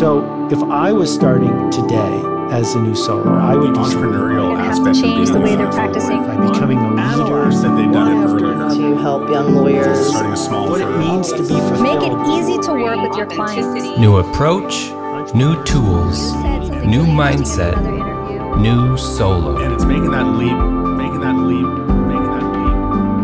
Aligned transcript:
So 0.00 0.48
if 0.50 0.62
I 0.62 0.92
was 0.92 1.12
starting 1.12 1.70
today 1.70 2.22
as 2.50 2.74
a 2.74 2.80
new 2.80 2.94
solo, 2.94 3.34
I 3.34 3.54
would 3.54 3.74
the 3.74 3.80
entrepreneurial 3.80 4.58
aspect 4.58 4.98
change 4.98 5.28
of 5.28 5.34
the 5.34 5.40
way 5.42 5.56
they're 5.56 5.70
practicing. 5.70 6.24
by 6.24 6.36
becoming 6.36 6.78
a 6.78 6.88
leader. 6.88 7.50
That 7.50 7.76
they've 7.76 7.92
done 7.92 8.16
it 8.16 8.24
after 8.24 8.46
earlier. 8.46 8.94
to 8.94 8.96
help 8.96 9.28
young 9.28 9.54
lawyers. 9.54 10.08
starting 10.08 10.32
a 10.32 10.36
small 10.38 10.70
What 10.70 10.80
it 10.80 10.88
means 10.96 11.30
to 11.34 11.40
be 11.40 11.48
fulfilled. 11.48 11.82
Make 11.82 12.00
it 12.00 12.14
easy 12.32 12.56
to 12.62 12.72
work 12.72 13.06
with 13.06 13.14
your 13.14 13.26
clients. 13.26 13.98
New 13.98 14.16
approach, 14.16 14.90
new 15.34 15.62
tools, 15.64 16.32
new 16.82 17.04
mindset, 17.04 17.76
new 18.58 18.96
solo. 18.96 19.58
and 19.58 19.74
it's 19.74 19.84
making 19.84 20.12
that 20.12 20.24
leap, 20.24 20.56
making 20.96 21.20
that 21.20 21.36
leap, 21.36 21.68
making 22.08 22.30
that 22.32 22.44
leap, 22.56 22.74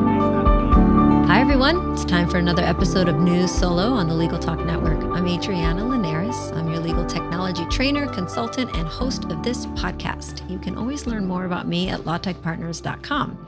making 0.05 0.33
that 0.35 0.45
leap. 0.45 1.27
Hi, 1.27 1.41
everyone. 1.41 1.93
It's 1.95 2.05
time 2.05 2.29
for 2.29 2.37
another 2.37 2.63
episode 2.63 3.09
of 3.09 3.17
News 3.17 3.51
Solo 3.51 3.95
on 3.95 4.09
the 4.09 4.15
Legal 4.15 4.39
Talk 4.39 4.59
Network. 4.59 5.03
I'm 5.17 5.27
Adriana 5.27 5.83
Linares. 5.83 6.16
Trainer, 7.77 8.07
consultant, 8.07 8.75
and 8.75 8.89
host 8.89 9.27
of 9.27 9.43
this 9.43 9.67
podcast. 9.67 10.49
You 10.51 10.59
can 10.59 10.79
always 10.79 11.07
learn 11.07 11.27
more 11.27 11.45
about 11.45 11.69
me 11.69 11.91
at 11.91 12.01
lawtechpartners.com. 12.01 13.47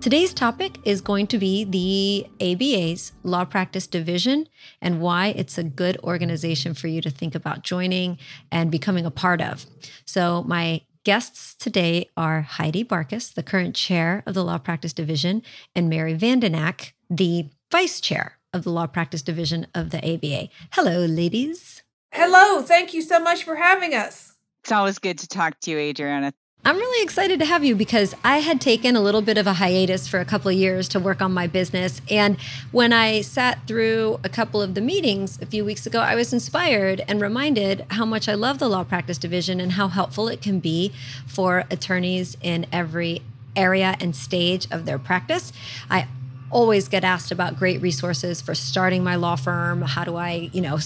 Today's 0.00 0.32
topic 0.32 0.78
is 0.86 1.02
going 1.02 1.26
to 1.26 1.36
be 1.36 1.64
the 1.64 2.26
ABA's 2.40 3.12
Law 3.22 3.44
Practice 3.44 3.86
Division 3.86 4.48
and 4.80 5.02
why 5.02 5.34
it's 5.36 5.58
a 5.58 5.62
good 5.62 5.98
organization 6.02 6.72
for 6.72 6.88
you 6.88 7.02
to 7.02 7.10
think 7.10 7.34
about 7.34 7.62
joining 7.62 8.16
and 8.50 8.70
becoming 8.70 9.04
a 9.04 9.10
part 9.10 9.42
of. 9.42 9.66
So, 10.06 10.42
my 10.44 10.80
Guests 11.04 11.54
today 11.54 12.08
are 12.16 12.40
Heidi 12.40 12.82
Barcus, 12.82 13.34
the 13.34 13.42
current 13.42 13.76
chair 13.76 14.22
of 14.24 14.32
the 14.32 14.42
Law 14.42 14.56
Practice 14.56 14.94
Division, 14.94 15.42
and 15.74 15.90
Mary 15.90 16.16
Vandenack, 16.16 16.92
the 17.10 17.50
vice 17.70 18.00
chair 18.00 18.38
of 18.54 18.64
the 18.64 18.70
Law 18.70 18.86
Practice 18.86 19.20
Division 19.20 19.66
of 19.74 19.90
the 19.90 19.98
ABA. 19.98 20.48
Hello, 20.70 21.04
ladies. 21.04 21.82
Hello, 22.12 22.60
thank 22.60 22.92
you 22.92 23.02
so 23.02 23.20
much 23.20 23.44
for 23.44 23.54
having 23.56 23.94
us. 23.94 24.34
It's 24.64 24.72
always 24.72 24.98
good 24.98 25.18
to 25.18 25.28
talk 25.28 25.60
to 25.60 25.70
you, 25.70 25.78
Adriana. 25.78 26.32
I'm 26.64 26.76
really 26.76 27.02
excited 27.02 27.38
to 27.38 27.46
have 27.46 27.64
you 27.64 27.74
because 27.74 28.14
I 28.22 28.38
had 28.38 28.60
taken 28.60 28.94
a 28.96 29.00
little 29.00 29.22
bit 29.22 29.38
of 29.38 29.46
a 29.46 29.54
hiatus 29.54 30.08
for 30.08 30.18
a 30.18 30.24
couple 30.24 30.50
of 30.50 30.56
years 30.56 30.88
to 30.88 31.00
work 31.00 31.22
on 31.22 31.32
my 31.32 31.46
business. 31.46 32.02
And 32.10 32.38
when 32.72 32.92
I 32.92 33.22
sat 33.22 33.66
through 33.66 34.20
a 34.24 34.28
couple 34.28 34.60
of 34.60 34.74
the 34.74 34.80
meetings 34.80 35.40
a 35.40 35.46
few 35.46 35.64
weeks 35.64 35.86
ago, 35.86 36.00
I 36.00 36.16
was 36.16 36.32
inspired 36.32 37.02
and 37.08 37.20
reminded 37.20 37.86
how 37.90 38.04
much 38.04 38.28
I 38.28 38.34
love 38.34 38.58
the 38.58 38.68
law 38.68 38.84
practice 38.84 39.16
division 39.16 39.60
and 39.60 39.72
how 39.72 39.88
helpful 39.88 40.28
it 40.28 40.42
can 40.42 40.58
be 40.58 40.92
for 41.26 41.64
attorneys 41.70 42.36
in 42.42 42.66
every 42.72 43.22
area 43.56 43.96
and 44.00 44.14
stage 44.14 44.66
of 44.70 44.84
their 44.84 44.98
practice. 44.98 45.52
I 45.88 46.08
always 46.50 46.88
get 46.88 47.04
asked 47.04 47.30
about 47.30 47.56
great 47.56 47.80
resources 47.80 48.40
for 48.40 48.54
starting 48.54 49.04
my 49.04 49.16
law 49.16 49.36
firm. 49.36 49.82
How 49.82 50.04
do 50.04 50.16
i 50.16 50.50
you 50.52 50.60
know 50.60 50.78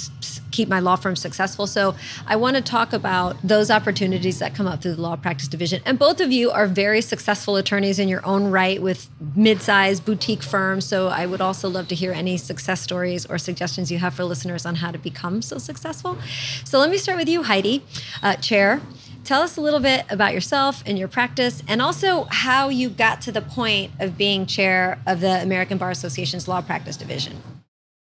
keep 0.50 0.68
my 0.68 0.80
law 0.80 0.96
firm 0.96 1.16
successful? 1.16 1.66
So 1.66 1.94
i 2.26 2.36
want 2.36 2.56
to 2.56 2.62
talk 2.62 2.92
about 2.92 3.36
those 3.42 3.70
opportunities 3.70 4.38
that 4.38 4.54
come 4.54 4.66
up 4.66 4.82
through 4.82 4.94
the 4.94 5.02
law 5.02 5.16
practice 5.16 5.48
division. 5.48 5.82
And 5.84 5.98
both 5.98 6.20
of 6.20 6.30
you 6.30 6.50
are 6.50 6.66
very 6.66 7.00
successful 7.00 7.56
attorneys 7.56 7.98
in 7.98 8.08
your 8.08 8.24
own 8.26 8.50
right 8.50 8.80
with 8.80 9.08
mid-sized 9.34 10.04
boutique 10.04 10.42
firms. 10.42 10.84
So 10.84 11.08
i 11.08 11.26
would 11.26 11.40
also 11.40 11.68
love 11.68 11.88
to 11.88 11.94
hear 11.94 12.12
any 12.12 12.36
success 12.36 12.80
stories 12.80 13.26
or 13.26 13.38
suggestions 13.38 13.90
you 13.90 13.98
have 13.98 14.14
for 14.14 14.24
listeners 14.24 14.66
on 14.66 14.76
how 14.76 14.90
to 14.90 14.98
become 14.98 15.42
so 15.42 15.58
successful. 15.58 16.18
So 16.64 16.78
let 16.78 16.90
me 16.90 16.98
start 16.98 17.18
with 17.18 17.28
you 17.28 17.42
heidi 17.42 17.82
uh, 18.22 18.36
chair 18.36 18.80
Tell 19.24 19.40
us 19.40 19.56
a 19.56 19.62
little 19.62 19.80
bit 19.80 20.04
about 20.10 20.34
yourself 20.34 20.82
and 20.84 20.98
your 20.98 21.08
practice, 21.08 21.62
and 21.66 21.80
also 21.80 22.24
how 22.24 22.68
you 22.68 22.90
got 22.90 23.22
to 23.22 23.32
the 23.32 23.40
point 23.40 23.90
of 23.98 24.18
being 24.18 24.44
chair 24.44 24.98
of 25.06 25.20
the 25.20 25.40
American 25.42 25.78
Bar 25.78 25.90
Association's 25.90 26.46
Law 26.46 26.60
Practice 26.60 26.98
Division. 26.98 27.42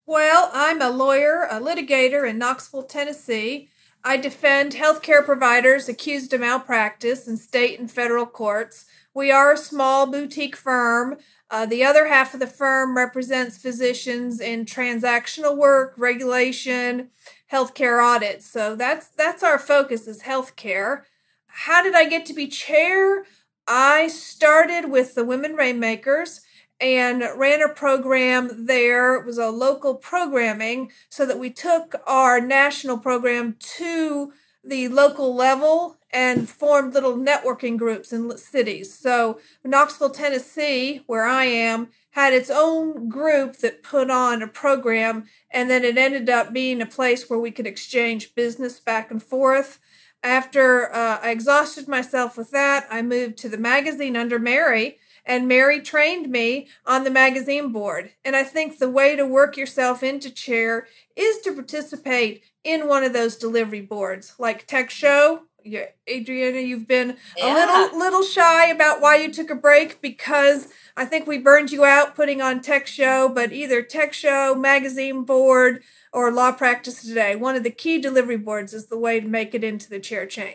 Well, 0.07 0.49
I'm 0.55 0.81
a 0.81 0.91
lawyer, 0.91 1.49
a 1.51 1.61
litigator 1.61 2.29
in 2.29 2.39
Knoxville, 2.39 2.85
Tennessee. 2.85 3.69
I 4.05 4.17
defend 4.17 4.75
healthcare 4.75 5.25
providers 5.25 5.89
accused 5.89 6.33
of 6.33 6.41
malpractice 6.41 7.27
in 7.27 7.37
state 7.37 7.81
and 7.81 7.91
federal 7.91 8.25
courts. 8.25 8.85
We 9.13 9.33
are 9.33 9.53
a 9.53 9.59
small 9.59 10.07
boutique 10.07 10.55
firm. 10.55 11.17
Uh, 11.51 11.67
the 11.67 11.83
other 11.83 12.07
half 12.07 12.33
of 12.33 12.39
the 12.39 12.47
firm 12.47 12.97
represents 12.97 13.59
physicians 13.59 14.41
in 14.41 14.67
transactional 14.67 15.57
work, 15.57 15.95
regulation, 15.97 17.11
healthcare 17.53 18.03
audits. 18.03 18.47
So 18.47 18.77
that's 18.77 19.09
that's 19.09 19.43
our 19.43 19.59
focus 19.59 20.07
is 20.07 20.23
healthcare. 20.23 21.03
How 21.47 21.83
did 21.83 21.95
I 21.95 22.09
get 22.09 22.27
to 22.27 22.35
be 22.35 22.47
chair? 22.47 23.25
I 23.67 24.09
started 24.09 24.91
with 24.91 25.15
the 25.15 25.25
Women 25.25 25.55
Rainmakers 25.55 26.41
and 26.81 27.23
ran 27.37 27.61
a 27.63 27.69
program 27.69 28.67
there. 28.67 29.15
It 29.17 29.27
was 29.27 29.39
a 29.39 29.51
local 29.51 29.95
programming 29.95 30.91
so 31.09 31.27
that 31.27 31.39
we 31.39 31.51
took 31.51 31.97
our 32.07 32.41
national 32.41 32.99
program 32.99 33.57
to 33.77 34.33
the 34.65 34.89
local 34.89 35.35
level 35.35 35.97
and 36.11 36.49
formed 36.49 36.95
little 36.95 37.17
networking 37.17 37.77
groups 37.77 38.13
in 38.13 38.37
cities. 38.37 38.99
So 38.99 39.41
Knoxville, 39.65 40.11
Tennessee, 40.11 41.03
where 41.07 41.25
I 41.25 41.45
am, 41.45 41.89
had 42.11 42.33
its 42.33 42.51
own 42.51 43.09
group 43.09 43.59
that 43.59 43.83
put 43.83 44.11
on 44.11 44.43
a 44.43 44.49
program, 44.49 45.25
and 45.51 45.69
then 45.71 45.85
it 45.85 45.99
ended 45.99 46.29
up 46.29 46.53
being 46.53 46.81
a 46.81 46.87
place 46.87 47.29
where 47.29 47.39
we 47.39 47.51
could 47.51 47.67
exchange 47.67 48.35
business 48.35 48.81
back 48.81 49.11
and 49.11 49.23
forth. 49.23 49.79
After 50.23 50.93
uh, 50.93 51.21
I 51.23 51.31
exhausted 51.31 51.87
myself 51.87 52.37
with 52.37 52.51
that, 52.51 52.87
I 52.91 53.03
moved 53.03 53.37
to 53.39 53.49
the 53.49 53.59
magazine 53.59 54.17
under 54.17 54.39
Mary, 54.39 54.99
and 55.25 55.49
Mary 55.49 55.81
trained 55.81 56.31
me 56.31 56.69
on 56.87 57.05
the 57.05 57.11
magazine 57.11 57.73
board. 57.73 58.13
And 58.25 58.35
I 58.37 58.45
think 58.45 58.79
the 58.79 58.91
way 58.91 59.17
to 59.17 59.27
work 59.27 59.57
yourself 59.57 60.03
into 60.03 60.31
chair 60.31 60.87
is 61.17 61.41
to 61.41 61.53
participate 61.53 62.45
in 62.65 62.89
one 62.89 63.05
of 63.05 63.13
those 63.13 63.37
delivery 63.37 63.81
boards, 63.81 64.35
like 64.39 64.67
Tech 64.67 64.91
Show. 64.91 65.45
Yeah, 65.65 65.87
Adriana, 66.09 66.61
you've 66.61 66.87
been 66.87 67.17
a 67.43 67.53
little 67.53 67.99
little 67.99 68.23
shy 68.23 68.69
about 68.69 69.01
why 69.01 69.17
you 69.17 69.31
took 69.31 69.51
a 69.51 69.55
break 69.55 70.01
because 70.01 70.69
I 70.97 71.05
think 71.05 71.27
we 71.27 71.37
burned 71.37 71.73
you 71.73 71.85
out 71.85 72.15
putting 72.15 72.41
on 72.41 72.63
Tech 72.63 72.87
Show, 72.87 73.29
but 73.29 73.53
either 73.53 73.83
Tech 73.83 74.15
Show, 74.15 74.55
magazine 74.55 75.25
board, 75.25 75.83
or 76.13 76.33
Law 76.33 76.53
Practice 76.53 77.03
Today, 77.03 77.37
one 77.37 77.57
of 77.57 77.65
the 77.65 77.71
key 77.71 77.99
delivery 77.99 78.39
boards 78.39 78.73
is 78.73 78.87
the 78.87 78.99
way 78.99 79.21
to 79.21 79.29
make 79.29 79.55
it 79.55 79.65
into 79.65 79.91
the 79.91 80.01
chair 80.01 80.27
chain. 80.27 80.55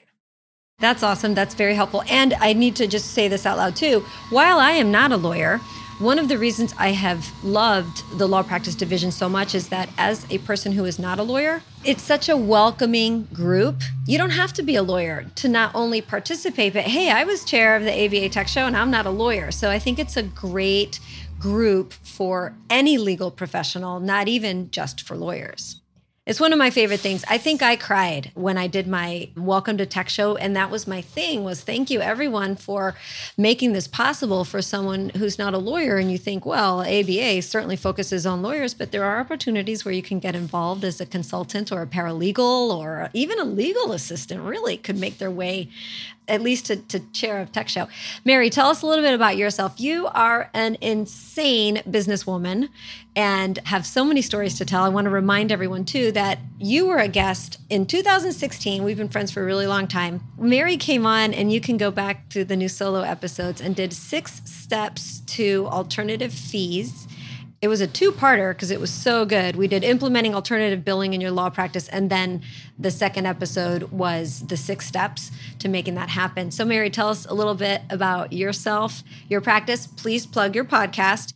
That's 0.84 1.02
awesome. 1.02 1.34
That's 1.34 1.56
very 1.56 1.76
helpful. 1.76 2.04
And 2.10 2.34
I 2.42 2.52
need 2.52 2.76
to 2.76 2.88
just 2.88 3.12
say 3.12 3.30
this 3.30 3.46
out 3.46 3.56
loud 3.56 3.74
too. 3.74 4.02
While 4.30 4.60
I 4.60 4.72
am 4.72 4.92
not 4.92 5.14
a 5.14 5.16
lawyer, 5.16 5.60
one 6.00 6.20
of 6.20 6.28
the 6.28 6.38
reasons 6.38 6.76
I 6.78 6.90
have 6.90 7.32
loved 7.42 8.04
the 8.18 8.28
law 8.28 8.44
practice 8.44 8.76
division 8.76 9.10
so 9.10 9.30
much 9.30 9.56
is 9.56 9.70
that 9.70 9.88
as 9.98 10.30
a 10.30 10.40
person 10.40 10.74
who 10.74 10.84
is 10.84 11.00
not 11.00 11.20
a 11.20 11.24
lawyer, 11.24 11.64
it's 11.86 12.04
such 12.04 12.28
a 12.28 12.36
welcoming 12.36 13.30
group. 13.32 13.82
You 14.06 14.18
don't 14.18 14.32
have 14.32 14.52
to 14.54 14.62
be 14.62 14.76
a 14.76 14.84
lawyer 14.84 15.24
to 15.36 15.48
not 15.48 15.74
only 15.74 16.02
participate, 16.02 16.74
but 16.74 16.84
hey, 16.84 17.10
I 17.10 17.24
was 17.24 17.46
chair 17.46 17.78
of 17.78 17.84
the 17.84 18.06
ABA 18.06 18.28
Tech 18.28 18.50
Show 18.50 18.66
and 18.66 18.76
I'm 18.76 18.92
not 18.92 19.06
a 19.06 19.10
lawyer. 19.10 19.52
So 19.52 19.70
I 19.70 19.80
think 19.80 20.00
it's 20.00 20.18
a 20.18 20.24
great 20.24 21.00
group 21.40 21.94
for 21.94 22.58
any 22.70 22.98
legal 22.98 23.32
professional, 23.32 24.02
not 24.02 24.28
even 24.28 24.70
just 24.70 25.00
for 25.00 25.16
lawyers. 25.16 25.80
It's 26.26 26.40
one 26.40 26.54
of 26.54 26.60
my 26.60 26.70
favorite 26.70 27.02
things. 27.02 27.26
I 27.28 27.38
think 27.38 27.62
I 27.62 27.76
cried 27.76 28.32
when 28.34 28.58
I 28.58 28.68
did 28.68 28.88
my 28.88 29.28
welcome 29.36 29.78
to 29.78 29.86
tech 29.86 30.08
show 30.08 30.38
and 30.38 30.56
that 30.56 30.72
was 30.72 30.88
my 30.88 31.02
thing 31.02 31.44
was 31.44 31.60
thank 31.60 31.90
you 31.90 32.00
everyone 32.00 32.56
for 32.56 32.96
making 33.38 33.74
this 33.74 33.90
possible 33.90 34.46
for 34.46 34.62
someone 34.62 35.10
who's 35.18 35.38
not 35.38 35.54
a 35.54 35.58
lawyer 35.58 35.98
and 35.98 36.10
you 36.10 36.18
think, 36.18 36.46
well, 36.46 36.80
ABA 36.80 37.42
certainly 37.42 37.76
focuses 37.76 38.26
on 38.26 38.42
lawyers, 38.42 38.74
but 38.74 38.94
there 38.94 39.04
are 39.04 39.20
opportunities 39.20 39.84
where 39.84 39.94
you 39.94 40.02
can 40.02 40.20
get 40.20 40.34
involved 40.34 40.86
as 40.86 41.02
a 41.02 41.06
consultant 41.06 41.74
or 41.74 41.82
a 41.82 41.88
paralegal 41.88 42.74
or 42.74 43.10
even 43.12 43.38
a 43.38 43.44
legal 43.44 43.92
assistant 43.92 44.44
really 44.44 44.78
could 44.78 44.98
make 44.98 45.18
their 45.18 45.30
way 45.30 45.68
at 46.28 46.42
least 46.42 46.68
to, 46.68 46.78
to 46.78 47.00
chair 47.12 47.40
of 47.40 47.52
tech 47.52 47.70
show. 47.70 47.88
Mary, 48.26 48.50
tell 48.50 48.68
us 48.68 48.82
a 48.82 48.88
little 48.88 49.04
bit 49.04 49.14
about 49.14 49.38
yourself. 49.38 49.80
You 49.80 50.08
are 50.08 50.50
an 50.54 50.78
insane 50.82 51.78
businesswoman 51.88 52.70
and 53.16 53.60
have 53.66 53.86
so 53.86 54.04
many 54.04 54.22
stories 54.22 54.58
to 54.58 54.66
tell. 54.66 54.84
I 54.84 54.90
want 54.90 55.06
to 55.06 55.12
remind 55.12 55.52
everyone 55.52 55.86
too 55.86 56.12
that 56.14 56.40
you 56.60 56.88
were 56.88 56.98
a 56.98 57.08
guest 57.08 57.60
in 57.70 57.86
2016. 57.86 58.84
We've 58.84 58.98
been 58.98 59.10
friends 59.10 59.32
for 59.32 59.42
a 59.42 59.46
really 59.46 59.68
long 59.68 59.88
time. 59.88 60.22
Mary 60.38 60.78
came 60.78 61.06
on, 61.06 61.34
and 61.34 61.52
you 61.52 61.62
can 61.62 61.78
go 61.78 61.92
back 61.92 62.30
to 62.30 62.44
the 62.44 62.56
new 62.56 62.70
solo 62.70 63.02
episodes 63.02 63.62
and 63.62 63.76
did 63.76 63.94
six 63.94 64.42
steps 64.46 65.20
to 65.22 65.68
alternative 65.68 66.34
fees. 66.34 67.08
It 67.64 67.70
was 67.70 67.80
a 67.80 67.88
two 67.88 68.12
parter 68.12 68.52
because 68.52 68.72
it 68.72 68.82
was 68.82 68.92
so 68.92 69.24
good. 69.24 69.56
We 69.56 69.70
did 69.70 69.86
implementing 69.86 70.36
alternative 70.36 70.84
billing 70.84 71.14
in 71.14 71.22
your 71.22 71.32
law 71.32 71.50
practice. 71.50 71.88
And 71.88 72.10
then 72.10 72.42
the 72.78 72.92
second 72.92 73.26
episode 73.26 73.84
was 73.84 74.42
the 74.48 74.58
six 74.58 74.86
steps 74.86 75.32
to 75.60 75.70
making 75.70 75.96
that 75.96 76.10
happen. 76.10 76.52
So, 76.52 76.66
Mary, 76.66 76.90
tell 76.90 77.08
us 77.08 77.26
a 77.26 77.34
little 77.34 77.56
bit 77.56 77.82
about 77.90 78.34
yourself, 78.34 79.02
your 79.30 79.40
practice. 79.40 79.88
Please 79.88 80.26
plug 80.26 80.56
your 80.56 80.66
podcast. 80.66 81.36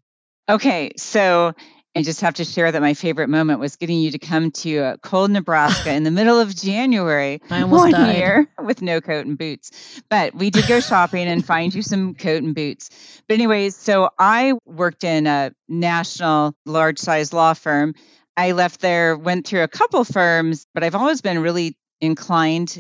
Okay, 0.49 0.91
so 0.97 1.53
I 1.97 2.03
just 2.03 2.21
have 2.21 2.35
to 2.35 2.45
share 2.45 2.71
that 2.71 2.81
my 2.81 2.93
favorite 2.93 3.29
moment 3.29 3.59
was 3.59 3.75
getting 3.75 3.99
you 3.99 4.11
to 4.11 4.19
come 4.19 4.51
to 4.51 4.79
uh, 4.79 4.97
cold 4.97 5.31
Nebraska 5.31 5.91
in 5.91 6.03
the 6.03 6.11
middle 6.11 6.39
of 6.39 6.55
January 6.55 7.41
I 7.49 7.61
almost 7.61 7.81
one 7.81 7.91
died. 7.91 8.17
year 8.17 8.47
with 8.59 8.81
no 8.81 9.01
coat 9.01 9.25
and 9.25 9.37
boots. 9.37 10.01
But 10.09 10.35
we 10.35 10.49
did 10.49 10.67
go 10.67 10.79
shopping 10.79 11.27
and 11.27 11.45
find 11.45 11.73
you 11.73 11.81
some 11.81 12.15
coat 12.15 12.43
and 12.43 12.55
boots. 12.55 12.89
But 13.27 13.35
anyways, 13.35 13.75
so 13.75 14.09
I 14.17 14.53
worked 14.65 15.03
in 15.03 15.27
a 15.27 15.51
national 15.67 16.55
large 16.65 16.99
size 16.99 17.33
law 17.33 17.53
firm 17.53 17.93
I 18.37 18.51
left 18.51 18.81
there, 18.81 19.17
went 19.17 19.47
through 19.47 19.63
a 19.63 19.67
couple 19.67 20.03
firms, 20.03 20.67
but 20.73 20.83
I've 20.83 20.93
always 20.93 21.21
been 21.21 21.39
really 21.39 21.75
inclined 21.99 22.79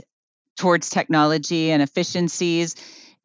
towards 0.55 0.91
technology 0.91 1.71
and 1.71 1.81
efficiencies. 1.81 2.75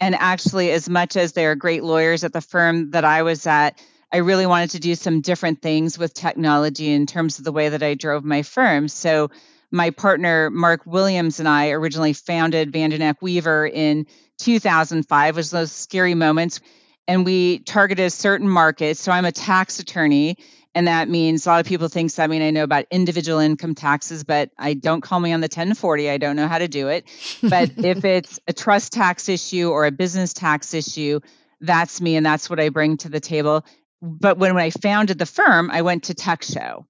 And 0.00 0.15
actually, 0.15 0.71
as 0.73 0.89
much 0.89 1.17
as 1.17 1.35
there 1.35 1.50
are 1.50 1.56
great 1.56 1.85
lawyers 1.85 2.25
at 2.25 2.33
the 2.33 2.41
firm 2.41 2.93
that 2.93 3.05
I 3.05 3.23
was 3.23 3.47
at, 3.47 3.79
I 4.12 4.19
really 4.19 4.47
wanted 4.47 4.70
to 4.70 4.81
do 4.81 4.94
some 4.94 5.23
different 5.23 5.62
things 5.62 5.99
with 5.99 6.12
technology 6.12 6.93
in 6.93 7.06
terms 7.06 7.38
of 7.38 7.44
the 7.44 7.53
way 7.53 7.70
that 7.70 7.82
I 7.82 7.94
drove 7.94 8.25
my 8.25 8.43
firm. 8.43 8.88
So, 8.88 9.31
my 9.73 9.88
partner 9.88 10.50
Mark 10.50 10.82
Williams 10.85 11.41
and 11.41 11.49
I 11.49 11.70
originally 11.70 12.12
founded 12.12 12.73
Vandenack 12.73 13.17
Weaver 13.23 13.67
in 13.67 14.06
2005. 14.38 15.37
Was 15.37 15.50
those 15.50 15.73
scary 15.73 16.14
moments, 16.14 16.61
and 17.09 17.25
we 17.25 17.61
targeted 17.61 18.12
certain 18.12 18.49
markets. 18.49 19.00
So 19.00 19.12
I'm 19.12 19.25
a 19.25 19.32
tax 19.32 19.79
attorney, 19.79 20.37
and 20.75 20.88
that 20.88 21.08
means 21.08 21.47
a 21.47 21.50
lot 21.50 21.61
of 21.61 21.67
people 21.67 21.88
think 21.88 22.12
that 22.12 22.25
I 22.25 22.26
mean 22.26 22.43
I 22.43 22.50
know 22.50 22.65
about 22.65 22.85
individual 22.91 23.38
income 23.38 23.75
taxes, 23.75 24.25
but 24.25 24.50
I 24.58 24.75
don't 24.75 25.00
call 25.00 25.20
me 25.20 25.32
on 25.32 25.41
the 25.41 25.47
1040. 25.47 26.11
I 26.11 26.19
don't 26.19 26.37
know 26.37 26.49
how 26.49 26.58
to 26.58 26.69
do 26.69 26.88
it. 26.88 27.06
But 27.43 27.70
if 27.79 28.05
it's 28.05 28.41
a 28.47 28.53
trust 28.53 28.93
tax 28.93 29.31
issue 29.31 29.70
or 29.70 29.87
a 29.87 29.91
business 29.91 30.35
tax 30.35 30.75
issue, 30.75 31.20
that's 31.61 32.00
me, 32.00 32.17
and 32.17 32.26
that's 32.26 32.50
what 32.50 32.61
I 32.61 32.69
bring 32.69 32.99
to 32.99 33.08
the 33.08 33.20
table. 33.20 33.65
But 34.02 34.37
when, 34.37 34.54
when 34.54 34.64
I 34.64 34.70
founded 34.70 35.19
the 35.19 35.26
firm, 35.26 35.70
I 35.70 35.82
went 35.82 36.04
to 36.04 36.14
Tech 36.14 36.43
Show 36.43 36.87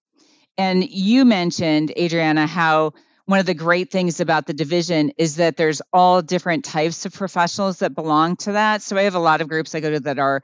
and 0.57 0.89
you 0.89 1.25
mentioned, 1.25 1.93
Adriana, 1.97 2.47
how 2.47 2.93
one 3.27 3.39
of 3.39 3.47
the 3.47 3.55
great 3.55 3.91
things 3.91 4.21
about 4.21 4.47
the 4.47 4.55
division 4.55 5.13
is 5.19 5.37
that 5.37 5.57
there's 5.57 5.83
all 5.93 6.23
different 6.23 6.65
types 6.65 7.07
of 7.07 7.13
professionals 7.13 7.79
that 7.79 7.95
belong 7.95 8.37
to 8.37 8.53
that. 8.53 8.83
So 8.83 8.97
I 8.97 9.03
have 9.03 9.15
a 9.15 9.21
lot 9.21 9.41
of 9.41 9.49
groups 9.49 9.75
I 9.75 9.81
go 9.81 9.91
to 9.91 10.01
that 10.01 10.19
are 10.19 10.43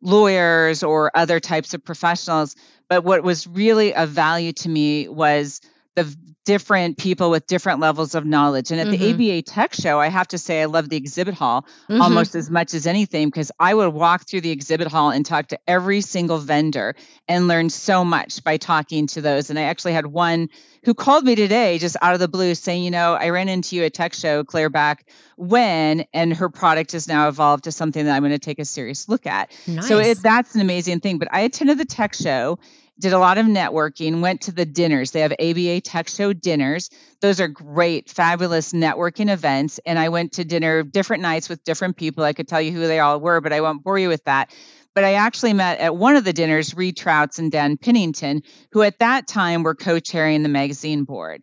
lawyers 0.00 0.82
or 0.82 1.10
other 1.14 1.40
types 1.40 1.74
of 1.74 1.84
professionals. 1.84 2.54
But 2.88 3.04
what 3.04 3.22
was 3.22 3.46
really 3.46 3.94
of 3.94 4.10
value 4.10 4.52
to 4.52 4.68
me 4.68 5.08
was 5.08 5.60
the 5.94 6.16
different 6.44 6.98
people 6.98 7.30
with 7.30 7.46
different 7.46 7.80
levels 7.80 8.14
of 8.14 8.26
knowledge. 8.26 8.70
And 8.70 8.78
at 8.78 8.88
mm-hmm. 8.88 9.16
the 9.16 9.32
ABA 9.32 9.42
Tech 9.42 9.72
Show, 9.72 9.98
I 9.98 10.08
have 10.08 10.28
to 10.28 10.38
say 10.38 10.60
I 10.60 10.66
love 10.66 10.88
the 10.88 10.96
exhibit 10.96 11.34
hall 11.34 11.62
mm-hmm. 11.88 12.00
almost 12.00 12.34
as 12.34 12.50
much 12.50 12.74
as 12.74 12.86
anything 12.86 13.28
because 13.28 13.50
I 13.58 13.72
would 13.72 13.94
walk 13.94 14.26
through 14.26 14.42
the 14.42 14.50
exhibit 14.50 14.88
hall 14.88 15.10
and 15.10 15.24
talk 15.24 15.48
to 15.48 15.58
every 15.66 16.02
single 16.02 16.38
vendor 16.38 16.94
and 17.28 17.48
learn 17.48 17.70
so 17.70 18.04
much 18.04 18.44
by 18.44 18.58
talking 18.58 19.06
to 19.08 19.22
those. 19.22 19.48
And 19.48 19.58
I 19.58 19.62
actually 19.62 19.94
had 19.94 20.06
one 20.06 20.50
who 20.84 20.92
called 20.92 21.24
me 21.24 21.34
today 21.34 21.78
just 21.78 21.96
out 22.02 22.12
of 22.12 22.20
the 22.20 22.28
blue 22.28 22.54
saying, 22.54 22.84
you 22.84 22.90
know, 22.90 23.14
I 23.14 23.30
ran 23.30 23.48
into 23.48 23.76
you 23.76 23.84
at 23.84 23.94
Tech 23.94 24.12
Show, 24.12 24.44
Claire 24.44 24.68
back 24.68 25.08
when, 25.36 26.04
and 26.12 26.34
her 26.34 26.50
product 26.50 26.92
has 26.92 27.08
now 27.08 27.28
evolved 27.28 27.64
to 27.64 27.72
something 27.72 28.04
that 28.04 28.14
I'm 28.14 28.22
going 28.22 28.32
to 28.32 28.38
take 28.38 28.58
a 28.58 28.66
serious 28.66 29.08
look 29.08 29.26
at. 29.26 29.50
Nice. 29.66 29.88
So 29.88 29.98
it, 29.98 30.22
that's 30.22 30.54
an 30.54 30.60
amazing 30.60 31.00
thing. 31.00 31.16
But 31.16 31.28
I 31.32 31.40
attended 31.40 31.78
the 31.78 31.86
Tech 31.86 32.12
Show 32.12 32.58
did 32.98 33.12
a 33.12 33.18
lot 33.18 33.38
of 33.38 33.46
networking, 33.46 34.20
went 34.20 34.42
to 34.42 34.52
the 34.52 34.64
dinners. 34.64 35.10
They 35.10 35.20
have 35.20 35.32
ABA 35.32 35.80
Tech 35.80 36.08
Show 36.08 36.32
dinners. 36.32 36.90
Those 37.20 37.40
are 37.40 37.48
great, 37.48 38.08
fabulous 38.08 38.72
networking 38.72 39.32
events. 39.32 39.80
And 39.84 39.98
I 39.98 40.10
went 40.10 40.32
to 40.34 40.44
dinner 40.44 40.82
different 40.82 41.22
nights 41.22 41.48
with 41.48 41.64
different 41.64 41.96
people. 41.96 42.22
I 42.22 42.32
could 42.32 42.46
tell 42.46 42.60
you 42.60 42.72
who 42.72 42.86
they 42.86 43.00
all 43.00 43.18
were, 43.18 43.40
but 43.40 43.52
I 43.52 43.60
won't 43.60 43.82
bore 43.82 43.98
you 43.98 44.08
with 44.08 44.24
that. 44.24 44.54
But 44.94 45.02
I 45.02 45.14
actually 45.14 45.54
met 45.54 45.80
at 45.80 45.96
one 45.96 46.14
of 46.14 46.24
the 46.24 46.32
dinners 46.32 46.74
Reid 46.74 46.96
Trautz 46.96 47.40
and 47.40 47.50
Dan 47.50 47.76
Pinnington, 47.76 48.42
who 48.70 48.82
at 48.82 49.00
that 49.00 49.26
time 49.26 49.64
were 49.64 49.74
co 49.74 49.98
chairing 49.98 50.44
the 50.44 50.48
magazine 50.48 51.02
board, 51.02 51.42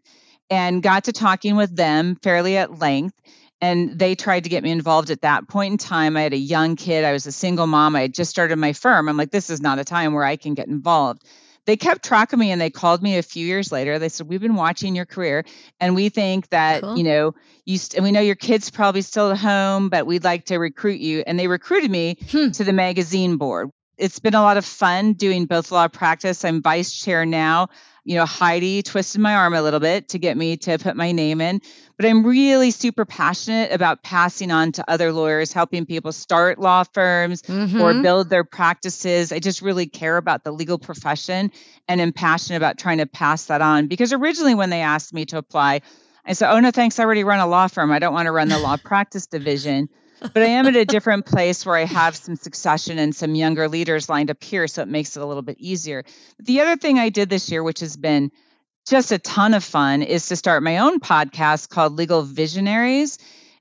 and 0.49 0.81
got 0.81 1.05
to 1.05 1.11
talking 1.11 1.57
with 1.57 1.75
them 1.75 2.15
fairly 2.23 2.55
at 2.55 2.79
length 2.79 3.15
and 3.63 3.97
they 3.99 4.15
tried 4.15 4.43
to 4.43 4.49
get 4.49 4.63
me 4.63 4.71
involved 4.71 5.11
at 5.11 5.21
that 5.21 5.47
point 5.47 5.71
in 5.71 5.77
time. 5.77 6.17
I 6.17 6.21
had 6.21 6.33
a 6.33 6.37
young 6.37 6.75
kid. 6.75 7.05
I 7.05 7.11
was 7.11 7.27
a 7.27 7.31
single 7.31 7.67
mom. 7.67 7.95
I 7.95 8.01
had 8.01 8.13
just 8.13 8.31
started 8.31 8.57
my 8.57 8.73
firm. 8.73 9.07
I'm 9.07 9.17
like, 9.17 9.29
this 9.29 9.51
is 9.51 9.61
not 9.61 9.77
a 9.77 9.83
time 9.83 10.13
where 10.13 10.23
I 10.23 10.35
can 10.35 10.55
get 10.55 10.67
involved 10.67 11.23
they 11.65 11.77
kept 11.77 12.03
track 12.03 12.33
of 12.33 12.39
me 12.39 12.51
and 12.51 12.59
they 12.59 12.69
called 12.69 13.03
me 13.03 13.17
a 13.17 13.23
few 13.23 13.45
years 13.45 13.71
later. 13.71 13.99
They 13.99 14.09
said, 14.09 14.27
We've 14.27 14.41
been 14.41 14.55
watching 14.55 14.95
your 14.95 15.05
career 15.05 15.45
and 15.79 15.95
we 15.95 16.09
think 16.09 16.49
that, 16.49 16.81
cool. 16.81 16.97
you 16.97 17.03
know, 17.03 17.35
you 17.65 17.77
st- 17.77 17.97
and 17.97 18.03
we 18.03 18.11
know 18.11 18.21
your 18.21 18.35
kid's 18.35 18.71
probably 18.71 19.01
still 19.01 19.31
at 19.31 19.37
home, 19.37 19.89
but 19.89 20.07
we'd 20.07 20.23
like 20.23 20.45
to 20.45 20.57
recruit 20.57 20.99
you. 20.99 21.23
And 21.25 21.39
they 21.39 21.47
recruited 21.47 21.91
me 21.91 22.17
hmm. 22.29 22.51
to 22.51 22.63
the 22.63 22.73
magazine 22.73 23.37
board. 23.37 23.69
It's 23.97 24.19
been 24.19 24.33
a 24.33 24.41
lot 24.41 24.57
of 24.57 24.65
fun 24.65 25.13
doing 25.13 25.45
both 25.45 25.71
law 25.71 25.87
practice. 25.87 26.43
I'm 26.43 26.61
vice 26.61 26.93
chair 26.93 27.25
now 27.25 27.69
you 28.03 28.15
know, 28.15 28.25
Heidi 28.25 28.81
twisted 28.81 29.21
my 29.21 29.35
arm 29.35 29.53
a 29.53 29.61
little 29.61 29.79
bit 29.79 30.09
to 30.09 30.19
get 30.19 30.35
me 30.35 30.57
to 30.57 30.79
put 30.79 30.95
my 30.95 31.11
name 31.11 31.39
in. 31.39 31.61
But 31.97 32.07
I'm 32.07 32.25
really 32.25 32.71
super 32.71 33.05
passionate 33.05 33.71
about 33.71 34.01
passing 34.01 34.49
on 34.49 34.71
to 34.73 34.89
other 34.89 35.13
lawyers, 35.13 35.53
helping 35.53 35.85
people 35.85 36.11
start 36.11 36.57
law 36.57 36.83
firms 36.83 37.43
mm-hmm. 37.43 37.79
or 37.79 38.01
build 38.01 38.29
their 38.29 38.43
practices. 38.43 39.31
I 39.31 39.37
just 39.37 39.61
really 39.61 39.85
care 39.85 40.17
about 40.17 40.43
the 40.43 40.51
legal 40.51 40.79
profession 40.79 41.51
and 41.87 42.01
am 42.01 42.11
passionate 42.11 42.57
about 42.57 42.79
trying 42.79 42.97
to 42.97 43.05
pass 43.05 43.45
that 43.45 43.61
on. 43.61 43.87
Because 43.87 44.13
originally, 44.13 44.55
when 44.55 44.71
they 44.71 44.81
asked 44.81 45.13
me 45.13 45.25
to 45.25 45.37
apply, 45.37 45.81
I 46.25 46.33
said, 46.33 46.51
Oh, 46.51 46.59
no, 46.59 46.71
thanks. 46.71 46.97
I 46.97 47.03
already 47.03 47.23
run 47.23 47.39
a 47.39 47.47
law 47.47 47.67
firm. 47.67 47.91
I 47.91 47.99
don't 47.99 48.13
want 48.13 48.25
to 48.25 48.31
run 48.31 48.47
the 48.47 48.57
law 48.57 48.77
practice 48.77 49.27
division 49.27 49.89
but 50.21 50.43
I 50.43 50.47
am 50.47 50.67
at 50.67 50.75
a 50.75 50.85
different 50.85 51.25
place 51.25 51.65
where 51.65 51.75
I 51.75 51.85
have 51.85 52.15
some 52.15 52.35
succession 52.35 52.99
and 52.99 53.15
some 53.15 53.33
younger 53.33 53.67
leaders 53.67 54.07
lined 54.07 54.29
up 54.29 54.43
here. 54.43 54.67
So 54.67 54.83
it 54.83 54.87
makes 54.87 55.17
it 55.17 55.23
a 55.23 55.25
little 55.25 55.41
bit 55.41 55.57
easier. 55.59 56.03
The 56.39 56.61
other 56.61 56.77
thing 56.77 56.99
I 56.99 57.09
did 57.09 57.29
this 57.29 57.51
year, 57.51 57.63
which 57.63 57.79
has 57.79 57.97
been 57.97 58.31
just 58.87 59.11
a 59.11 59.19
ton 59.19 59.53
of 59.53 59.63
fun, 59.63 60.03
is 60.03 60.27
to 60.27 60.35
start 60.35 60.63
my 60.63 60.77
own 60.77 60.99
podcast 60.99 61.69
called 61.69 61.93
Legal 61.93 62.21
Visionaries. 62.21 63.17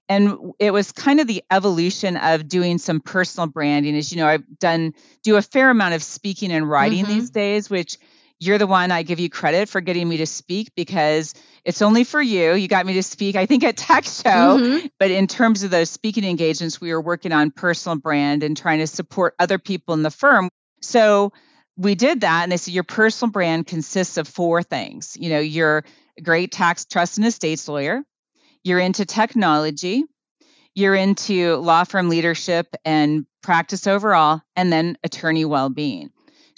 And 0.08 0.52
it 0.58 0.72
was 0.72 0.92
kind 0.92 1.20
of 1.20 1.26
the 1.26 1.42
evolution 1.50 2.16
of 2.16 2.48
doing 2.48 2.78
some 2.78 3.00
personal 3.00 3.46
branding. 3.46 3.96
As 3.96 4.12
you 4.12 4.18
know, 4.18 4.26
I've 4.26 4.58
done 4.58 4.92
do 5.22 5.36
a 5.36 5.42
fair 5.42 5.70
amount 5.70 5.94
of 5.94 6.02
speaking 6.02 6.50
and 6.50 6.68
writing 6.68 7.04
mm-hmm. 7.04 7.14
these 7.14 7.30
days, 7.30 7.70
which 7.70 7.96
you're 8.40 8.58
the 8.58 8.66
one 8.66 8.90
I 8.90 9.02
give 9.02 9.20
you 9.20 9.28
credit 9.28 9.68
for 9.68 9.82
getting 9.82 10.08
me 10.08 10.16
to 10.16 10.26
speak 10.26 10.72
because 10.74 11.34
it's 11.62 11.82
only 11.82 12.04
for 12.04 12.22
you. 12.22 12.54
You 12.54 12.68
got 12.68 12.86
me 12.86 12.94
to 12.94 13.02
speak, 13.02 13.36
I 13.36 13.44
think, 13.44 13.62
at 13.62 13.76
Tech 13.76 14.04
Show. 14.04 14.30
Mm-hmm. 14.30 14.86
But 14.98 15.10
in 15.10 15.26
terms 15.26 15.62
of 15.62 15.70
those 15.70 15.90
speaking 15.90 16.24
engagements, 16.24 16.80
we 16.80 16.92
were 16.92 17.02
working 17.02 17.32
on 17.32 17.50
personal 17.50 17.98
brand 17.98 18.42
and 18.42 18.56
trying 18.56 18.78
to 18.78 18.86
support 18.86 19.34
other 19.38 19.58
people 19.58 19.92
in 19.92 20.02
the 20.02 20.10
firm. 20.10 20.48
So 20.80 21.34
we 21.76 21.94
did 21.94 22.22
that. 22.22 22.42
And 22.42 22.50
they 22.50 22.56
said, 22.56 22.72
Your 22.72 22.82
personal 22.82 23.30
brand 23.30 23.66
consists 23.66 24.16
of 24.16 24.26
four 24.26 24.62
things. 24.62 25.18
You 25.20 25.28
know, 25.28 25.40
you're 25.40 25.84
a 26.16 26.22
great 26.22 26.50
tax, 26.50 26.86
trust, 26.86 27.18
and 27.18 27.26
estates 27.26 27.68
lawyer, 27.68 28.02
you're 28.64 28.80
into 28.80 29.04
technology, 29.04 30.04
you're 30.74 30.94
into 30.94 31.56
law 31.56 31.84
firm 31.84 32.08
leadership 32.08 32.74
and 32.86 33.26
practice 33.42 33.86
overall, 33.86 34.40
and 34.56 34.72
then 34.72 34.96
attorney 35.04 35.44
well 35.44 35.68
being. 35.68 36.10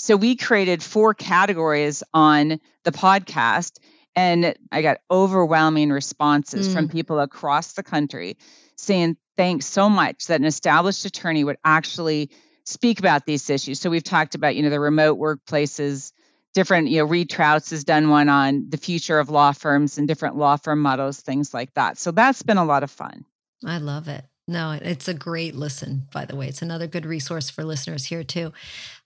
So 0.03 0.17
we 0.17 0.35
created 0.35 0.83
four 0.83 1.15
categories 1.15 2.03
on 2.13 2.59
the 2.83 2.91
podcast, 2.91 3.79
and 4.17 4.57
I 4.73 4.83
got 4.83 4.99
overwhelming 5.09 5.91
responses 5.91 6.69
mm. 6.69 6.73
from 6.73 6.89
people 6.89 7.21
across 7.21 7.75
the 7.75 7.85
country 7.85 8.37
saying, 8.75 9.17
Thanks 9.37 9.67
so 9.67 9.89
much 9.89 10.27
that 10.27 10.41
an 10.41 10.45
established 10.45 11.05
attorney 11.05 11.45
would 11.45 11.57
actually 11.65 12.31
speak 12.65 12.99
about 12.99 13.27
these 13.27 13.49
issues. 13.49 13.79
So 13.79 13.91
we've 13.91 14.03
talked 14.03 14.35
about, 14.35 14.57
you 14.57 14.65
know, 14.65 14.71
the 14.71 14.81
remote 14.81 15.21
workplaces, 15.21 16.13
different, 16.53 16.89
you 16.89 16.99
know, 16.99 17.05
Reid 17.05 17.31
Trautz 17.31 17.71
has 17.71 17.85
done 17.85 18.09
one 18.09 18.29
on 18.29 18.71
the 18.71 18.79
future 18.79 19.21
of 19.21 19.31
law 19.31 19.53
firms 19.53 19.99
and 19.99 20.09
different 20.09 20.37
law 20.37 20.57
firm 20.57 20.81
models, 20.81 21.21
things 21.21 21.55
like 21.55 21.73
that. 21.75 21.97
So 21.97 22.11
that's 22.11 22.43
been 22.43 22.59
a 22.59 22.65
lot 22.65 22.83
of 22.83 22.91
fun. 22.91 23.25
I 23.65 23.79
love 23.79 24.09
it. 24.09 24.25
No, 24.53 24.79
it's 24.83 25.09
a 25.09 25.15
great 25.15 25.55
listen, 25.55 26.07
by 26.13 26.27
the 26.27 26.37
way. 26.37 26.47
It's 26.47 26.61
another 26.61 26.87
good 26.87 27.07
resource 27.07 27.49
for 27.49 27.65
listeners 27.65 28.05
here, 28.05 28.23
too. 28.23 28.53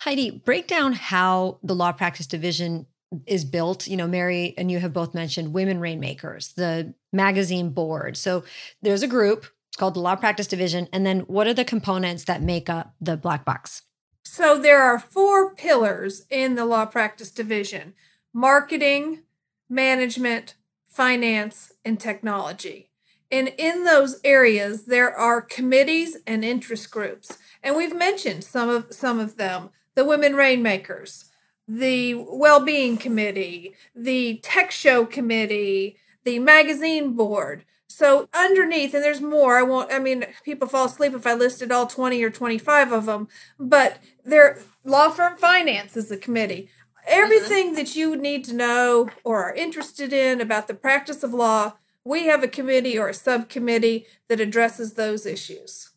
Heidi, 0.00 0.30
break 0.30 0.66
down 0.66 0.92
how 0.92 1.60
the 1.62 1.74
law 1.74 1.92
practice 1.92 2.26
division 2.26 2.86
is 3.26 3.44
built. 3.44 3.86
You 3.86 3.96
know, 3.96 4.08
Mary 4.08 4.54
and 4.58 4.72
you 4.72 4.80
have 4.80 4.92
both 4.92 5.14
mentioned 5.14 5.52
Women 5.52 5.78
Rainmakers, 5.78 6.52
the 6.54 6.94
magazine 7.12 7.70
board. 7.70 8.16
So 8.16 8.42
there's 8.82 9.04
a 9.04 9.06
group, 9.06 9.46
it's 9.68 9.76
called 9.76 9.94
the 9.94 10.00
Law 10.00 10.16
Practice 10.16 10.48
Division. 10.48 10.88
And 10.92 11.06
then 11.06 11.20
what 11.20 11.46
are 11.46 11.54
the 11.54 11.64
components 11.64 12.24
that 12.24 12.42
make 12.42 12.68
up 12.68 12.96
the 13.00 13.16
black 13.16 13.44
box? 13.44 13.82
So 14.24 14.58
there 14.58 14.82
are 14.82 14.98
four 14.98 15.54
pillars 15.54 16.26
in 16.28 16.56
the 16.56 16.64
Law 16.64 16.86
Practice 16.86 17.30
Division 17.30 17.94
marketing, 18.34 19.22
management, 19.70 20.56
finance, 20.88 21.72
and 21.84 22.00
technology. 22.00 22.85
And 23.30 23.52
in 23.58 23.84
those 23.84 24.20
areas, 24.24 24.84
there 24.84 25.14
are 25.14 25.40
committees 25.40 26.16
and 26.26 26.44
interest 26.44 26.90
groups. 26.90 27.38
And 27.62 27.76
we've 27.76 27.94
mentioned 27.94 28.44
some 28.44 28.68
of 28.68 28.92
some 28.92 29.18
of 29.18 29.36
them. 29.36 29.70
The 29.94 30.04
Women 30.04 30.34
Rainmakers, 30.34 31.30
the 31.66 32.14
Well-Being 32.14 32.98
Committee, 32.98 33.74
the 33.94 34.38
Tech 34.42 34.70
Show 34.70 35.06
Committee, 35.06 35.96
the 36.24 36.38
Magazine 36.38 37.14
Board. 37.14 37.64
So 37.88 38.28
underneath, 38.34 38.92
and 38.92 39.02
there's 39.02 39.22
more. 39.22 39.56
I 39.56 39.62
won't. 39.62 39.90
I 39.90 39.98
mean, 39.98 40.26
people 40.44 40.68
fall 40.68 40.84
asleep 40.84 41.14
if 41.14 41.26
I 41.26 41.32
listed 41.32 41.72
all 41.72 41.86
20 41.86 42.22
or 42.22 42.30
25 42.30 42.92
of 42.92 43.06
them. 43.06 43.28
But 43.58 44.00
there, 44.22 44.60
law 44.84 45.08
firm 45.08 45.38
finance 45.38 45.96
is 45.96 46.10
a 46.10 46.18
committee. 46.18 46.68
Everything 47.06 47.68
mm-hmm. 47.68 47.76
that 47.76 47.96
you 47.96 48.16
need 48.16 48.44
to 48.44 48.54
know 48.54 49.08
or 49.24 49.44
are 49.44 49.54
interested 49.54 50.12
in 50.12 50.40
about 50.40 50.68
the 50.68 50.74
practice 50.74 51.22
of 51.22 51.32
law 51.32 51.74
we 52.06 52.26
have 52.26 52.42
a 52.42 52.48
committee 52.48 52.98
or 52.98 53.08
a 53.08 53.14
subcommittee 53.14 54.06
that 54.28 54.40
addresses 54.40 54.94
those 54.94 55.26
issues. 55.26 55.90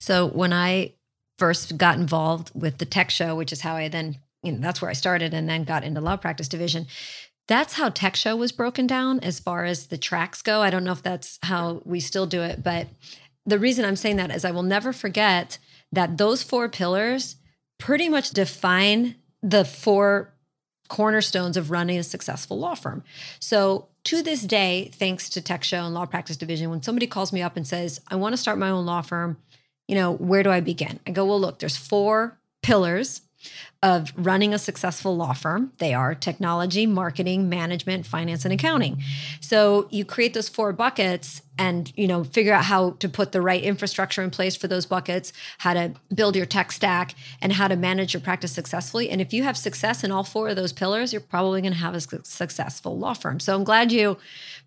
So 0.00 0.26
when 0.26 0.52
I 0.52 0.94
first 1.38 1.78
got 1.78 1.96
involved 1.96 2.50
with 2.54 2.78
the 2.78 2.84
tech 2.84 3.10
show, 3.10 3.36
which 3.36 3.52
is 3.52 3.60
how 3.60 3.76
I 3.76 3.88
then 3.88 4.16
you 4.42 4.52
know, 4.52 4.58
that's 4.58 4.82
where 4.82 4.90
I 4.90 4.94
started 4.94 5.32
and 5.32 5.48
then 5.48 5.64
got 5.64 5.84
into 5.84 6.00
law 6.00 6.16
practice 6.16 6.48
division. 6.48 6.86
That's 7.48 7.74
how 7.74 7.88
Tech 7.88 8.16
Show 8.16 8.36
was 8.36 8.52
broken 8.52 8.86
down 8.86 9.20
as 9.20 9.40
far 9.40 9.64
as 9.64 9.86
the 9.86 9.98
tracks 9.98 10.42
go. 10.42 10.62
I 10.62 10.70
don't 10.70 10.84
know 10.84 10.92
if 10.92 11.02
that's 11.02 11.38
how 11.42 11.82
we 11.84 12.00
still 12.00 12.26
do 12.26 12.42
it, 12.42 12.62
but 12.62 12.88
the 13.46 13.58
reason 13.58 13.84
I'm 13.84 13.96
saying 13.96 14.16
that 14.16 14.30
is 14.30 14.44
I 14.44 14.50
will 14.50 14.62
never 14.62 14.92
forget 14.92 15.58
that 15.92 16.16
those 16.16 16.42
four 16.42 16.68
pillars 16.68 17.36
pretty 17.78 18.08
much 18.08 18.30
define 18.30 19.16
the 19.42 19.64
four 19.64 20.34
cornerstones 20.88 21.56
of 21.56 21.70
running 21.70 21.98
a 21.98 22.02
successful 22.02 22.58
law 22.58 22.74
firm. 22.74 23.02
So 23.40 23.88
to 24.04 24.22
this 24.22 24.42
day, 24.42 24.90
thanks 24.94 25.28
to 25.30 25.40
Tech 25.40 25.64
Show 25.64 25.84
and 25.84 25.94
Law 25.94 26.06
Practice 26.06 26.36
Division, 26.36 26.70
when 26.70 26.82
somebody 26.82 27.06
calls 27.06 27.32
me 27.32 27.42
up 27.42 27.56
and 27.56 27.66
says, 27.66 28.00
I 28.08 28.16
want 28.16 28.34
to 28.34 28.36
start 28.36 28.58
my 28.58 28.70
own 28.70 28.86
law 28.86 29.02
firm, 29.02 29.38
you 29.88 29.94
know, 29.94 30.12
where 30.12 30.42
do 30.42 30.50
I 30.50 30.60
begin? 30.60 31.00
I 31.06 31.10
go, 31.10 31.24
well, 31.24 31.40
look, 31.40 31.58
there's 31.58 31.76
four 31.76 32.38
pillars 32.62 33.22
of 33.82 34.12
running 34.16 34.54
a 34.54 34.58
successful 34.58 35.16
law 35.16 35.32
firm. 35.34 35.72
They 35.78 35.92
are 35.92 36.14
technology, 36.14 36.86
marketing, 36.86 37.48
management, 37.48 38.06
finance, 38.06 38.44
and 38.44 38.54
accounting. 38.54 39.02
So 39.40 39.88
you 39.90 40.04
create 40.04 40.34
those 40.34 40.48
four 40.48 40.72
buckets 40.72 41.42
and 41.58 41.92
you 41.96 42.08
know 42.08 42.24
figure 42.24 42.52
out 42.52 42.64
how 42.64 42.90
to 42.92 43.08
put 43.08 43.32
the 43.32 43.40
right 43.40 43.62
infrastructure 43.62 44.22
in 44.22 44.30
place 44.30 44.56
for 44.56 44.66
those 44.66 44.86
buckets 44.86 45.32
how 45.58 45.72
to 45.72 45.92
build 46.12 46.34
your 46.34 46.46
tech 46.46 46.72
stack 46.72 47.14
and 47.40 47.52
how 47.52 47.68
to 47.68 47.76
manage 47.76 48.12
your 48.12 48.20
practice 48.20 48.52
successfully 48.52 49.08
and 49.08 49.20
if 49.20 49.32
you 49.32 49.44
have 49.44 49.56
success 49.56 50.02
in 50.02 50.10
all 50.10 50.24
four 50.24 50.48
of 50.48 50.56
those 50.56 50.72
pillars 50.72 51.12
you're 51.12 51.20
probably 51.20 51.60
going 51.60 51.72
to 51.72 51.78
have 51.78 51.94
a 51.94 52.00
successful 52.00 52.98
law 52.98 53.14
firm 53.14 53.38
so 53.38 53.54
i'm 53.54 53.64
glad 53.64 53.92
you 53.92 54.16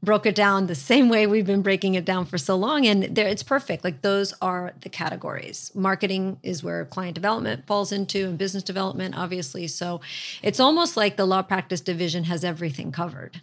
broke 0.04 0.25
it 0.25 0.36
down 0.36 0.68
the 0.68 0.75
same 0.75 1.10
way 1.10 1.25
we've 1.25 1.46
been 1.46 1.62
breaking 1.62 1.96
it 1.96 2.06
down 2.06 2.25
for 2.25 2.38
so 2.38 2.56
long 2.56 2.86
and 2.86 3.04
there 3.16 3.27
it's 3.27 3.44
perfect 3.44 3.84
like 3.84 4.01
those 4.01 4.34
are 4.42 4.74
the 4.82 4.89
categories 4.89 5.72
marketing 5.74 6.39
is 6.44 6.63
where 6.63 6.86
client 6.86 7.16
development 7.16 7.66
falls 7.66 7.92
into 7.92 8.27
and 8.27 8.38
business 8.38 8.63
development 8.63 9.18
obviously 9.18 9.68
so 9.68 10.00
it's 10.44 10.60
almost 10.60 10.96
like 10.96 11.18
the 11.18 11.25
law 11.25 11.42
practice 11.42 11.82
division 11.82 12.25
has 12.25 12.44
everything 12.44 12.92
covered 12.92 13.42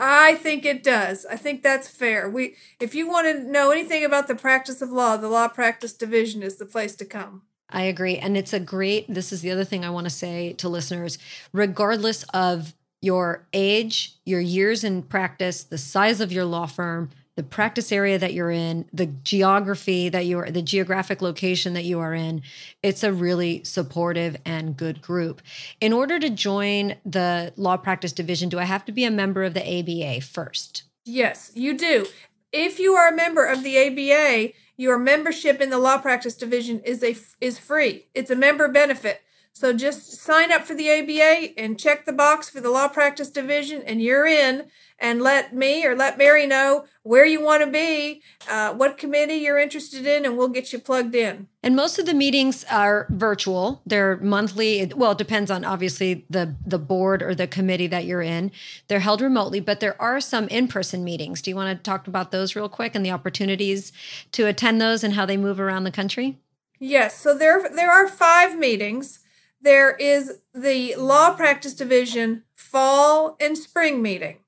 I 0.00 0.36
think 0.36 0.64
it 0.64 0.84
does. 0.84 1.26
I 1.26 1.34
think 1.36 1.62
that's 1.62 1.88
fair. 1.88 2.28
We 2.28 2.54
if 2.78 2.94
you 2.94 3.08
want 3.08 3.26
to 3.26 3.50
know 3.50 3.70
anything 3.70 4.04
about 4.04 4.28
the 4.28 4.36
practice 4.36 4.80
of 4.80 4.90
law, 4.90 5.16
the 5.16 5.28
law 5.28 5.48
practice 5.48 5.92
division 5.92 6.42
is 6.42 6.56
the 6.56 6.66
place 6.66 6.94
to 6.96 7.04
come. 7.04 7.42
I 7.70 7.82
agree. 7.82 8.16
And 8.16 8.36
it's 8.36 8.52
a 8.52 8.60
great 8.60 9.12
this 9.12 9.32
is 9.32 9.42
the 9.42 9.50
other 9.50 9.64
thing 9.64 9.84
I 9.84 9.90
want 9.90 10.06
to 10.06 10.10
say 10.10 10.52
to 10.54 10.68
listeners, 10.68 11.18
regardless 11.52 12.22
of 12.34 12.74
your 13.00 13.46
age, 13.52 14.16
your 14.24 14.40
years 14.40 14.84
in 14.84 15.02
practice, 15.02 15.64
the 15.64 15.78
size 15.78 16.20
of 16.20 16.32
your 16.32 16.44
law 16.44 16.66
firm, 16.66 17.10
the 17.36 17.44
practice 17.44 17.92
area 17.92 18.18
that 18.18 18.34
you're 18.34 18.50
in, 18.50 18.84
the 18.92 19.06
geography 19.06 20.08
that 20.08 20.26
you're, 20.26 20.50
the 20.50 20.60
geographic 20.60 21.22
location 21.22 21.74
that 21.74 21.84
you 21.84 22.00
are 22.00 22.12
in, 22.12 22.42
it's 22.82 23.04
a 23.04 23.12
really 23.12 23.62
supportive 23.62 24.36
and 24.44 24.76
good 24.76 25.00
group. 25.00 25.40
In 25.80 25.92
order 25.92 26.18
to 26.18 26.30
join 26.30 26.96
the 27.06 27.52
law 27.56 27.76
practice 27.76 28.12
division, 28.12 28.48
do 28.48 28.58
I 28.58 28.64
have 28.64 28.84
to 28.86 28.92
be 28.92 29.04
a 29.04 29.10
member 29.10 29.44
of 29.44 29.54
the 29.54 29.62
ABA 29.62 30.22
first? 30.22 30.82
Yes, 31.04 31.52
you 31.54 31.78
do. 31.78 32.06
If 32.50 32.80
you 32.80 32.94
are 32.94 33.08
a 33.08 33.16
member 33.16 33.44
of 33.44 33.62
the 33.62 33.78
ABA, 33.86 34.54
your 34.76 34.98
membership 34.98 35.60
in 35.60 35.70
the 35.70 35.78
law 35.78 35.98
practice 35.98 36.34
division 36.34 36.80
is 36.80 37.04
a 37.04 37.16
is 37.40 37.58
free. 37.58 38.06
It's 38.14 38.30
a 38.30 38.36
member 38.36 38.66
benefit. 38.68 39.22
So 39.58 39.72
just 39.72 40.12
sign 40.12 40.52
up 40.52 40.64
for 40.64 40.76
the 40.76 40.88
ABA 40.88 41.60
and 41.60 41.80
check 41.80 42.04
the 42.04 42.12
box 42.12 42.48
for 42.48 42.60
the 42.60 42.70
law 42.70 42.86
practice 42.86 43.28
division, 43.28 43.82
and 43.82 44.00
you're 44.00 44.24
in. 44.24 44.66
And 45.00 45.20
let 45.20 45.52
me 45.52 45.84
or 45.84 45.96
let 45.96 46.16
Mary 46.16 46.46
know 46.46 46.84
where 47.02 47.24
you 47.24 47.42
want 47.42 47.64
to 47.64 47.70
be, 47.70 48.22
uh, 48.48 48.72
what 48.74 48.98
committee 48.98 49.34
you're 49.34 49.58
interested 49.58 50.06
in, 50.06 50.24
and 50.24 50.38
we'll 50.38 50.46
get 50.46 50.72
you 50.72 50.78
plugged 50.78 51.16
in. 51.16 51.48
And 51.60 51.74
most 51.74 51.98
of 51.98 52.06
the 52.06 52.14
meetings 52.14 52.64
are 52.70 53.08
virtual. 53.10 53.82
They're 53.84 54.18
monthly. 54.18 54.92
Well, 54.94 55.10
it 55.10 55.18
depends 55.18 55.50
on 55.50 55.64
obviously 55.64 56.24
the 56.30 56.54
the 56.64 56.78
board 56.78 57.20
or 57.20 57.34
the 57.34 57.48
committee 57.48 57.88
that 57.88 58.04
you're 58.04 58.22
in. 58.22 58.52
They're 58.86 59.00
held 59.00 59.20
remotely, 59.20 59.58
but 59.58 59.80
there 59.80 60.00
are 60.00 60.20
some 60.20 60.46
in-person 60.46 61.02
meetings. 61.02 61.42
Do 61.42 61.50
you 61.50 61.56
want 61.56 61.76
to 61.76 61.82
talk 61.82 62.06
about 62.06 62.30
those 62.30 62.54
real 62.54 62.68
quick 62.68 62.94
and 62.94 63.04
the 63.04 63.10
opportunities 63.10 63.90
to 64.32 64.46
attend 64.46 64.80
those 64.80 65.02
and 65.02 65.14
how 65.14 65.26
they 65.26 65.36
move 65.36 65.58
around 65.58 65.82
the 65.82 65.90
country? 65.90 66.38
Yes. 66.78 67.18
So 67.18 67.36
there 67.36 67.68
there 67.68 67.90
are 67.90 68.06
five 68.06 68.56
meetings 68.56 69.18
there 69.60 69.96
is 69.96 70.38
the 70.54 70.94
law 70.96 71.34
practice 71.34 71.74
division 71.74 72.44
fall 72.54 73.36
and 73.40 73.56
spring 73.56 74.00
meeting. 74.02 74.38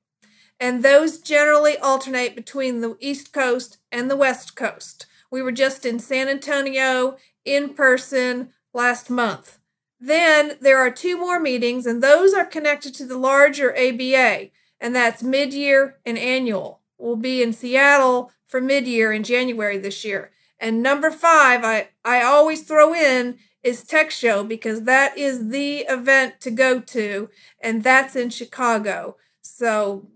And 0.59 0.83
those 0.83 1.19
generally 1.19 1.77
alternate 1.77 2.35
between 2.35 2.81
the 2.81 2.95
East 2.99 3.33
Coast 3.33 3.77
and 3.91 4.09
the 4.09 4.15
West 4.15 4.55
Coast. 4.55 5.07
We 5.31 5.41
were 5.41 5.51
just 5.51 5.85
in 5.85 5.99
San 5.99 6.27
Antonio 6.27 7.17
in 7.45 7.73
person 7.73 8.49
last 8.73 9.09
month. 9.09 9.57
Then 9.99 10.53
there 10.61 10.79
are 10.79 10.91
two 10.91 11.17
more 11.17 11.39
meetings, 11.39 11.85
and 11.85 12.01
those 12.01 12.33
are 12.33 12.45
connected 12.45 12.93
to 12.95 13.05
the 13.05 13.17
larger 13.17 13.71
ABA, 13.77 14.49
and 14.79 14.95
that's 14.95 15.23
mid 15.23 15.53
year 15.53 15.97
and 16.05 16.17
annual. 16.17 16.81
We'll 16.97 17.15
be 17.15 17.41
in 17.41 17.53
Seattle 17.53 18.31
for 18.45 18.61
mid 18.61 18.87
year 18.87 19.11
in 19.11 19.23
January 19.23 19.77
this 19.77 20.03
year. 20.03 20.31
And 20.59 20.83
number 20.83 21.09
five, 21.09 21.63
I, 21.63 21.89
I 22.05 22.21
always 22.21 22.63
throw 22.63 22.93
in 22.93 23.37
is 23.63 23.83
Tech 23.83 24.11
Show 24.11 24.43
because 24.43 24.83
that 24.83 25.17
is 25.17 25.49
the 25.49 25.79
event 25.89 26.39
to 26.41 26.51
go 26.51 26.79
to, 26.79 27.29
and 27.61 27.83
that's 27.83 28.15
in 28.15 28.29
Chicago. 28.29 29.17
So 29.41 30.07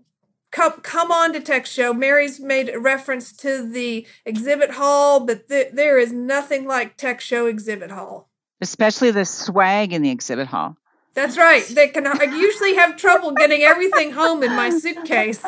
come 0.50 0.72
come 0.82 1.12
on 1.12 1.32
to 1.32 1.40
Tech 1.40 1.66
Show. 1.66 1.92
Mary's 1.92 2.40
made 2.40 2.68
a 2.68 2.78
reference 2.78 3.32
to 3.38 3.68
the 3.68 4.06
exhibit 4.24 4.72
hall, 4.72 5.20
but 5.20 5.48
th- 5.48 5.72
there 5.72 5.98
is 5.98 6.12
nothing 6.12 6.66
like 6.66 6.96
Tech 6.96 7.20
Show 7.20 7.46
exhibit 7.46 7.90
hall. 7.90 8.28
Especially 8.60 9.10
the 9.10 9.24
swag 9.24 9.92
in 9.92 10.02
the 10.02 10.10
exhibit 10.10 10.48
hall. 10.48 10.76
That's 11.14 11.36
right. 11.38 11.64
They 11.64 11.88
can. 11.88 12.06
I 12.06 12.24
usually 12.24 12.74
have 12.74 12.96
trouble 12.96 13.32
getting 13.32 13.62
everything 13.62 14.12
home 14.12 14.42
in 14.42 14.52
my 14.54 14.70
suitcase. 14.70 15.42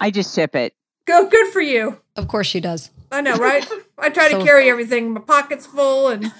I 0.00 0.10
just 0.10 0.34
ship 0.34 0.54
it. 0.54 0.74
Go. 1.06 1.28
Good 1.28 1.52
for 1.52 1.60
you. 1.60 2.00
Of 2.16 2.28
course 2.28 2.46
she 2.46 2.60
does. 2.60 2.90
I 3.12 3.20
know, 3.20 3.36
right? 3.36 3.66
I 3.98 4.08
try 4.10 4.30
so, 4.30 4.38
to 4.38 4.44
carry 4.44 4.68
everything. 4.68 5.12
My 5.12 5.20
pocket's 5.20 5.66
full 5.66 6.08
and 6.08 6.32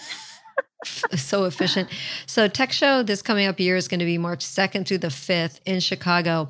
so 1.16 1.44
efficient. 1.44 1.88
So 2.26 2.48
Tech 2.48 2.72
Show 2.72 3.02
this 3.02 3.22
coming 3.22 3.46
up 3.46 3.58
year 3.60 3.76
is 3.76 3.88
going 3.88 4.00
to 4.00 4.06
be 4.06 4.18
March 4.18 4.44
2nd 4.44 4.86
through 4.86 4.98
the 4.98 5.08
5th 5.08 5.60
in 5.64 5.80
Chicago. 5.80 6.48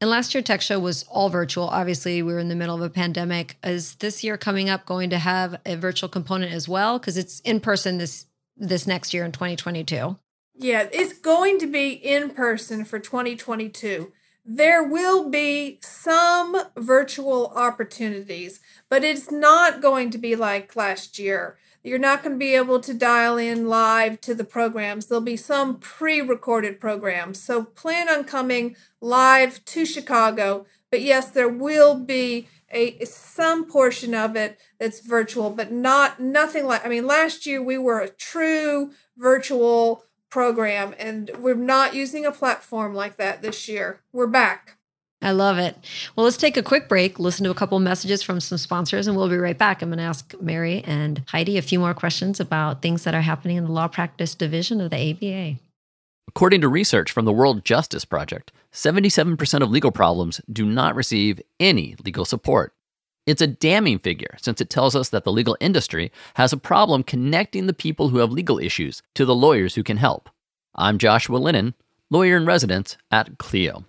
And 0.00 0.10
last 0.10 0.34
year 0.34 0.42
Tech 0.42 0.60
Show 0.60 0.78
was 0.78 1.04
all 1.04 1.28
virtual. 1.28 1.68
Obviously, 1.68 2.22
we 2.22 2.32
were 2.32 2.38
in 2.38 2.48
the 2.48 2.56
middle 2.56 2.76
of 2.76 2.82
a 2.82 2.90
pandemic. 2.90 3.56
Is 3.64 3.94
this 3.96 4.22
year 4.22 4.36
coming 4.36 4.68
up 4.68 4.86
going 4.86 5.10
to 5.10 5.18
have 5.18 5.60
a 5.64 5.76
virtual 5.76 6.08
component 6.08 6.52
as 6.52 6.68
well 6.68 6.98
because 6.98 7.16
it's 7.16 7.40
in 7.40 7.60
person 7.60 7.98
this 7.98 8.26
this 8.56 8.86
next 8.86 9.12
year 9.12 9.24
in 9.24 9.32
2022? 9.32 10.16
Yeah, 10.58 10.88
it's 10.90 11.12
going 11.12 11.58
to 11.58 11.66
be 11.66 11.90
in 11.90 12.30
person 12.30 12.84
for 12.84 12.98
2022. 12.98 14.12
There 14.44 14.82
will 14.82 15.28
be 15.28 15.78
some 15.82 16.56
virtual 16.76 17.48
opportunities, 17.48 18.60
but 18.88 19.04
it's 19.04 19.30
not 19.30 19.82
going 19.82 20.10
to 20.10 20.18
be 20.18 20.36
like 20.36 20.76
last 20.76 21.18
year 21.18 21.58
you're 21.86 21.98
not 21.98 22.24
going 22.24 22.34
to 22.34 22.38
be 22.38 22.54
able 22.54 22.80
to 22.80 22.92
dial 22.92 23.36
in 23.38 23.68
live 23.68 24.20
to 24.22 24.34
the 24.34 24.44
programs. 24.44 25.06
There'll 25.06 25.22
be 25.22 25.36
some 25.36 25.78
pre 25.78 26.20
recorded 26.20 26.80
programs. 26.80 27.40
So 27.40 27.62
plan 27.62 28.08
on 28.08 28.24
coming 28.24 28.74
live 29.00 29.64
to 29.66 29.86
Chicago. 29.86 30.66
But 30.90 31.02
yes, 31.02 31.30
there 31.30 31.48
will 31.48 31.94
be 31.94 32.48
a 32.72 33.04
some 33.04 33.70
portion 33.70 34.14
of 34.14 34.34
it 34.34 34.58
that's 34.80 35.00
virtual, 35.00 35.50
but 35.50 35.70
not 35.70 36.18
nothing 36.18 36.66
like 36.66 36.84
I 36.84 36.88
mean 36.88 37.06
last 37.06 37.46
year 37.46 37.62
we 37.62 37.78
were 37.78 38.00
a 38.00 38.10
true 38.10 38.90
virtual 39.16 40.02
program 40.28 40.92
and 40.98 41.30
we're 41.38 41.54
not 41.54 41.94
using 41.94 42.26
a 42.26 42.32
platform 42.32 42.94
like 42.94 43.16
that 43.16 43.42
this 43.42 43.68
year. 43.68 44.00
We're 44.12 44.26
back. 44.26 44.75
I 45.22 45.30
love 45.30 45.58
it. 45.58 45.76
Well, 46.14 46.24
let's 46.24 46.36
take 46.36 46.56
a 46.56 46.62
quick 46.62 46.88
break, 46.88 47.18
listen 47.18 47.44
to 47.44 47.50
a 47.50 47.54
couple 47.54 47.78
messages 47.80 48.22
from 48.22 48.38
some 48.38 48.58
sponsors, 48.58 49.06
and 49.06 49.16
we'll 49.16 49.28
be 49.28 49.38
right 49.38 49.56
back. 49.56 49.80
I'm 49.80 49.88
going 49.88 49.98
to 49.98 50.04
ask 50.04 50.34
Mary 50.40 50.84
and 50.86 51.22
Heidi 51.28 51.56
a 51.56 51.62
few 51.62 51.78
more 51.78 51.94
questions 51.94 52.38
about 52.38 52.82
things 52.82 53.04
that 53.04 53.14
are 53.14 53.22
happening 53.22 53.56
in 53.56 53.64
the 53.64 53.72
law 53.72 53.88
practice 53.88 54.34
division 54.34 54.80
of 54.80 54.90
the 54.90 55.10
ABA. 55.10 55.58
According 56.28 56.60
to 56.60 56.68
research 56.68 57.10
from 57.10 57.24
the 57.24 57.32
World 57.32 57.64
Justice 57.64 58.04
Project, 58.04 58.52
77% 58.72 59.62
of 59.62 59.70
legal 59.70 59.90
problems 59.90 60.40
do 60.52 60.66
not 60.66 60.94
receive 60.94 61.40
any 61.58 61.96
legal 62.04 62.26
support. 62.26 62.74
It's 63.26 63.42
a 63.42 63.46
damning 63.46 63.98
figure 63.98 64.36
since 64.40 64.60
it 64.60 64.68
tells 64.68 64.94
us 64.94 65.08
that 65.08 65.24
the 65.24 65.32
legal 65.32 65.56
industry 65.60 66.12
has 66.34 66.52
a 66.52 66.58
problem 66.58 67.02
connecting 67.02 67.66
the 67.66 67.72
people 67.72 68.10
who 68.10 68.18
have 68.18 68.30
legal 68.30 68.58
issues 68.58 69.02
to 69.14 69.24
the 69.24 69.34
lawyers 69.34 69.74
who 69.74 69.82
can 69.82 69.96
help. 69.96 70.28
I'm 70.74 70.98
Joshua 70.98 71.38
Lenon, 71.38 71.74
lawyer 72.10 72.36
in 72.36 72.44
residence 72.44 72.98
at 73.10 73.38
Clio. 73.38 73.86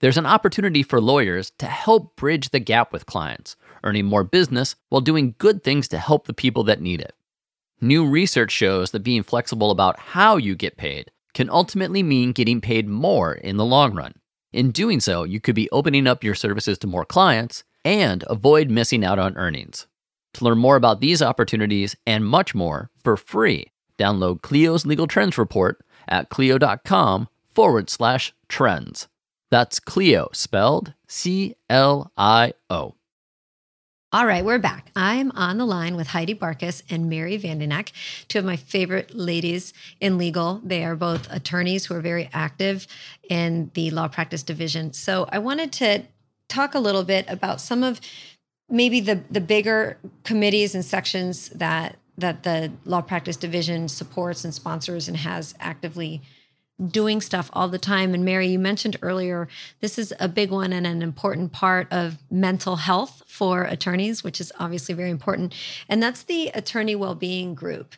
There's 0.00 0.16
an 0.16 0.24
opportunity 0.24 0.82
for 0.82 0.98
lawyers 0.98 1.50
to 1.58 1.66
help 1.66 2.16
bridge 2.16 2.50
the 2.50 2.58
gap 2.58 2.90
with 2.90 3.04
clients, 3.04 3.56
earning 3.84 4.06
more 4.06 4.24
business 4.24 4.74
while 4.88 5.02
doing 5.02 5.34
good 5.36 5.62
things 5.62 5.88
to 5.88 5.98
help 5.98 6.26
the 6.26 6.32
people 6.32 6.64
that 6.64 6.80
need 6.80 7.02
it. 7.02 7.14
New 7.82 8.08
research 8.08 8.50
shows 8.50 8.92
that 8.92 9.04
being 9.04 9.22
flexible 9.22 9.70
about 9.70 9.98
how 9.98 10.38
you 10.38 10.54
get 10.54 10.78
paid 10.78 11.10
can 11.34 11.50
ultimately 11.50 12.02
mean 12.02 12.32
getting 12.32 12.62
paid 12.62 12.88
more 12.88 13.34
in 13.34 13.58
the 13.58 13.64
long 13.64 13.94
run. 13.94 14.14
In 14.54 14.70
doing 14.70 15.00
so, 15.00 15.24
you 15.24 15.38
could 15.38 15.54
be 15.54 15.68
opening 15.70 16.06
up 16.06 16.24
your 16.24 16.34
services 16.34 16.78
to 16.78 16.86
more 16.86 17.04
clients 17.04 17.62
and 17.84 18.24
avoid 18.26 18.70
missing 18.70 19.04
out 19.04 19.18
on 19.18 19.36
earnings. 19.36 19.86
To 20.34 20.44
learn 20.46 20.58
more 20.58 20.76
about 20.76 21.00
these 21.00 21.20
opportunities 21.20 21.94
and 22.06 22.24
much 22.24 22.54
more 22.54 22.90
for 23.04 23.18
free, 23.18 23.66
download 23.98 24.40
Clio's 24.40 24.86
Legal 24.86 25.06
Trends 25.06 25.36
Report 25.36 25.78
at 26.08 26.30
Clio.com 26.30 27.28
forward 27.54 27.90
slash 27.90 28.32
trends. 28.48 29.08
That's 29.50 29.80
Clio, 29.80 30.28
spelled 30.32 30.94
C 31.08 31.56
L 31.68 32.12
I 32.16 32.54
O. 32.68 32.94
All 34.12 34.26
right, 34.26 34.44
we're 34.44 34.58
back. 34.58 34.90
I'm 34.96 35.30
on 35.32 35.58
the 35.58 35.64
line 35.64 35.94
with 35.94 36.08
Heidi 36.08 36.34
Barcus 36.34 36.82
and 36.90 37.08
Mary 37.08 37.38
Vandenack, 37.38 37.92
two 38.26 38.40
of 38.40 38.44
my 38.44 38.56
favorite 38.56 39.14
ladies 39.14 39.72
in 40.00 40.18
legal. 40.18 40.60
They 40.64 40.84
are 40.84 40.96
both 40.96 41.30
attorneys 41.32 41.86
who 41.86 41.94
are 41.94 42.00
very 42.00 42.28
active 42.32 42.88
in 43.28 43.70
the 43.74 43.90
law 43.92 44.08
practice 44.08 44.42
division. 44.42 44.92
So 44.92 45.28
I 45.30 45.38
wanted 45.38 45.72
to 45.74 46.02
talk 46.48 46.74
a 46.74 46.80
little 46.80 47.04
bit 47.04 47.24
about 47.28 47.60
some 47.60 47.82
of 47.82 48.00
maybe 48.68 49.00
the 49.00 49.20
the 49.30 49.40
bigger 49.40 49.98
committees 50.24 50.74
and 50.76 50.84
sections 50.84 51.48
that 51.50 51.96
that 52.18 52.42
the 52.44 52.72
law 52.84 53.00
practice 53.00 53.36
division 53.36 53.88
supports 53.88 54.44
and 54.44 54.54
sponsors 54.54 55.08
and 55.08 55.16
has 55.16 55.54
actively 55.58 56.22
doing 56.88 57.20
stuff 57.20 57.50
all 57.52 57.68
the 57.68 57.78
time. 57.78 58.14
And 58.14 58.24
Mary, 58.24 58.48
you 58.48 58.58
mentioned 58.58 58.96
earlier, 59.02 59.48
this 59.80 59.98
is 59.98 60.14
a 60.18 60.28
big 60.28 60.50
one 60.50 60.72
and 60.72 60.86
an 60.86 61.02
important 61.02 61.52
part 61.52 61.88
of 61.90 62.18
mental 62.30 62.76
health 62.76 63.22
for 63.26 63.64
attorneys, 63.64 64.24
which 64.24 64.40
is 64.40 64.52
obviously 64.58 64.94
very 64.94 65.10
important. 65.10 65.54
And 65.88 66.02
that's 66.02 66.22
the 66.22 66.48
attorney 66.48 66.94
well-being 66.94 67.54
group. 67.54 67.94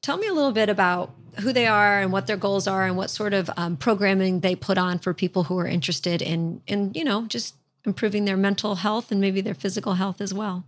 Tell 0.00 0.16
me 0.16 0.26
a 0.26 0.32
little 0.32 0.52
bit 0.52 0.68
about 0.68 1.14
who 1.40 1.52
they 1.52 1.66
are 1.66 2.00
and 2.00 2.12
what 2.12 2.26
their 2.26 2.36
goals 2.36 2.66
are 2.66 2.84
and 2.86 2.96
what 2.96 3.08
sort 3.08 3.32
of 3.34 3.50
um, 3.56 3.76
programming 3.76 4.40
they 4.40 4.56
put 4.56 4.76
on 4.76 4.98
for 4.98 5.14
people 5.14 5.44
who 5.44 5.58
are 5.58 5.66
interested 5.66 6.20
in, 6.20 6.60
in, 6.66 6.92
you 6.94 7.04
know, 7.04 7.26
just 7.26 7.54
improving 7.84 8.24
their 8.24 8.36
mental 8.36 8.74
health 8.74 9.12
and 9.12 9.20
maybe 9.20 9.40
their 9.40 9.54
physical 9.54 9.94
health 9.94 10.20
as 10.20 10.34
well. 10.34 10.64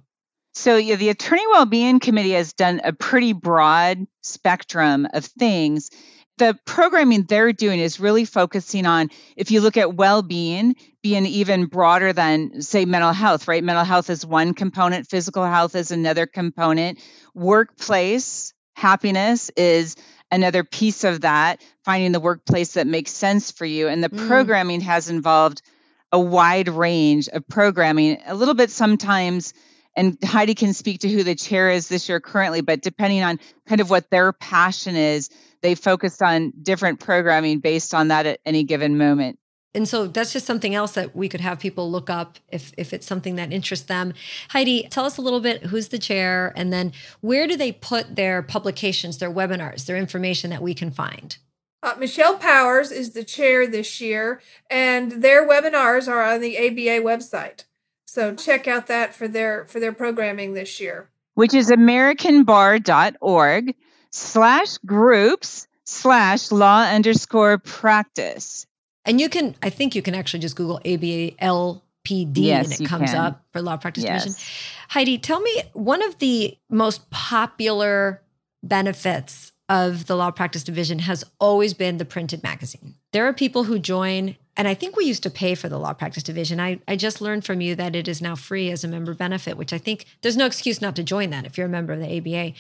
So, 0.55 0.77
yeah, 0.77 0.95
the 0.95 1.09
Attorney 1.09 1.47
Wellbeing 1.49 1.99
Committee 1.99 2.33
has 2.33 2.53
done 2.53 2.81
a 2.85 2.93
pretty 2.93 3.33
broad 3.33 4.07
spectrum 4.23 5.09
of 5.13 5.25
things 5.25 5.91
the 6.39 6.59
programming 6.65 7.25
they're 7.25 7.53
doing 7.53 7.79
is 7.79 8.01
really 8.01 8.25
focusing 8.25 8.87
on 8.87 9.11
if 9.37 9.51
you 9.51 9.61
look 9.61 9.77
at 9.77 9.95
well-being 9.95 10.75
being 11.03 11.27
even 11.27 11.67
broader 11.67 12.13
than 12.13 12.61
say 12.63 12.85
mental 12.85 13.13
health 13.13 13.47
right? 13.47 13.63
Mental 13.63 13.85
health 13.85 14.11
is 14.11 14.27
one 14.27 14.55
component 14.55 15.07
physical 15.07 15.45
health 15.45 15.75
is 15.75 15.91
another 15.91 16.27
component. 16.27 16.99
Workplace 17.35 18.53
happiness 18.75 19.51
is 19.57 19.97
another 20.31 20.65
piece 20.65 21.05
of 21.05 21.21
that 21.21 21.63
finding 21.85 22.13
the 22.13 22.21
workplace 22.21 22.75
that 22.75 22.87
makes 22.87 23.13
sense 23.13 23.53
for 23.53 23.65
you. 23.65 23.89
And 23.89 24.03
the 24.03 24.09
mm. 24.09 24.27
programming 24.27 24.81
has 24.81 25.09
involved 25.09 25.63
a 26.11 26.19
wide 26.19 26.69
range 26.69 27.29
of 27.29 27.47
programming 27.47 28.21
a 28.27 28.35
little 28.35 28.55
bit 28.55 28.71
sometimes 28.71 29.55
and 29.97 30.19
Heidi 30.25 30.55
can 30.55 30.75
speak 30.75 31.01
to 31.01 31.09
who 31.09 31.23
the 31.23 31.35
chair 31.35 31.71
is 31.71 31.89
this 31.89 32.09
year 32.09 32.21
currently, 32.21 32.61
but 32.61 32.83
depending 32.83 33.23
on 33.23 33.39
kind 33.69 33.81
of 33.81 33.91
what 33.91 34.11
their 34.11 34.33
passion 34.33 34.97
is, 34.97 35.31
they 35.65 35.75
focused 35.75 36.23
on 36.23 36.53
different 36.63 37.01
programming 37.01 37.59
based 37.59 37.95
on 37.95 38.09
that 38.09 38.27
at 38.27 38.39
any 38.45 38.65
given 38.65 38.99
moment. 38.99 39.39
And 39.75 39.89
so 39.89 40.07
that's 40.07 40.33
just 40.33 40.47
something 40.47 40.75
else 40.75 40.93
that 40.93 41.17
we 41.17 41.27
could 41.29 41.41
have 41.41 41.59
people 41.59 41.91
look 41.91 42.11
up 42.11 42.39
if, 42.53 42.73
if 42.77 42.93
it's 42.93 43.07
something 43.07 43.37
that 43.37 43.51
interests 43.51 43.87
them. 43.87 44.13
Heidi, 44.51 44.87
tell 44.91 45.07
us 45.07 45.17
a 45.17 45.23
little 45.23 45.41
bit 45.41 45.65
who's 45.65 45.89
the 45.89 45.99
chair 45.99 46.53
and 46.55 46.71
then 46.71 46.93
where 47.23 47.47
do 47.47 47.57
they 47.57 47.73
put 47.73 48.15
their 48.15 48.43
publications, 48.43 49.17
their 49.19 49.33
webinars, 49.33 49.87
their 49.87 49.97
information 49.97 50.51
that 50.51 50.61
we 50.61 50.75
can 50.75 50.91
find? 50.91 51.39
Uh, 51.83 51.95
Michelle 51.99 52.37
Powers 52.37 52.93
is 52.93 53.13
the 53.13 53.25
chair 53.25 53.67
this 53.67 54.01
year, 54.01 54.41
and 54.71 55.23
their 55.23 55.47
webinars 55.47 56.09
are 56.09 56.23
on 56.23 56.41
the 56.41 56.57
ABA 56.57 57.05
website. 57.05 57.65
So 58.07 58.35
check 58.35 58.67
out 58.67 58.87
that 58.87 59.15
for 59.15 59.29
their 59.29 59.67
for 59.67 59.81
their 59.81 59.93
programming 59.93 60.55
this 60.55 60.81
year. 60.81 61.11
Which 61.35 61.53
is 61.53 61.71
americanbar.org 61.71 63.75
slash 64.15 64.79
groups 64.79 65.67
slash 65.85 66.53
law 66.53 66.83
underscore 66.83 67.59
practice. 67.59 68.67
And 69.05 69.21
you 69.21 69.29
can, 69.29 69.55
I 69.63 69.71
think 69.71 69.95
you 69.95 70.03
can 70.03 70.15
actually 70.15 70.41
just 70.41 70.57
Google 70.57 70.77
ABA 70.77 71.33
LPD 71.43 72.37
yes, 72.37 72.79
and 72.79 72.81
it 72.81 72.89
comes 72.89 73.11
can. 73.11 73.21
up 73.21 73.45
for 73.53 73.61
law 73.61 73.77
practice 73.77 74.05
yes. 74.05 74.25
division. 74.25 74.43
Heidi, 74.89 75.19
tell 75.19 75.41
me 75.41 75.63
one 75.73 76.03
of 76.03 76.19
the 76.21 76.57
most 76.71 77.11
popular 77.11 78.23
benefits 78.63 79.53
of 79.69 80.07
the 80.07 80.17
law 80.17 80.31
practice 80.31 80.63
division 80.63 81.01
has 81.01 81.25
always 81.41 81.75
been 81.75 81.99
the 81.99 82.05
printed 82.05 82.43
magazine. 82.43 82.95
There 83.13 83.27
are 83.27 83.33
people 83.33 83.65
who 83.65 83.79
join 83.79 84.37
and 84.57 84.69
I 84.69 84.75
think 84.75 84.97
we 84.97 85.05
used 85.05 85.23
to 85.25 85.31
pay 85.31 85.55
for 85.55 85.69
the 85.69 85.79
law 85.79 85.93
practice 85.93 86.23
division. 86.23 86.61
I, 86.61 86.81
I 86.87 86.97
just 86.97 87.21
learned 87.21 87.45
from 87.45 87.61
you 87.61 87.75
that 87.75 87.97
it 87.97 88.07
is 88.07 88.23
now 88.23 88.37
free 88.37 88.71
as 88.71 88.85
a 88.85 88.89
member 88.89 89.15
benefit, 89.15 89.57
which 89.57 89.73
I 89.73 89.79
think 89.79 90.07
there's 90.23 90.37
no 90.37 90.47
excuse 90.47 90.81
not 90.81 90.95
to 90.97 91.03
join 91.03 91.31
that 91.31 91.45
if 91.45 91.59
you're 91.59 91.67
a 91.67 91.71
member 91.71 91.93
of 91.93 92.01
the 92.01 92.19
ABA. 92.19 92.55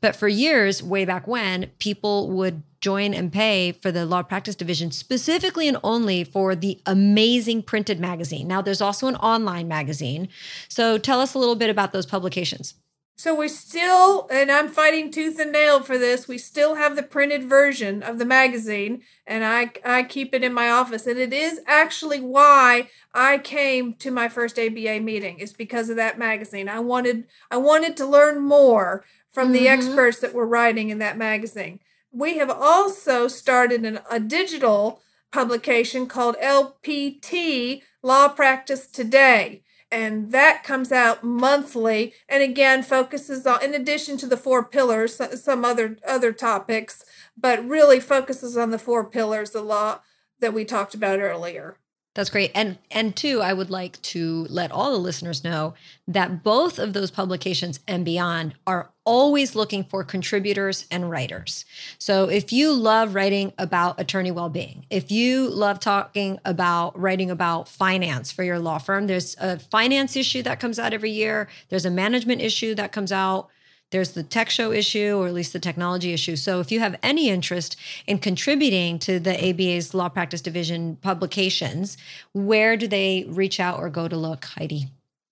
But 0.00 0.16
for 0.16 0.26
years, 0.26 0.82
way 0.82 1.04
back 1.04 1.28
when, 1.28 1.70
people 1.78 2.30
would 2.30 2.62
join 2.80 3.14
and 3.14 3.32
pay 3.32 3.72
for 3.72 3.90
the 3.92 4.06
law 4.06 4.22
practice 4.22 4.54
division 4.54 4.90
specifically 4.90 5.68
and 5.68 5.78
only 5.82 6.24
for 6.24 6.54
the 6.54 6.80
amazing 6.86 7.62
printed 7.62 8.00
magazine. 8.00 8.46
Now, 8.48 8.62
there's 8.62 8.80
also 8.80 9.06
an 9.06 9.16
online 9.16 9.68
magazine. 9.68 10.28
So 10.68 10.98
tell 10.98 11.20
us 11.20 11.34
a 11.34 11.38
little 11.38 11.56
bit 11.56 11.70
about 11.70 11.92
those 11.92 12.06
publications. 12.06 12.74
So 13.18 13.34
we 13.34 13.48
still, 13.48 14.28
and 14.30 14.48
I'm 14.48 14.68
fighting 14.68 15.10
tooth 15.10 15.40
and 15.40 15.50
nail 15.50 15.82
for 15.82 15.98
this. 15.98 16.28
We 16.28 16.38
still 16.38 16.76
have 16.76 16.94
the 16.94 17.02
printed 17.02 17.42
version 17.42 18.00
of 18.00 18.20
the 18.20 18.24
magazine, 18.24 19.02
and 19.26 19.44
I 19.44 19.72
I 19.84 20.04
keep 20.04 20.32
it 20.32 20.44
in 20.44 20.52
my 20.52 20.70
office. 20.70 21.04
And 21.04 21.18
it 21.18 21.32
is 21.32 21.60
actually 21.66 22.20
why 22.20 22.90
I 23.12 23.38
came 23.38 23.94
to 23.94 24.12
my 24.12 24.28
first 24.28 24.56
ABA 24.56 25.00
meeting 25.00 25.40
is 25.40 25.52
because 25.52 25.90
of 25.90 25.96
that 25.96 26.16
magazine. 26.16 26.68
I 26.68 26.78
wanted 26.78 27.24
I 27.50 27.56
wanted 27.56 27.96
to 27.96 28.06
learn 28.06 28.40
more 28.40 29.04
from 29.32 29.46
mm-hmm. 29.48 29.64
the 29.64 29.68
experts 29.68 30.20
that 30.20 30.32
were 30.32 30.46
writing 30.46 30.90
in 30.90 31.00
that 31.00 31.18
magazine. 31.18 31.80
We 32.12 32.38
have 32.38 32.50
also 32.50 33.26
started 33.26 33.84
an, 33.84 33.98
a 34.08 34.20
digital 34.20 35.02
publication 35.32 36.06
called 36.06 36.36
LPT 36.40 37.82
Law 38.00 38.28
Practice 38.28 38.86
Today 38.86 39.64
and 39.90 40.32
that 40.32 40.62
comes 40.64 40.92
out 40.92 41.24
monthly 41.24 42.12
and 42.28 42.42
again 42.42 42.82
focuses 42.82 43.46
on 43.46 43.62
in 43.62 43.74
addition 43.74 44.16
to 44.16 44.26
the 44.26 44.36
four 44.36 44.64
pillars 44.64 45.20
some 45.40 45.64
other 45.64 45.96
other 46.06 46.32
topics 46.32 47.04
but 47.36 47.66
really 47.66 48.00
focuses 48.00 48.56
on 48.56 48.70
the 48.70 48.78
four 48.78 49.08
pillars 49.08 49.54
a 49.54 49.62
lot 49.62 50.02
that 50.40 50.54
we 50.54 50.64
talked 50.64 50.94
about 50.94 51.20
earlier 51.20 51.78
that's 52.18 52.30
great. 52.30 52.50
And 52.52 52.78
and 52.90 53.14
two, 53.14 53.40
I 53.40 53.52
would 53.52 53.70
like 53.70 54.02
to 54.02 54.44
let 54.50 54.72
all 54.72 54.90
the 54.90 54.98
listeners 54.98 55.44
know 55.44 55.74
that 56.08 56.42
both 56.42 56.80
of 56.80 56.92
those 56.92 57.12
publications 57.12 57.78
and 57.86 58.04
beyond 58.04 58.56
are 58.66 58.90
always 59.04 59.54
looking 59.54 59.84
for 59.84 60.02
contributors 60.02 60.84
and 60.90 61.08
writers. 61.08 61.64
So 61.98 62.28
if 62.28 62.52
you 62.52 62.72
love 62.72 63.14
writing 63.14 63.52
about 63.56 64.00
attorney 64.00 64.32
well-being, 64.32 64.84
if 64.90 65.12
you 65.12 65.48
love 65.48 65.78
talking 65.78 66.40
about 66.44 66.98
writing 66.98 67.30
about 67.30 67.68
finance 67.68 68.32
for 68.32 68.42
your 68.42 68.58
law 68.58 68.78
firm, 68.78 69.06
there's 69.06 69.36
a 69.38 69.60
finance 69.60 70.16
issue 70.16 70.42
that 70.42 70.58
comes 70.58 70.80
out 70.80 70.92
every 70.92 71.12
year, 71.12 71.48
there's 71.68 71.86
a 71.86 71.90
management 71.90 72.42
issue 72.42 72.74
that 72.74 72.90
comes 72.90 73.12
out 73.12 73.48
there's 73.90 74.12
the 74.12 74.22
tech 74.22 74.50
show 74.50 74.72
issue, 74.72 75.16
or 75.16 75.26
at 75.26 75.34
least 75.34 75.52
the 75.52 75.58
technology 75.58 76.12
issue. 76.12 76.36
So 76.36 76.60
if 76.60 76.70
you 76.70 76.80
have 76.80 76.98
any 77.02 77.28
interest 77.28 77.76
in 78.06 78.18
contributing 78.18 78.98
to 79.00 79.18
the 79.18 79.50
ABA's 79.50 79.94
Law 79.94 80.08
Practice 80.08 80.40
Division 80.40 80.96
publications, 80.96 81.96
where 82.32 82.76
do 82.76 82.86
they 82.86 83.24
reach 83.28 83.60
out 83.60 83.78
or 83.78 83.88
go 83.88 84.08
to 84.08 84.16
look, 84.16 84.44
Heidi? 84.44 84.88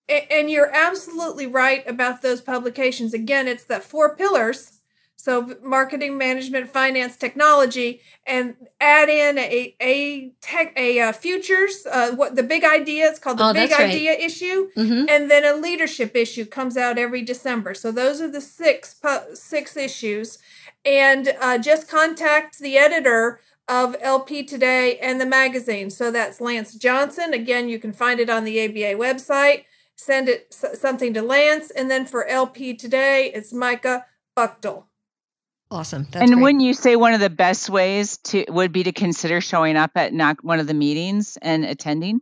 And 0.09 0.49
you're 0.49 0.73
absolutely 0.73 1.47
right 1.47 1.85
about 1.87 2.21
those 2.21 2.39
publications. 2.39 3.13
Again, 3.13 3.47
it's 3.47 3.65
the 3.65 3.81
four 3.81 4.15
pillars 4.15 4.76
so 5.19 5.55
marketing, 5.63 6.15
management, 6.15 6.69
finance, 6.69 7.17
technology, 7.17 8.01
and 8.25 8.55
add 8.79 9.09
in 9.09 9.39
a 9.39 9.75
a 9.81 10.29
tech 10.41 10.73
a 10.77 10.99
uh, 10.99 11.11
futures. 11.11 11.87
Uh, 11.91 12.11
what 12.11 12.35
the 12.35 12.43
big 12.43 12.63
idea? 12.63 13.09
It's 13.09 13.17
called 13.17 13.39
the 13.39 13.49
oh, 13.49 13.53
big 13.53 13.71
right. 13.71 13.89
idea 13.89 14.13
issue, 14.13 14.69
mm-hmm. 14.77 15.09
and 15.09 15.29
then 15.29 15.43
a 15.43 15.59
leadership 15.59 16.15
issue 16.15 16.45
comes 16.45 16.77
out 16.77 16.99
every 16.99 17.23
December. 17.23 17.73
So 17.73 17.91
those 17.91 18.21
are 18.21 18.29
the 18.29 18.39
six 18.39 19.01
six 19.33 19.75
issues, 19.75 20.37
and 20.85 21.33
uh, 21.41 21.57
just 21.57 21.89
contact 21.89 22.59
the 22.59 22.77
editor 22.77 23.41
of 23.67 23.95
LP 23.99 24.43
Today 24.43 24.99
and 24.99 25.19
the 25.19 25.25
magazine. 25.25 25.89
So 25.89 26.11
that's 26.11 26.39
Lance 26.39 26.75
Johnson. 26.75 27.33
Again, 27.33 27.69
you 27.69 27.79
can 27.79 27.91
find 27.91 28.19
it 28.19 28.29
on 28.29 28.45
the 28.45 28.63
ABA 28.63 29.01
website. 29.01 29.65
Send 29.95 30.29
it 30.29 30.53
something 30.53 31.11
to 31.15 31.23
Lance, 31.23 31.71
and 31.71 31.89
then 31.89 32.05
for 32.05 32.27
LP 32.27 32.75
Today, 32.75 33.31
it's 33.33 33.51
Micah 33.51 34.05
Buchdahl. 34.37 34.83
Awesome. 35.69 36.07
That's 36.11 36.23
and 36.23 36.33
great. 36.33 36.41
wouldn't 36.41 36.63
you 36.63 36.73
say 36.73 36.95
one 36.95 37.13
of 37.13 37.19
the 37.19 37.29
best 37.29 37.69
ways 37.69 38.17
to 38.25 38.45
would 38.47 38.71
be 38.71 38.83
to 38.83 38.93
consider 38.93 39.41
showing 39.41 39.75
up 39.75 39.91
at 39.95 40.13
not 40.13 40.43
one 40.43 40.59
of 40.59 40.67
the 40.67 40.73
meetings 40.73 41.37
and 41.41 41.65
attending? 41.65 42.21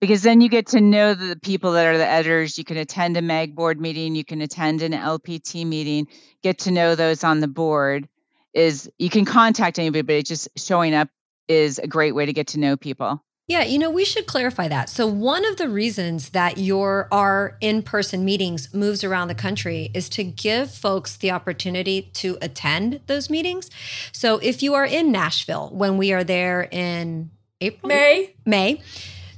Because 0.00 0.22
then 0.22 0.40
you 0.40 0.48
get 0.48 0.68
to 0.68 0.80
know 0.80 1.12
the 1.12 1.36
people 1.36 1.72
that 1.72 1.86
are 1.86 1.98
the 1.98 2.06
editors. 2.06 2.56
You 2.56 2.64
can 2.64 2.76
attend 2.76 3.16
a 3.16 3.22
MAG 3.22 3.54
board 3.54 3.80
meeting, 3.80 4.14
you 4.14 4.24
can 4.24 4.40
attend 4.40 4.82
an 4.82 4.92
LPT 4.92 5.66
meeting, 5.66 6.06
get 6.42 6.60
to 6.60 6.70
know 6.70 6.94
those 6.94 7.24
on 7.24 7.40
the 7.40 7.48
board. 7.48 8.08
Is 8.54 8.90
you 8.98 9.10
can 9.10 9.24
contact 9.24 9.78
anybody, 9.78 10.02
but 10.02 10.24
just 10.24 10.48
showing 10.56 10.94
up 10.94 11.08
is 11.46 11.78
a 11.78 11.86
great 11.86 12.14
way 12.14 12.26
to 12.26 12.32
get 12.32 12.48
to 12.48 12.60
know 12.60 12.76
people. 12.76 13.22
Yeah, 13.48 13.64
you 13.64 13.78
know, 13.78 13.88
we 13.88 14.04
should 14.04 14.26
clarify 14.26 14.68
that. 14.68 14.90
So, 14.90 15.06
one 15.06 15.46
of 15.46 15.56
the 15.56 15.70
reasons 15.70 16.30
that 16.30 16.58
your 16.58 17.08
our 17.10 17.56
in-person 17.62 18.22
meetings 18.22 18.74
moves 18.74 19.02
around 19.02 19.28
the 19.28 19.34
country 19.34 19.90
is 19.94 20.10
to 20.10 20.22
give 20.22 20.70
folks 20.70 21.16
the 21.16 21.30
opportunity 21.30 22.02
to 22.12 22.36
attend 22.42 23.00
those 23.06 23.30
meetings. 23.30 23.70
So, 24.12 24.36
if 24.36 24.62
you 24.62 24.74
are 24.74 24.84
in 24.84 25.10
Nashville 25.10 25.70
when 25.72 25.96
we 25.96 26.12
are 26.12 26.24
there 26.24 26.68
in 26.70 27.30
April, 27.62 27.88
May. 27.88 28.34
May. 28.44 28.82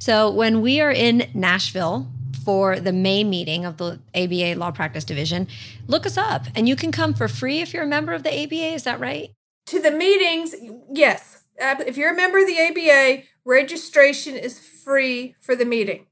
So, 0.00 0.28
when 0.28 0.60
we 0.60 0.80
are 0.80 0.90
in 0.90 1.30
Nashville 1.32 2.08
for 2.44 2.80
the 2.80 2.92
May 2.92 3.22
meeting 3.22 3.64
of 3.64 3.76
the 3.76 4.00
ABA 4.12 4.58
Law 4.58 4.72
Practice 4.72 5.04
Division, 5.04 5.46
look 5.86 6.04
us 6.04 6.18
up 6.18 6.46
and 6.56 6.68
you 6.68 6.74
can 6.74 6.90
come 6.90 7.14
for 7.14 7.28
free 7.28 7.60
if 7.60 7.72
you're 7.72 7.84
a 7.84 7.86
member 7.86 8.12
of 8.12 8.24
the 8.24 8.42
ABA, 8.42 8.74
is 8.74 8.82
that 8.82 8.98
right? 8.98 9.30
To 9.66 9.80
the 9.80 9.92
meetings, 9.92 10.56
yes. 10.92 11.39
If 11.60 11.96
you're 11.96 12.12
a 12.12 12.16
member 12.16 12.38
of 12.38 12.46
the 12.46 12.58
ABA, 12.58 13.22
registration 13.44 14.36
is 14.36 14.58
free 14.58 15.34
for 15.40 15.54
the 15.54 15.64
meeting. 15.64 16.06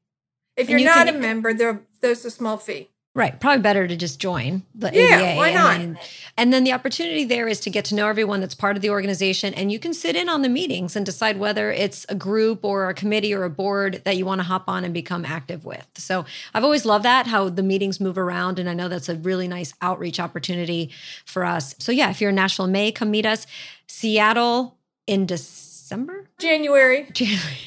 If 0.56 0.68
you're 0.68 0.78
you 0.80 0.84
not 0.86 1.06
can- 1.06 1.16
a 1.16 1.18
member, 1.18 1.54
there 1.54 1.82
there's 2.00 2.24
a 2.24 2.30
small 2.30 2.56
fee. 2.56 2.90
Right. 3.14 3.40
Probably 3.40 3.60
better 3.62 3.88
to 3.88 3.96
just 3.96 4.20
join 4.20 4.62
the 4.76 4.90
Yeah, 4.94 5.16
ABA. 5.16 5.36
why 5.36 5.52
not? 5.52 5.74
And 5.80 5.96
then, 5.96 6.02
and 6.36 6.52
then 6.52 6.62
the 6.62 6.72
opportunity 6.72 7.24
there 7.24 7.48
is 7.48 7.58
to 7.60 7.70
get 7.70 7.84
to 7.86 7.96
know 7.96 8.06
everyone 8.06 8.38
that's 8.40 8.54
part 8.54 8.76
of 8.76 8.82
the 8.82 8.90
organization. 8.90 9.54
And 9.54 9.72
you 9.72 9.80
can 9.80 9.92
sit 9.92 10.14
in 10.14 10.28
on 10.28 10.42
the 10.42 10.48
meetings 10.48 10.94
and 10.94 11.04
decide 11.04 11.36
whether 11.36 11.72
it's 11.72 12.06
a 12.08 12.14
group 12.14 12.64
or 12.64 12.88
a 12.88 12.94
committee 12.94 13.34
or 13.34 13.42
a 13.42 13.50
board 13.50 14.02
that 14.04 14.16
you 14.16 14.24
want 14.24 14.38
to 14.40 14.44
hop 14.44 14.68
on 14.68 14.84
and 14.84 14.94
become 14.94 15.24
active 15.24 15.64
with. 15.64 15.84
So 15.96 16.26
I've 16.54 16.62
always 16.62 16.84
loved 16.86 17.04
that, 17.06 17.26
how 17.26 17.48
the 17.48 17.62
meetings 17.64 17.98
move 17.98 18.18
around. 18.18 18.60
And 18.60 18.70
I 18.70 18.74
know 18.74 18.86
that's 18.88 19.08
a 19.08 19.16
really 19.16 19.48
nice 19.48 19.74
outreach 19.82 20.20
opportunity 20.20 20.90
for 21.24 21.44
us. 21.44 21.74
So 21.80 21.90
yeah, 21.90 22.10
if 22.10 22.20
you're 22.20 22.30
in 22.30 22.36
Nashville 22.36 22.68
May, 22.68 22.92
come 22.92 23.10
meet 23.10 23.26
us. 23.26 23.48
Seattle 23.88 24.77
in 25.08 25.26
December? 25.26 26.28
January. 26.38 27.08
January. 27.12 27.58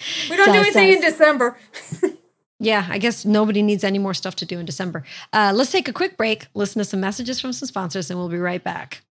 We 0.28 0.36
don't 0.36 0.48
do 0.48 0.52
Does 0.52 0.76
anything 0.76 0.92
in 0.92 1.00
December. 1.00 1.56
Yeah, 2.60 2.86
I 2.88 2.98
guess 2.98 3.24
nobody 3.24 3.62
needs 3.62 3.84
any 3.84 3.98
more 3.98 4.14
stuff 4.14 4.36
to 4.36 4.46
do 4.46 4.58
in 4.58 4.64
December. 4.64 5.04
Uh, 5.32 5.52
let's 5.54 5.72
take 5.72 5.88
a 5.88 5.92
quick 5.92 6.16
break, 6.16 6.46
listen 6.54 6.78
to 6.78 6.84
some 6.84 7.00
messages 7.00 7.40
from 7.40 7.52
some 7.52 7.66
sponsors, 7.66 8.10
and 8.10 8.18
we'll 8.18 8.28
be 8.28 8.38
right 8.38 8.62
back. 8.62 9.02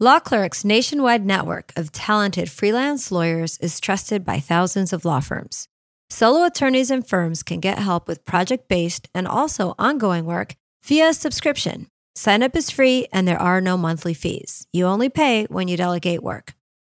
Law 0.00 0.18
Clerk's 0.18 0.64
nationwide 0.64 1.24
network 1.24 1.72
of 1.76 1.92
talented 1.92 2.50
freelance 2.50 3.12
lawyers 3.12 3.56
is 3.58 3.78
trusted 3.80 4.24
by 4.24 4.40
thousands 4.40 4.92
of 4.92 5.04
law 5.04 5.20
firms. 5.20 5.68
Solo 6.10 6.44
attorneys 6.44 6.90
and 6.90 7.06
firms 7.06 7.42
can 7.42 7.60
get 7.60 7.78
help 7.78 8.08
with 8.08 8.24
project 8.24 8.68
based 8.68 9.08
and 9.14 9.26
also 9.26 9.74
ongoing 9.78 10.26
work 10.26 10.56
via 10.84 11.10
a 11.10 11.14
subscription. 11.14 11.86
Sign 12.16 12.42
up 12.42 12.54
is 12.56 12.70
free 12.70 13.06
and 13.12 13.26
there 13.26 13.40
are 13.40 13.60
no 13.60 13.76
monthly 13.76 14.14
fees. 14.14 14.66
You 14.72 14.86
only 14.86 15.08
pay 15.08 15.44
when 15.44 15.68
you 15.68 15.76
delegate 15.76 16.22
work. 16.22 16.53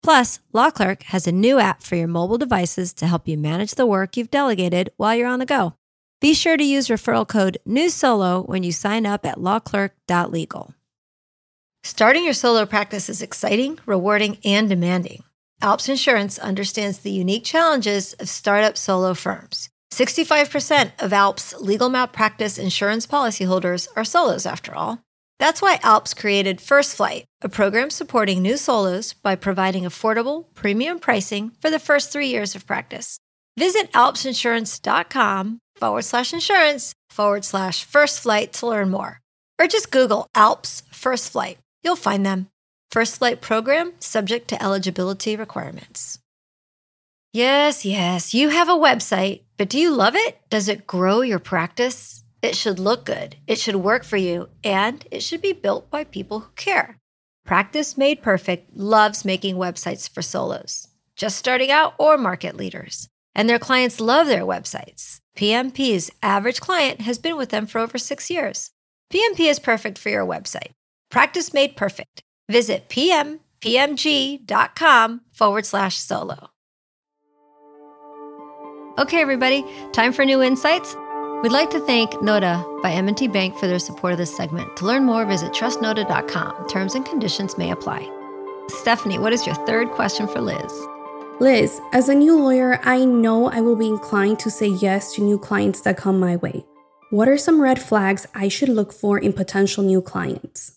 Plus, 0.05 0.39
Law 0.53 0.69
Clerk 0.69 1.01
has 1.05 1.25
a 1.25 1.31
new 1.31 1.57
app 1.57 1.81
for 1.81 1.95
your 1.95 2.07
mobile 2.07 2.37
devices 2.37 2.93
to 2.93 3.07
help 3.07 3.27
you 3.27 3.39
manage 3.39 3.71
the 3.73 3.87
work 3.87 4.15
you've 4.15 4.29
delegated 4.29 4.91
while 4.97 5.15
you're 5.15 5.27
on 5.27 5.39
the 5.39 5.47
go. 5.47 5.73
Be 6.21 6.35
sure 6.35 6.57
to 6.57 6.63
use 6.63 6.89
referral 6.89 7.27
code 7.27 7.57
NEWSOLO 7.67 8.47
when 8.47 8.61
you 8.61 8.71
sign 8.71 9.07
up 9.07 9.25
at 9.25 9.39
lawclerk.legal. 9.39 10.75
Starting 11.83 12.23
your 12.23 12.35
solo 12.35 12.67
practice 12.67 13.09
is 13.09 13.23
exciting, 13.23 13.79
rewarding, 13.87 14.37
and 14.45 14.69
demanding. 14.69 15.23
Alps 15.59 15.89
Insurance 15.89 16.37
understands 16.37 16.99
the 16.99 17.09
unique 17.09 17.43
challenges 17.43 18.13
of 18.13 18.29
startup 18.29 18.77
solo 18.77 19.15
firms. 19.15 19.69
65% 19.91 20.91
of 20.99 21.13
Alps 21.13 21.55
legal 21.59 21.89
malpractice 21.89 22.59
insurance 22.59 23.07
policyholders 23.07 23.87
are 23.95 24.05
solos, 24.05 24.45
after 24.45 24.75
all. 24.75 24.99
That's 25.39 25.61
why 25.61 25.79
Alps 25.83 26.13
created 26.13 26.61
First 26.61 26.95
Flight, 26.95 27.25
a 27.41 27.49
program 27.49 27.89
supporting 27.89 28.41
new 28.41 28.57
solos 28.57 29.13
by 29.13 29.35
providing 29.35 29.83
affordable, 29.83 30.45
premium 30.53 30.99
pricing 30.99 31.51
for 31.59 31.69
the 31.69 31.79
first 31.79 32.11
three 32.11 32.27
years 32.27 32.55
of 32.55 32.65
practice. 32.65 33.19
Visit 33.57 33.91
alpsinsurance.com 33.93 35.59
forward 35.77 36.01
slash 36.03 36.33
insurance 36.33 36.93
forward 37.09 37.45
slash 37.45 37.83
first 37.83 38.19
flight 38.19 38.53
to 38.53 38.67
learn 38.67 38.89
more. 38.89 39.21
Or 39.59 39.67
just 39.67 39.91
Google 39.91 40.27
Alps 40.35 40.83
First 40.91 41.31
Flight. 41.31 41.57
You'll 41.83 41.95
find 41.95 42.25
them. 42.25 42.47
First 42.91 43.17
Flight 43.19 43.39
program 43.41 43.93
subject 43.99 44.49
to 44.49 44.61
eligibility 44.61 45.37
requirements. 45.37 46.19
Yes, 47.31 47.83
yes, 47.83 48.33
you 48.33 48.49
have 48.49 48.69
a 48.69 48.73
website, 48.73 49.41
but 49.57 49.67
do 49.67 49.77
you 49.77 49.91
love 49.91 50.15
it? 50.15 50.37
Does 50.49 50.69
it 50.69 50.87
grow 50.87 51.21
your 51.21 51.39
practice? 51.39 52.23
It 52.45 52.55
should 52.55 52.77
look 52.77 53.05
good, 53.05 53.37
it 53.47 53.57
should 53.57 53.77
work 53.77 54.03
for 54.03 54.17
you, 54.17 54.49
and 54.63 55.03
it 55.09 55.23
should 55.23 55.41
be 55.41 55.51
built 55.51 55.89
by 55.89 56.03
people 56.03 56.41
who 56.41 56.51
care. 56.55 56.99
Practice 57.43 57.97
Made 57.97 58.21
Perfect 58.21 58.77
loves 58.77 59.25
making 59.25 59.55
websites 59.55 60.07
for 60.07 60.21
solos, 60.21 60.87
just 61.15 61.39
starting 61.39 61.71
out 61.71 61.95
or 61.97 62.19
market 62.19 62.55
leaders. 62.55 63.09
And 63.33 63.49
their 63.49 63.57
clients 63.57 63.99
love 63.99 64.27
their 64.27 64.43
websites. 64.43 65.21
PMP's 65.35 66.11
average 66.21 66.61
client 66.61 67.01
has 67.01 67.17
been 67.17 67.35
with 67.35 67.49
them 67.49 67.65
for 67.65 67.79
over 67.79 67.97
six 67.97 68.29
years. 68.29 68.69
PMP 69.11 69.49
is 69.49 69.57
perfect 69.57 69.97
for 69.97 70.09
your 70.09 70.23
website. 70.23 70.73
Practice 71.09 71.51
Made 71.51 71.75
Perfect. 71.75 72.21
Visit 72.47 72.89
pmpmg.com 72.89 73.41
forward 75.33 75.65
slash 75.65 75.97
solo. 75.97 76.51
Okay, 78.99 79.19
everybody, 79.19 79.65
time 79.93 80.13
for 80.13 80.23
new 80.23 80.43
insights. 80.43 80.95
We'd 81.43 81.51
like 81.51 81.69
to 81.71 81.79
thank 81.79 82.21
Nota 82.21 82.63
by 82.81 82.91
M&T 82.93 83.27
Bank 83.27 83.57
for 83.57 83.67
their 83.67 83.77
support 83.77 84.13
of 84.13 84.17
this 84.17 84.35
segment. 84.35 84.75
To 84.77 84.85
learn 84.85 85.03
more, 85.03 85.25
visit 85.25 85.53
trustnota.com. 85.53 86.67
Terms 86.69 86.95
and 86.95 87.05
conditions 87.05 87.57
may 87.57 87.71
apply. 87.71 88.09
Stephanie, 88.69 89.19
what 89.19 89.33
is 89.33 89.45
your 89.45 89.55
third 89.67 89.91
question 89.91 90.27
for 90.27 90.41
Liz? 90.41 90.87
Liz, 91.39 91.81
as 91.91 92.09
a 92.09 92.15
new 92.15 92.39
lawyer, 92.39 92.79
I 92.83 93.05
know 93.05 93.51
I 93.51 93.61
will 93.61 93.75
be 93.75 93.87
inclined 93.87 94.39
to 94.39 94.49
say 94.49 94.67
yes 94.67 95.13
to 95.15 95.21
new 95.21 95.37
clients 95.37 95.81
that 95.81 95.97
come 95.97 96.19
my 96.19 96.37
way. 96.37 96.65
What 97.11 97.27
are 97.27 97.37
some 97.37 97.61
red 97.61 97.79
flags 97.79 98.25
I 98.33 98.47
should 98.47 98.69
look 98.69 98.91
for 98.91 99.19
in 99.19 99.33
potential 99.33 99.83
new 99.83 100.01
clients? 100.01 100.71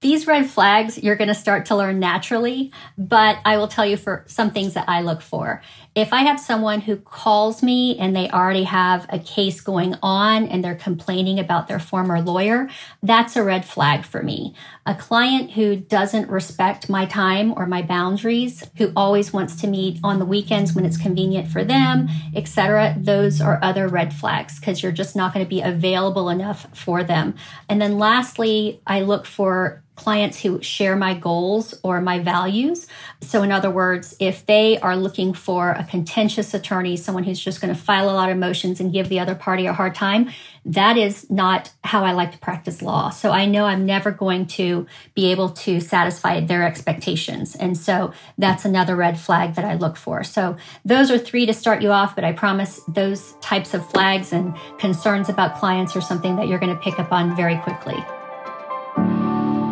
These 0.00 0.26
red 0.26 0.48
flags 0.48 0.96
you're 0.96 1.16
going 1.16 1.28
to 1.28 1.34
start 1.34 1.66
to 1.66 1.76
learn 1.76 2.00
naturally, 2.00 2.72
but 2.96 3.36
I 3.44 3.58
will 3.58 3.68
tell 3.68 3.84
you 3.84 3.98
for 3.98 4.24
some 4.26 4.50
things 4.50 4.72
that 4.72 4.88
I 4.88 5.02
look 5.02 5.20
for. 5.20 5.60
If 5.94 6.14
I 6.14 6.22
have 6.22 6.40
someone 6.40 6.80
who 6.80 6.96
calls 6.96 7.62
me 7.62 7.98
and 7.98 8.16
they 8.16 8.30
already 8.30 8.64
have 8.64 9.04
a 9.10 9.18
case 9.18 9.60
going 9.60 9.96
on 10.02 10.46
and 10.46 10.64
they're 10.64 10.74
complaining 10.74 11.38
about 11.38 11.68
their 11.68 11.78
former 11.78 12.22
lawyer, 12.22 12.70
that's 13.02 13.36
a 13.36 13.44
red 13.44 13.66
flag 13.66 14.06
for 14.06 14.22
me. 14.22 14.54
A 14.86 14.94
client 14.94 15.50
who 15.52 15.76
doesn't 15.76 16.30
respect 16.30 16.88
my 16.88 17.04
time 17.04 17.52
or 17.56 17.66
my 17.66 17.82
boundaries, 17.82 18.68
who 18.76 18.92
always 18.96 19.32
wants 19.32 19.56
to 19.56 19.66
meet 19.66 20.00
on 20.02 20.18
the 20.18 20.24
weekends 20.24 20.72
when 20.72 20.86
it's 20.86 20.96
convenient 20.96 21.48
for 21.48 21.62
them, 21.62 22.08
etc., 22.34 22.94
those 22.98 23.40
are 23.40 23.58
other 23.62 23.88
red 23.88 24.14
flags 24.14 24.58
because 24.58 24.82
you're 24.82 24.90
just 24.90 25.14
not 25.14 25.34
going 25.34 25.44
to 25.44 25.48
be 25.48 25.60
available 25.60 26.30
enough 26.30 26.66
for 26.72 27.04
them. 27.04 27.34
And 27.68 27.80
then 27.80 27.98
lastly, 27.98 28.80
I 28.86 29.02
look 29.02 29.26
for 29.26 29.82
clients 30.00 30.40
who 30.40 30.62
share 30.62 30.96
my 30.96 31.12
goals 31.12 31.78
or 31.82 32.00
my 32.00 32.18
values. 32.18 32.86
So, 33.20 33.42
in 33.42 33.52
other 33.52 33.70
words, 33.70 34.16
if 34.18 34.46
they 34.46 34.78
are 34.78 34.96
looking 34.96 35.34
for 35.34 35.72
a 35.72 35.84
contentious 35.84 36.54
attorney, 36.54 36.96
someone 36.96 37.24
who's 37.24 37.38
just 37.38 37.60
going 37.60 37.74
to 37.74 37.78
file 37.78 38.08
a 38.08 38.16
lot 38.16 38.30
of 38.30 38.38
motions 38.38 38.80
and 38.80 38.90
give 38.90 39.10
the 39.10 39.20
other 39.20 39.34
party 39.34 39.66
a 39.66 39.74
hard 39.74 39.94
time, 39.94 40.30
that 40.64 40.96
is 40.96 41.28
not 41.30 41.72
how 41.84 42.04
I 42.04 42.12
like 42.12 42.32
to 42.32 42.38
practice 42.38 42.82
law. 42.82 43.10
So, 43.10 43.30
I 43.30 43.46
know 43.46 43.64
I'm 43.64 43.86
never 43.86 44.10
going 44.10 44.46
to 44.46 44.86
be 45.14 45.30
able 45.30 45.50
to 45.50 45.80
satisfy 45.80 46.40
their 46.40 46.66
expectations. 46.66 47.54
And 47.54 47.76
so, 47.76 48.12
that's 48.38 48.64
another 48.64 48.96
red 48.96 49.18
flag 49.18 49.54
that 49.54 49.64
I 49.64 49.74
look 49.74 49.96
for. 49.96 50.24
So, 50.24 50.56
those 50.84 51.10
are 51.10 51.18
three 51.18 51.46
to 51.46 51.54
start 51.54 51.82
you 51.82 51.90
off, 51.92 52.14
but 52.14 52.24
I 52.24 52.32
promise 52.32 52.80
those 52.88 53.34
types 53.40 53.74
of 53.74 53.88
flags 53.90 54.32
and 54.32 54.54
concerns 54.78 55.28
about 55.28 55.56
clients 55.56 55.96
are 55.96 56.00
something 56.00 56.36
that 56.36 56.48
you're 56.48 56.58
going 56.58 56.74
to 56.74 56.82
pick 56.82 56.98
up 56.98 57.12
on 57.12 57.34
very 57.36 57.56
quickly. 57.58 58.04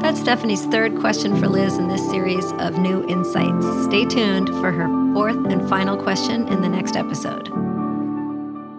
That's 0.01 0.21
Stephanie's 0.21 0.65
third 0.65 0.97
question 0.97 1.39
for 1.39 1.49
Liz 1.49 1.77
in 1.77 1.89
this 1.89 2.09
series 2.09 2.53
of 2.53 2.79
new 2.79 3.07
insights. 3.09 3.67
Stay 3.85 4.07
tuned 4.07 4.49
for 4.49 4.71
her 4.71 4.89
fourth 5.13 5.45
and 5.53 5.69
final 5.69 5.97
question 5.97 6.49
in 6.49 6.63
the 6.63 6.69
next 6.69 6.97
episode. 6.97 7.78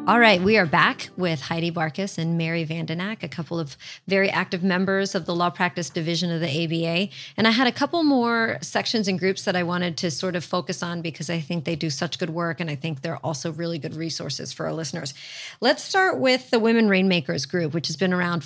All 0.10 0.20
right, 0.20 0.42
we 0.42 0.58
are 0.58 0.66
back 0.66 1.12
with 1.18 1.40
Heidi 1.40 1.70
Barcus 1.70 2.18
and 2.18 2.36
Mary 2.36 2.66
Vandenack, 2.66 3.22
a 3.22 3.28
couple 3.28 3.60
of 3.60 3.78
very 4.08 4.28
active 4.28 4.64
members 4.64 5.14
of 5.14 5.28
the 5.28 5.36
Law 5.36 5.52
Practice 5.52 5.92
Division 5.92 6.32
of 6.32 6.42
the 6.42 6.48
ABA. 6.48 7.14
And 7.38 7.48
I 7.48 7.52
had 7.52 7.68
a 7.68 7.72
couple 7.72 8.02
more 8.04 8.58
sections 8.62 9.08
and 9.08 9.20
groups 9.20 9.46
that 9.46 9.56
I 9.56 9.62
wanted 9.62 9.98
to 9.98 10.10
sort 10.10 10.36
of 10.36 10.44
focus 10.44 10.82
on 10.82 11.04
because 11.04 11.30
I 11.30 11.40
think 11.40 11.66
they 11.66 11.76
do 11.76 11.92
such 11.92 12.18
good 12.18 12.32
work 12.32 12.60
and 12.60 12.72
I 12.72 12.76
think 12.76 13.04
they're 13.04 13.24
also 13.24 13.52
really 13.52 13.78
good 13.78 13.96
resources 13.96 14.52
for 14.52 14.66
our 14.66 14.74
listeners. 14.74 15.14
Let's 15.62 15.84
start 15.84 16.18
with 16.18 16.50
the 16.50 16.58
Women 16.58 16.90
Rainmakers 16.90 17.46
group, 17.46 17.76
which 17.76 17.86
has 17.86 17.96
been 17.96 18.12
around 18.12 18.44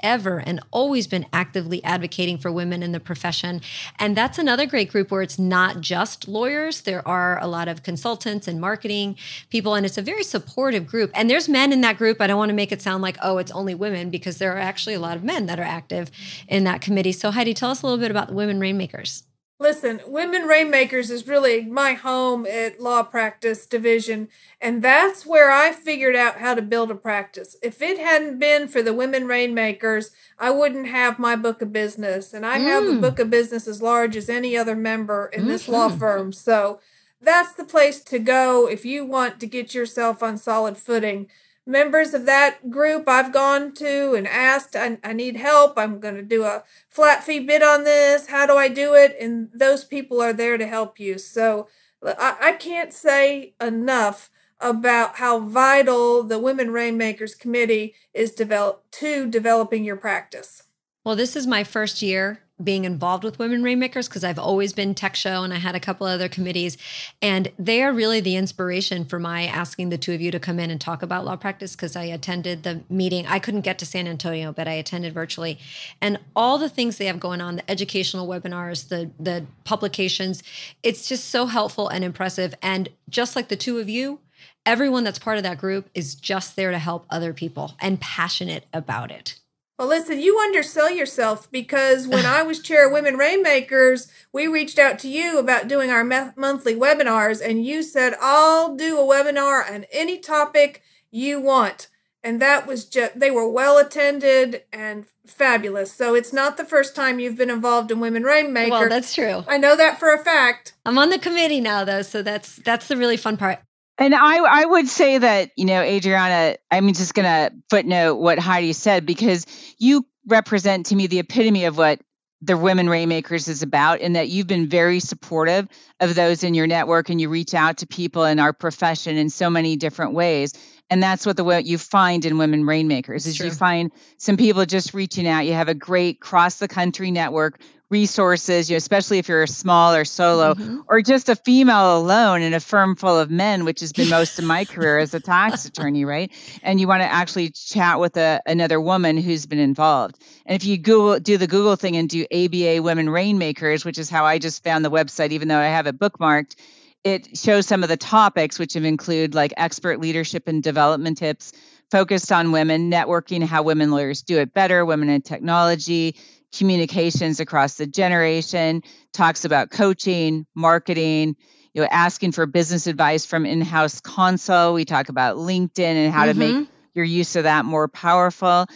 forever 0.00 0.42
and 0.44 0.60
always 0.70 1.06
been 1.06 1.26
actively 1.32 1.82
advocating 1.84 2.38
for 2.38 2.52
women 2.52 2.82
in 2.82 2.92
the 2.92 3.00
profession. 3.00 3.60
And 3.98 4.16
that's 4.16 4.38
another 4.38 4.66
great 4.66 4.90
group 4.90 5.10
where 5.10 5.22
it's 5.22 5.38
not 5.38 5.80
just 5.80 6.28
lawyers, 6.28 6.82
there 6.82 7.06
are 7.06 7.38
a 7.40 7.46
lot 7.46 7.68
of 7.68 7.82
consultants 7.82 8.48
and 8.48 8.60
marketing 8.60 9.16
people, 9.50 9.74
and 9.74 9.84
it's 9.84 9.98
a 9.98 10.02
very 10.02 10.22
supportive 10.22 10.86
group. 10.86 11.10
And 11.14 11.28
there's 11.28 11.48
men 11.48 11.72
in 11.72 11.80
that 11.82 11.98
group. 11.98 12.20
I 12.20 12.26
don't 12.26 12.38
want 12.38 12.50
to 12.50 12.54
make 12.54 12.72
it 12.72 12.82
sound 12.82 13.02
like, 13.02 13.16
oh, 13.22 13.38
it's 13.38 13.52
only 13.52 13.74
women, 13.74 14.10
because 14.10 14.38
there 14.38 14.54
are 14.54 14.58
actually 14.58 14.94
a 14.94 15.00
lot 15.00 15.16
of 15.16 15.24
men 15.24 15.46
that 15.46 15.58
are 15.58 15.62
active 15.62 16.10
in 16.48 16.64
that 16.64 16.80
committee. 16.80 17.12
So, 17.12 17.30
Heidi, 17.30 17.54
tell 17.54 17.70
us 17.70 17.82
a 17.82 17.86
little 17.86 17.98
bit 17.98 18.10
about 18.10 18.28
the 18.28 18.34
Women 18.34 18.60
Rainmakers. 18.60 19.24
Listen, 19.60 20.00
Women 20.06 20.42
Rainmakers 20.42 21.10
is 21.10 21.26
really 21.26 21.64
my 21.64 21.94
home 21.94 22.46
at 22.46 22.80
Law 22.80 23.02
Practice 23.02 23.66
Division, 23.66 24.28
and 24.60 24.82
that's 24.82 25.26
where 25.26 25.50
I 25.50 25.72
figured 25.72 26.14
out 26.14 26.38
how 26.38 26.54
to 26.54 26.62
build 26.62 26.92
a 26.92 26.94
practice. 26.94 27.56
If 27.60 27.82
it 27.82 27.98
hadn't 27.98 28.38
been 28.38 28.68
for 28.68 28.82
the 28.82 28.94
Women 28.94 29.26
Rainmakers, 29.26 30.12
I 30.38 30.52
wouldn't 30.52 30.86
have 30.86 31.18
my 31.18 31.34
book 31.34 31.60
of 31.60 31.72
business, 31.72 32.32
and 32.32 32.46
I 32.46 32.58
have 32.58 32.84
a 32.84 32.92
Mm. 32.92 33.00
book 33.00 33.18
of 33.18 33.30
business 33.30 33.66
as 33.66 33.82
large 33.82 34.16
as 34.16 34.28
any 34.28 34.56
other 34.56 34.76
member 34.76 35.28
in 35.32 35.48
this 35.48 35.66
law 35.66 35.88
Mhm. 35.88 35.98
firm. 35.98 36.32
So 36.32 36.78
that's 37.20 37.52
the 37.52 37.64
place 37.64 38.00
to 38.04 38.20
go 38.20 38.68
if 38.68 38.84
you 38.84 39.04
want 39.04 39.40
to 39.40 39.46
get 39.48 39.74
yourself 39.74 40.22
on 40.22 40.38
solid 40.38 40.76
footing. 40.76 41.28
Members 41.68 42.14
of 42.14 42.24
that 42.24 42.70
group 42.70 43.06
I've 43.06 43.30
gone 43.30 43.72
to 43.74 44.14
and 44.14 44.26
asked, 44.26 44.74
I, 44.74 44.96
I 45.04 45.12
need 45.12 45.36
help. 45.36 45.76
I'm 45.76 46.00
going 46.00 46.14
to 46.14 46.22
do 46.22 46.44
a 46.44 46.64
flat 46.88 47.22
fee 47.22 47.40
bid 47.40 47.62
on 47.62 47.84
this. 47.84 48.28
How 48.28 48.46
do 48.46 48.56
I 48.56 48.68
do 48.68 48.94
it? 48.94 49.14
And 49.20 49.50
those 49.52 49.84
people 49.84 50.22
are 50.22 50.32
there 50.32 50.56
to 50.56 50.66
help 50.66 50.98
you. 50.98 51.18
So 51.18 51.68
I, 52.02 52.36
I 52.40 52.52
can't 52.52 52.94
say 52.94 53.52
enough 53.60 54.30
about 54.58 55.16
how 55.16 55.40
vital 55.40 56.22
the 56.22 56.38
Women 56.38 56.70
Rainmakers 56.70 57.34
Committee 57.34 57.94
is 58.14 58.32
develop 58.32 58.90
to 58.92 59.28
developing 59.28 59.84
your 59.84 59.96
practice. 59.96 60.62
Well, 61.04 61.16
this 61.16 61.36
is 61.36 61.46
my 61.46 61.64
first 61.64 62.02
year 62.02 62.40
being 62.62 62.84
involved 62.84 63.22
with 63.22 63.38
Women 63.38 63.62
Rainmakers 63.62 64.08
because 64.08 64.24
I've 64.24 64.38
always 64.38 64.72
been 64.72 64.94
tech 64.94 65.14
show 65.14 65.44
and 65.44 65.52
I 65.52 65.58
had 65.58 65.74
a 65.74 65.80
couple 65.80 66.06
other 66.06 66.28
committees. 66.28 66.76
And 67.22 67.52
they 67.58 67.82
are 67.82 67.92
really 67.92 68.20
the 68.20 68.36
inspiration 68.36 69.04
for 69.04 69.18
my 69.18 69.46
asking 69.46 69.90
the 69.90 69.98
two 69.98 70.12
of 70.12 70.20
you 70.20 70.30
to 70.32 70.40
come 70.40 70.58
in 70.58 70.70
and 70.70 70.80
talk 70.80 71.02
about 71.02 71.24
law 71.24 71.36
practice 71.36 71.76
because 71.76 71.94
I 71.94 72.04
attended 72.04 72.64
the 72.64 72.82
meeting. 72.90 73.26
I 73.26 73.38
couldn't 73.38 73.60
get 73.60 73.78
to 73.78 73.86
San 73.86 74.08
Antonio, 74.08 74.52
but 74.52 74.66
I 74.66 74.72
attended 74.72 75.14
virtually. 75.14 75.58
And 76.00 76.18
all 76.34 76.58
the 76.58 76.68
things 76.68 76.98
they 76.98 77.06
have 77.06 77.20
going 77.20 77.40
on, 77.40 77.56
the 77.56 77.70
educational 77.70 78.26
webinars, 78.26 78.88
the 78.88 79.10
the 79.20 79.46
publications, 79.64 80.42
it's 80.82 81.08
just 81.08 81.30
so 81.30 81.46
helpful 81.46 81.88
and 81.88 82.04
impressive. 82.04 82.54
And 82.60 82.88
just 83.08 83.36
like 83.36 83.48
the 83.48 83.56
two 83.56 83.78
of 83.78 83.88
you, 83.88 84.18
everyone 84.66 85.04
that's 85.04 85.18
part 85.18 85.36
of 85.36 85.44
that 85.44 85.58
group 85.58 85.88
is 85.94 86.14
just 86.14 86.56
there 86.56 86.72
to 86.72 86.78
help 86.78 87.06
other 87.08 87.32
people 87.32 87.76
and 87.80 88.00
passionate 88.00 88.66
about 88.72 89.10
it. 89.12 89.38
Well, 89.78 89.86
listen, 89.86 90.18
you 90.18 90.36
undersell 90.40 90.90
yourself 90.90 91.48
because 91.52 92.08
when 92.08 92.26
I 92.26 92.42
was 92.42 92.60
chair 92.60 92.86
of 92.88 92.92
Women 92.92 93.16
Rainmakers, 93.16 94.10
we 94.32 94.48
reached 94.48 94.76
out 94.76 94.98
to 95.00 95.08
you 95.08 95.38
about 95.38 95.68
doing 95.68 95.88
our 95.88 96.02
me- 96.02 96.32
monthly 96.34 96.74
webinars, 96.74 97.40
and 97.40 97.64
you 97.64 97.84
said, 97.84 98.14
I'll 98.20 98.74
do 98.74 98.98
a 98.98 99.04
webinar 99.04 99.70
on 99.72 99.86
any 99.92 100.18
topic 100.18 100.82
you 101.12 101.40
want. 101.40 101.86
And 102.24 102.42
that 102.42 102.66
was 102.66 102.86
just, 102.86 103.20
they 103.20 103.30
were 103.30 103.48
well 103.48 103.78
attended 103.78 104.64
and 104.72 105.06
fabulous. 105.24 105.92
So 105.92 106.16
it's 106.16 106.32
not 106.32 106.56
the 106.56 106.64
first 106.64 106.96
time 106.96 107.20
you've 107.20 107.36
been 107.36 107.48
involved 107.48 107.92
in 107.92 108.00
Women 108.00 108.24
Rainmakers. 108.24 108.70
Well, 108.72 108.88
that's 108.88 109.14
true. 109.14 109.44
I 109.46 109.58
know 109.58 109.76
that 109.76 110.00
for 110.00 110.12
a 110.12 110.18
fact. 110.18 110.74
I'm 110.84 110.98
on 110.98 111.10
the 111.10 111.20
committee 111.20 111.60
now 111.60 111.84
though, 111.84 112.02
so 112.02 112.22
that's 112.22 112.56
that's 112.56 112.88
the 112.88 112.96
really 112.96 113.16
fun 113.16 113.36
part. 113.36 113.60
And 113.98 114.14
I, 114.14 114.38
I 114.38 114.64
would 114.64 114.88
say 114.88 115.18
that, 115.18 115.50
you 115.56 115.64
know, 115.64 115.82
Adriana, 115.82 116.56
I'm 116.70 116.92
just 116.92 117.14
going 117.14 117.26
to 117.26 117.54
footnote 117.68 118.16
what 118.16 118.38
Heidi 118.38 118.72
said 118.72 119.04
because 119.04 119.44
you 119.78 120.06
represent 120.26 120.86
to 120.86 120.96
me 120.96 121.08
the 121.08 121.18
epitome 121.18 121.64
of 121.64 121.76
what 121.76 122.00
the 122.40 122.56
Women 122.56 122.88
Rainmakers 122.88 123.48
is 123.48 123.62
about, 123.62 124.00
in 124.00 124.12
that 124.12 124.28
you've 124.28 124.46
been 124.46 124.68
very 124.68 125.00
supportive 125.00 125.66
of 125.98 126.14
those 126.14 126.44
in 126.44 126.54
your 126.54 126.68
network 126.68 127.08
and 127.08 127.20
you 127.20 127.28
reach 127.28 127.52
out 127.52 127.78
to 127.78 127.86
people 127.86 128.24
in 128.24 128.38
our 128.38 128.52
profession 128.52 129.16
in 129.16 129.28
so 129.28 129.50
many 129.50 129.74
different 129.74 130.14
ways. 130.14 130.54
And 130.88 131.02
that's 131.02 131.26
what 131.26 131.36
the 131.36 131.42
what 131.42 131.66
you 131.66 131.78
find 131.78 132.24
in 132.24 132.38
Women 132.38 132.64
Rainmakers 132.64 133.26
is 133.26 133.40
you 133.40 133.50
find 133.50 133.90
some 134.16 134.36
people 134.36 134.64
just 134.64 134.94
reaching 134.94 135.26
out. 135.26 135.46
You 135.46 135.54
have 135.54 135.68
a 135.68 135.74
great 135.74 136.20
cross 136.20 136.58
the 136.58 136.68
country 136.68 137.10
network 137.10 137.60
resources, 137.90 138.68
you 138.68 138.74
know, 138.74 138.78
especially 138.78 139.18
if 139.18 139.28
you're 139.28 139.42
a 139.42 139.48
small 139.48 139.94
or 139.94 140.04
solo 140.04 140.54
Mhm. 140.54 140.84
or 140.88 141.00
just 141.00 141.28
a 141.28 141.36
female 141.36 141.96
alone 141.98 142.42
in 142.42 142.52
a 142.54 142.60
firm 142.60 142.96
full 142.96 143.18
of 143.18 143.30
men, 143.30 143.64
which 143.64 143.80
has 143.80 143.92
been 143.92 144.08
most 144.08 144.38
of 144.38 144.44
my 144.44 144.64
career 144.66 144.98
as 144.98 145.14
a 145.14 145.20
tax 145.20 145.64
attorney, 145.64 146.04
right? 146.04 146.30
And 146.62 146.80
you 146.80 146.86
want 146.88 147.02
to 147.02 147.10
actually 147.12 147.50
chat 147.50 147.98
with 148.00 148.16
a, 148.16 148.40
another 148.46 148.80
woman 148.80 149.16
who's 149.16 149.46
been 149.46 149.58
involved. 149.58 150.16
And 150.46 150.54
if 150.54 150.66
you 150.66 150.76
Google, 150.78 151.18
do 151.18 151.38
the 151.38 151.46
Google 151.46 151.76
thing 151.76 151.96
and 151.96 152.08
do 152.08 152.26
ABA 152.32 152.82
Women 152.82 153.08
Rainmakers, 153.08 153.84
which 153.84 153.98
is 153.98 154.10
how 154.10 154.24
I 154.24 154.38
just 154.38 154.62
found 154.62 154.84
the 154.84 154.90
website, 154.90 155.30
even 155.30 155.48
though 155.48 155.58
I 155.58 155.66
have 155.66 155.86
it 155.86 155.98
bookmarked, 155.98 156.56
it 157.04 157.36
shows 157.38 157.66
some 157.66 157.82
of 157.82 157.88
the 157.88 157.96
topics, 157.96 158.58
which 158.58 158.74
have 158.74 158.84
include 158.84 159.34
like 159.34 159.54
expert 159.56 160.00
leadership 160.00 160.48
and 160.48 160.62
development 160.62 161.18
tips 161.18 161.52
focused 161.90 162.30
on 162.32 162.52
women, 162.52 162.90
networking, 162.90 163.42
how 163.42 163.62
women 163.62 163.90
lawyers 163.90 164.22
do 164.22 164.38
it 164.38 164.52
better, 164.52 164.84
women 164.84 165.08
in 165.08 165.22
technology, 165.22 166.16
communications 166.56 167.40
across 167.40 167.74
the 167.74 167.86
generation, 167.86 168.82
talks 169.12 169.44
about 169.44 169.70
coaching, 169.70 170.46
marketing, 170.54 171.36
you 171.74 171.82
know, 171.82 171.88
asking 171.90 172.32
for 172.32 172.46
business 172.46 172.86
advice 172.86 173.26
from 173.26 173.46
in-house 173.46 174.00
console. 174.00 174.74
We 174.74 174.84
talk 174.84 175.08
about 175.08 175.36
LinkedIn 175.36 175.78
and 175.78 176.12
how 176.12 176.26
to 176.26 176.34
make 176.34 176.54
Mhm. 176.56 176.68
your 176.94 177.04
use 177.04 177.36
of 177.36 177.44
that 177.44 177.64
more 177.64 177.88
powerful 177.88 178.66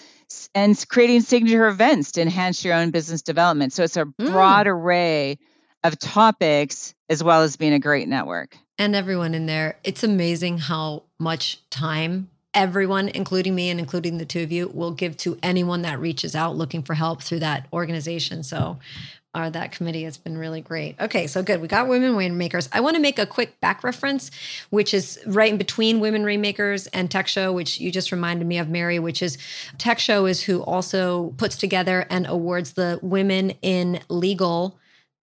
and 0.55 0.89
creating 0.89 1.21
signature 1.23 1.67
events 1.67 2.13
to 2.13 2.23
enhance 2.23 2.65
your 2.65 2.75
own 2.75 2.91
business 2.91 3.23
development. 3.23 3.73
So 3.73 3.83
it's 3.83 3.97
a 3.97 4.07
broad 4.07 4.67
array 4.67 5.39
of 5.85 5.99
topics 5.99 6.95
as 7.09 7.23
well 7.23 7.43
as 7.43 7.57
being 7.57 7.73
a 7.73 7.79
great 7.79 8.09
network. 8.09 8.57
and 8.79 8.97
everyone 8.97 9.35
in 9.35 9.47
there. 9.47 9.77
It's 9.85 10.03
amazing 10.03 10.59
how 10.59 11.05
much 11.19 11.61
time 11.71 12.31
everyone, 12.55 13.09
including 13.09 13.55
me 13.55 13.71
and 13.71 13.81
including 13.81 14.19
the 14.19 14.25
two 14.25 14.43
of 14.43 14.53
you, 14.53 14.69
will 14.69 14.91
give 14.91 15.17
to 15.19 15.39
anyone 15.43 15.83
that 15.83 16.01
reaches 16.01 16.35
out 16.35 16.57
looking 16.57 16.83
for 16.83 16.95
help 16.95 17.23
through 17.23 17.41
that 17.41 17.67
organization. 17.73 18.43
So, 18.43 18.79
uh, 19.35 19.49
that 19.49 19.73
committee 19.73 20.05
has 20.05 20.19
been 20.19 20.37
really 20.37 20.61
great. 20.61 20.95
Okay, 21.01 21.27
so 21.27 21.43
good. 21.43 21.63
We 21.63 21.69
got 21.69 21.89
Women 21.89 22.17
Rainmakers. 22.17 22.69
I 22.71 22.81
want 22.81 22.97
to 22.97 23.03
make 23.03 23.19
a 23.19 23.25
quick 23.25 23.59
back 23.61 23.83
reference, 23.83 24.31
which 24.69 24.93
is 24.93 25.19
right 25.27 25.51
in 25.51 25.57
between 25.57 26.01
Women 26.01 26.23
Rainmakers 26.23 26.87
and 26.89 27.11
Tech 27.11 27.29
Show, 27.29 27.51
which 27.51 27.81
you 27.81 27.91
just 27.91 28.13
reminded 28.13 28.47
me 28.47 28.59
of, 28.59 28.69
Mary, 28.69 28.99
which 28.99 29.23
is 29.23 29.39
Tech 29.79 29.99
Show 29.99 30.27
is 30.27 30.43
who 30.43 30.63
also 30.63 31.31
puts 31.39 31.57
together 31.57 32.07
and 32.11 32.27
awards 32.27 32.75
the 32.75 32.99
Women 33.03 33.53
in 33.63 34.01
Legal 34.11 34.79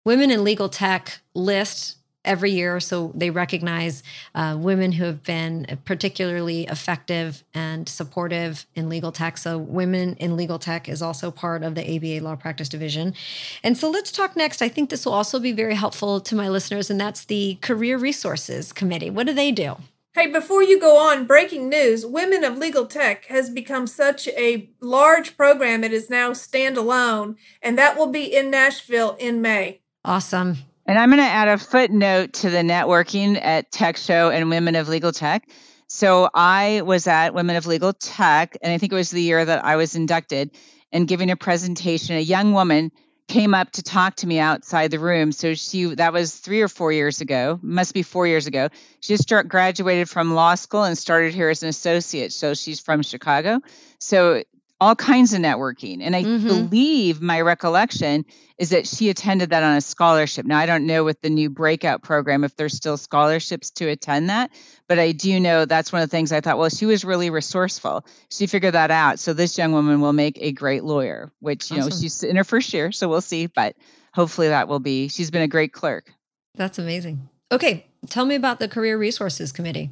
Women 0.05 0.31
in 0.31 0.45
Legal 0.45 0.69
Tech 0.69 1.21
list 1.35 1.96
every 2.27 2.51
year. 2.51 2.81
So 2.81 3.13
they 3.15 3.31
recognize 3.31 4.03
uh, 4.35 4.57
women 4.59 4.93
who 4.93 5.05
have 5.05 5.23
been 5.23 5.79
particularly 5.85 6.65
effective 6.65 7.45
and 7.55 7.89
supportive 7.89 8.67
in 8.75 8.89
legal 8.89 9.13
tech. 9.13 9.39
So 9.39 9.59
Women 9.59 10.17
in 10.17 10.37
Legal 10.37 10.59
Tech 10.59 10.89
is 10.89 11.03
also 11.03 11.31
part 11.31 11.63
of 11.63 11.75
the 11.75 11.97
ABA 11.97 12.25
Law 12.25 12.37
Practice 12.37 12.69
Division. 12.69 13.15
And 13.63 13.77
so 13.77 13.91
let's 13.91 14.11
talk 14.11 14.37
next. 14.37 14.63
I 14.63 14.69
think 14.69 14.91
this 14.91 15.05
will 15.05 15.13
also 15.13 15.39
be 15.39 15.53
very 15.53 15.75
helpful 15.75 16.21
to 16.21 16.35
my 16.35 16.49
listeners, 16.49 16.91
and 16.91 17.01
that's 17.01 17.27
the 17.27 17.59
Career 17.61 17.99
Resources 17.99 18.73
Committee. 18.73 19.11
What 19.11 19.27
do 19.27 19.33
they 19.33 19.53
do? 19.53 19.77
Hey, 20.15 20.29
before 20.29 20.63
you 20.63 20.81
go 20.81 20.97
on, 20.97 21.27
breaking 21.27 21.69
news 21.69 22.07
Women 22.07 22.43
of 22.43 22.57
Legal 22.57 22.87
Tech 22.87 23.27
has 23.27 23.51
become 23.51 23.87
such 23.87 24.29
a 24.29 24.71
large 24.81 25.37
program, 25.37 25.85
it 25.85 25.93
is 25.93 26.09
now 26.09 26.31
standalone, 26.31 27.37
and 27.61 27.77
that 27.77 27.99
will 27.99 28.07
be 28.07 28.25
in 28.35 28.51
Nashville 28.51 29.17
in 29.19 29.43
May. 29.43 29.81
Awesome. 30.05 30.57
And 30.89 30.99
I'm 30.99 31.11
going 31.11 31.21
to 31.21 31.25
add 31.25 31.49
a 31.49 31.59
footnote 31.59 32.35
to 32.35 32.51
the 32.51 32.59
networking 32.59 33.37
at 33.43 33.73
Tech 33.73 33.97
Show 33.97 34.31
and 34.31 34.49
Women 34.49 34.77
of 34.77 34.89
Legal 34.89 35.11
Tech. 35.11 35.49
So 35.89 36.31
I 36.33 36.83
was 36.83 37.09
at 37.09 37.35
Women 37.35 37.57
of 37.57 37.67
Legal 37.67 37.93
Tech, 37.93 38.57
and 38.63 38.73
I 38.73 38.79
think 38.79 38.93
it 38.93 38.97
was 38.97 39.11
the 39.11 39.21
year 39.21 39.45
that 39.45 39.65
I 39.65 39.75
was 39.75 39.97
inducted, 39.97 40.53
and 40.93 41.09
giving 41.09 41.31
a 41.33 41.37
presentation. 41.37 42.15
A 42.15 42.21
young 42.21 42.53
woman 42.53 42.93
came 43.27 43.55
up 43.55 43.73
to 43.73 43.83
talk 43.83 44.15
to 44.17 44.27
me 44.29 44.39
outside 44.39 44.93
the 44.93 45.01
room. 45.01 45.33
So 45.33 45.55
she 45.55 45.87
that 45.97 46.13
was 46.13 46.37
three 46.37 46.63
or 46.63 46.69
four 46.69 46.93
years 46.93 47.21
ago, 47.21 47.59
must 47.63 47.93
be 47.93 48.05
four 48.05 48.29
years 48.29 48.47
ago. 48.47 48.69
She 49.01 49.17
just 49.17 49.29
graduated 49.49 50.09
from 50.09 50.35
law 50.35 50.55
school 50.55 50.85
and 50.85 50.97
started 50.97 51.35
here 51.35 51.49
as 51.49 51.65
an 51.65 51.69
associate. 51.69 52.33
So 52.33 52.55
she's 52.55 52.79
from 52.79 53.03
Chicago. 53.03 53.61
So 53.99 54.45
all 54.81 54.95
kinds 54.95 55.33
of 55.33 55.41
networking. 55.41 56.01
And 56.03 56.15
I 56.15 56.25
Mhm. 56.25 56.47
believe 56.47 57.21
my 57.23 57.41
recollection 57.41 58.27
is 58.59 58.71
that 58.71 58.87
she 58.87 59.09
attended 59.09 59.51
that 59.51 59.63
on 59.63 59.77
a 59.77 59.81
scholarship. 59.81 60.45
Now, 60.45 60.59
I 60.59 60.67
don't 60.67 60.87
know 60.87 61.05
with 61.05 61.21
the 61.23 61.31
new 61.31 61.49
breakout 61.49 62.03
program 62.03 62.45
if 62.45 62.57
there's 62.57 62.75
still 62.75 62.97
scholarships 62.97 63.71
to 63.73 63.89
attend 63.89 64.29
that, 64.29 64.51
but 64.87 64.99
I 64.99 65.13
do 65.13 65.41
know 65.41 65.65
that's 65.65 65.93
one 65.93 66.03
of 66.03 66.09
the 66.09 66.17
things 66.17 66.33
I 66.33 66.41
thought, 66.41 66.59
well, 66.59 66.69
she 66.69 66.87
was 66.87 67.05
really 67.05 67.31
resourceful. 67.31 68.05
She 68.31 68.47
figured 68.47 68.75
that 68.75 68.91
out. 68.91 69.19
So 69.19 69.33
this 69.33 69.57
young 69.57 69.73
woman 69.73 70.01
will 70.01 70.13
make 70.13 70.39
a 70.41 70.53
great 70.53 70.85
lawyer, 70.85 71.33
which, 71.41 71.71
you 71.71 71.79
know, 71.79 71.89
she's 71.89 72.23
in 72.23 72.37
her 72.37 72.45
first 72.45 72.73
year. 72.75 72.93
So 72.93 73.09
we'll 73.09 73.21
see, 73.23 73.47
but 73.47 73.77
hopefully 74.13 74.49
that 74.49 74.69
will 74.69 74.81
be, 74.81 75.09
she's 75.09 75.31
been 75.31 75.43
a 75.43 75.49
great 75.49 75.73
clerk. 75.73 76.13
That's 76.55 76.79
amazing. 76.79 77.29
Okay, 77.53 77.87
tell 78.09 78.25
me 78.25 78.35
about 78.35 78.59
the 78.59 78.69
Career 78.69 78.99
Resources 78.99 79.53
Committee 79.53 79.91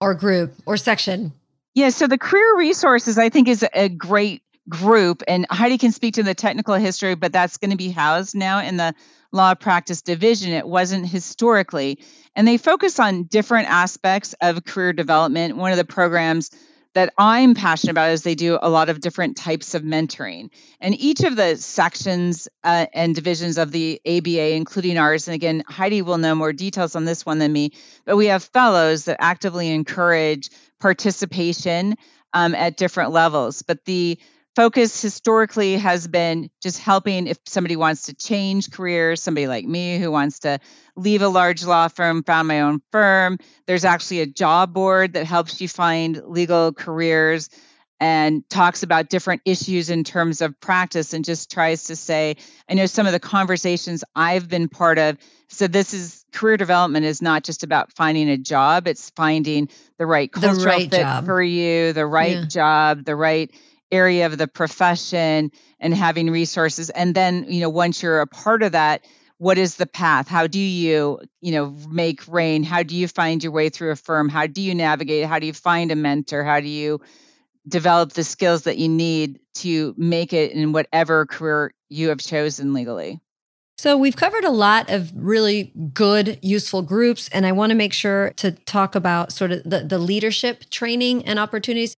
or 0.00 0.14
group 0.14 0.54
or 0.66 0.76
section. 0.76 1.32
Yeah, 1.74 1.88
so 1.88 2.06
the 2.06 2.18
career 2.18 2.56
resources 2.58 3.16
I 3.18 3.30
think 3.30 3.48
is 3.48 3.64
a 3.72 3.88
great 3.88 4.42
group, 4.68 5.22
and 5.26 5.46
Heidi 5.50 5.78
can 5.78 5.92
speak 5.92 6.14
to 6.14 6.22
the 6.22 6.34
technical 6.34 6.74
history, 6.74 7.14
but 7.14 7.32
that's 7.32 7.56
going 7.56 7.70
to 7.70 7.76
be 7.76 7.90
housed 7.90 8.34
now 8.34 8.60
in 8.60 8.76
the 8.76 8.94
law 9.32 9.54
practice 9.54 10.02
division. 10.02 10.52
It 10.52 10.66
wasn't 10.66 11.06
historically, 11.06 11.98
and 12.36 12.46
they 12.46 12.58
focus 12.58 13.00
on 13.00 13.24
different 13.24 13.70
aspects 13.70 14.34
of 14.40 14.64
career 14.64 14.92
development. 14.92 15.56
One 15.56 15.72
of 15.72 15.78
the 15.78 15.84
programs 15.84 16.50
that 16.94 17.12
I'm 17.16 17.54
passionate 17.54 17.92
about 17.92 18.10
is 18.10 18.22
they 18.22 18.34
do 18.34 18.58
a 18.60 18.68
lot 18.68 18.88
of 18.88 19.00
different 19.00 19.36
types 19.36 19.74
of 19.74 19.82
mentoring. 19.82 20.50
And 20.80 20.94
each 20.94 21.20
of 21.20 21.36
the 21.36 21.56
sections 21.56 22.48
uh, 22.62 22.86
and 22.92 23.14
divisions 23.14 23.58
of 23.58 23.72
the 23.72 24.00
ABA, 24.06 24.54
including 24.54 24.98
ours, 24.98 25.28
and 25.28 25.34
again, 25.34 25.64
Heidi 25.66 26.02
will 26.02 26.18
know 26.18 26.34
more 26.34 26.52
details 26.52 26.94
on 26.94 27.04
this 27.04 27.24
one 27.24 27.38
than 27.38 27.52
me, 27.52 27.72
but 28.04 28.16
we 28.16 28.26
have 28.26 28.44
fellows 28.44 29.04
that 29.04 29.16
actively 29.20 29.70
encourage 29.70 30.50
participation 30.80 31.96
um, 32.34 32.54
at 32.54 32.76
different 32.76 33.12
levels. 33.12 33.62
But 33.62 33.84
the 33.84 34.18
focus 34.54 35.00
historically 35.00 35.76
has 35.76 36.06
been 36.06 36.50
just 36.62 36.78
helping 36.78 37.26
if 37.26 37.38
somebody 37.46 37.76
wants 37.76 38.04
to 38.04 38.14
change 38.14 38.70
careers, 38.70 39.22
somebody 39.22 39.46
like 39.46 39.64
me 39.64 39.98
who 39.98 40.10
wants 40.10 40.40
to 40.40 40.58
leave 40.96 41.22
a 41.22 41.28
large 41.28 41.64
law 41.64 41.88
firm, 41.88 42.22
found 42.22 42.48
my 42.48 42.60
own 42.60 42.80
firm. 42.90 43.38
There's 43.66 43.84
actually 43.84 44.20
a 44.20 44.26
job 44.26 44.72
board 44.74 45.14
that 45.14 45.26
helps 45.26 45.60
you 45.60 45.68
find 45.68 46.20
legal 46.26 46.72
careers 46.72 47.48
and 47.98 48.42
talks 48.50 48.82
about 48.82 49.08
different 49.08 49.42
issues 49.44 49.88
in 49.88 50.02
terms 50.02 50.40
of 50.40 50.58
practice 50.60 51.12
and 51.14 51.24
just 51.24 51.52
tries 51.52 51.84
to 51.84 51.94
say, 51.94 52.36
I 52.68 52.74
know 52.74 52.86
some 52.86 53.06
of 53.06 53.12
the 53.12 53.20
conversations 53.20 54.02
I've 54.16 54.48
been 54.48 54.68
part 54.68 54.98
of. 54.98 55.18
So 55.48 55.68
this 55.68 55.94
is 55.94 56.24
career 56.32 56.56
development 56.56 57.06
is 57.06 57.22
not 57.22 57.44
just 57.44 57.62
about 57.62 57.92
finding 57.92 58.28
a 58.28 58.36
job, 58.36 58.88
it's 58.88 59.10
finding 59.10 59.68
the 59.98 60.06
right 60.06 60.32
cultural 60.32 60.58
the 60.58 60.66
right 60.66 60.90
fit 60.90 61.02
job. 61.02 61.26
for 61.26 61.40
you, 61.40 61.92
the 61.92 62.04
right 62.06 62.38
Yeah. 62.38 62.46
job, 62.46 63.04
the 63.04 63.14
right 63.14 63.52
area 63.92 64.26
of 64.26 64.38
the 64.38 64.48
profession 64.48 65.52
and 65.78 65.94
having 65.94 66.30
resources. 66.30 66.90
And 66.90 67.14
then 67.14 67.46
you 67.48 67.60
know 67.60 67.70
once 67.70 68.02
you're 68.02 68.20
a 68.20 68.26
part 68.26 68.62
of 68.62 68.72
that 68.72 69.04
what 69.38 69.58
is 69.58 69.74
the 69.74 69.86
path? 69.86 70.28
How 70.28 70.46
do 70.46 70.58
you 70.58 71.20
you 71.40 71.52
know 71.52 71.76
make 71.88 72.26
rain 72.28 72.62
how 72.62 72.82
do 72.82 72.96
you 72.96 73.08
find 73.08 73.42
your 73.42 73.52
way 73.52 73.68
through 73.68 73.90
a 73.90 73.96
firm? 73.96 74.28
How 74.28 74.46
do 74.46 74.60
you 74.60 74.74
navigate? 74.74 75.26
How 75.26 75.38
do 75.38 75.46
you 75.46 75.52
find 75.52 75.90
a 75.90 75.96
mentor? 75.96 76.44
How 76.44 76.60
do 76.60 76.68
you 76.68 77.00
develop 77.66 78.12
the 78.12 78.24
skills 78.24 78.62
that 78.62 78.78
you 78.78 78.88
need 78.88 79.40
to 79.54 79.94
make 79.96 80.32
it 80.32 80.52
in 80.52 80.72
whatever 80.72 81.26
career 81.26 81.74
you 81.88 82.08
have 82.08 82.18
chosen 82.18 82.72
legally? 82.72 83.20
So 83.78 83.96
we've 83.96 84.14
covered 84.14 84.44
a 84.44 84.50
lot 84.50 84.90
of 84.90 85.10
really 85.12 85.72
good, 85.92 86.38
useful 86.40 86.82
groups, 86.82 87.28
and 87.32 87.44
I 87.44 87.50
want 87.50 87.70
to 87.70 87.74
make 87.74 87.92
sure 87.92 88.30
to 88.36 88.52
talk 88.52 88.94
about 88.94 89.32
sort 89.32 89.50
of 89.50 89.64
the, 89.64 89.80
the 89.80 89.98
leadership 89.98 90.70
training 90.70 91.24
and 91.24 91.38
opportunities. 91.38 91.96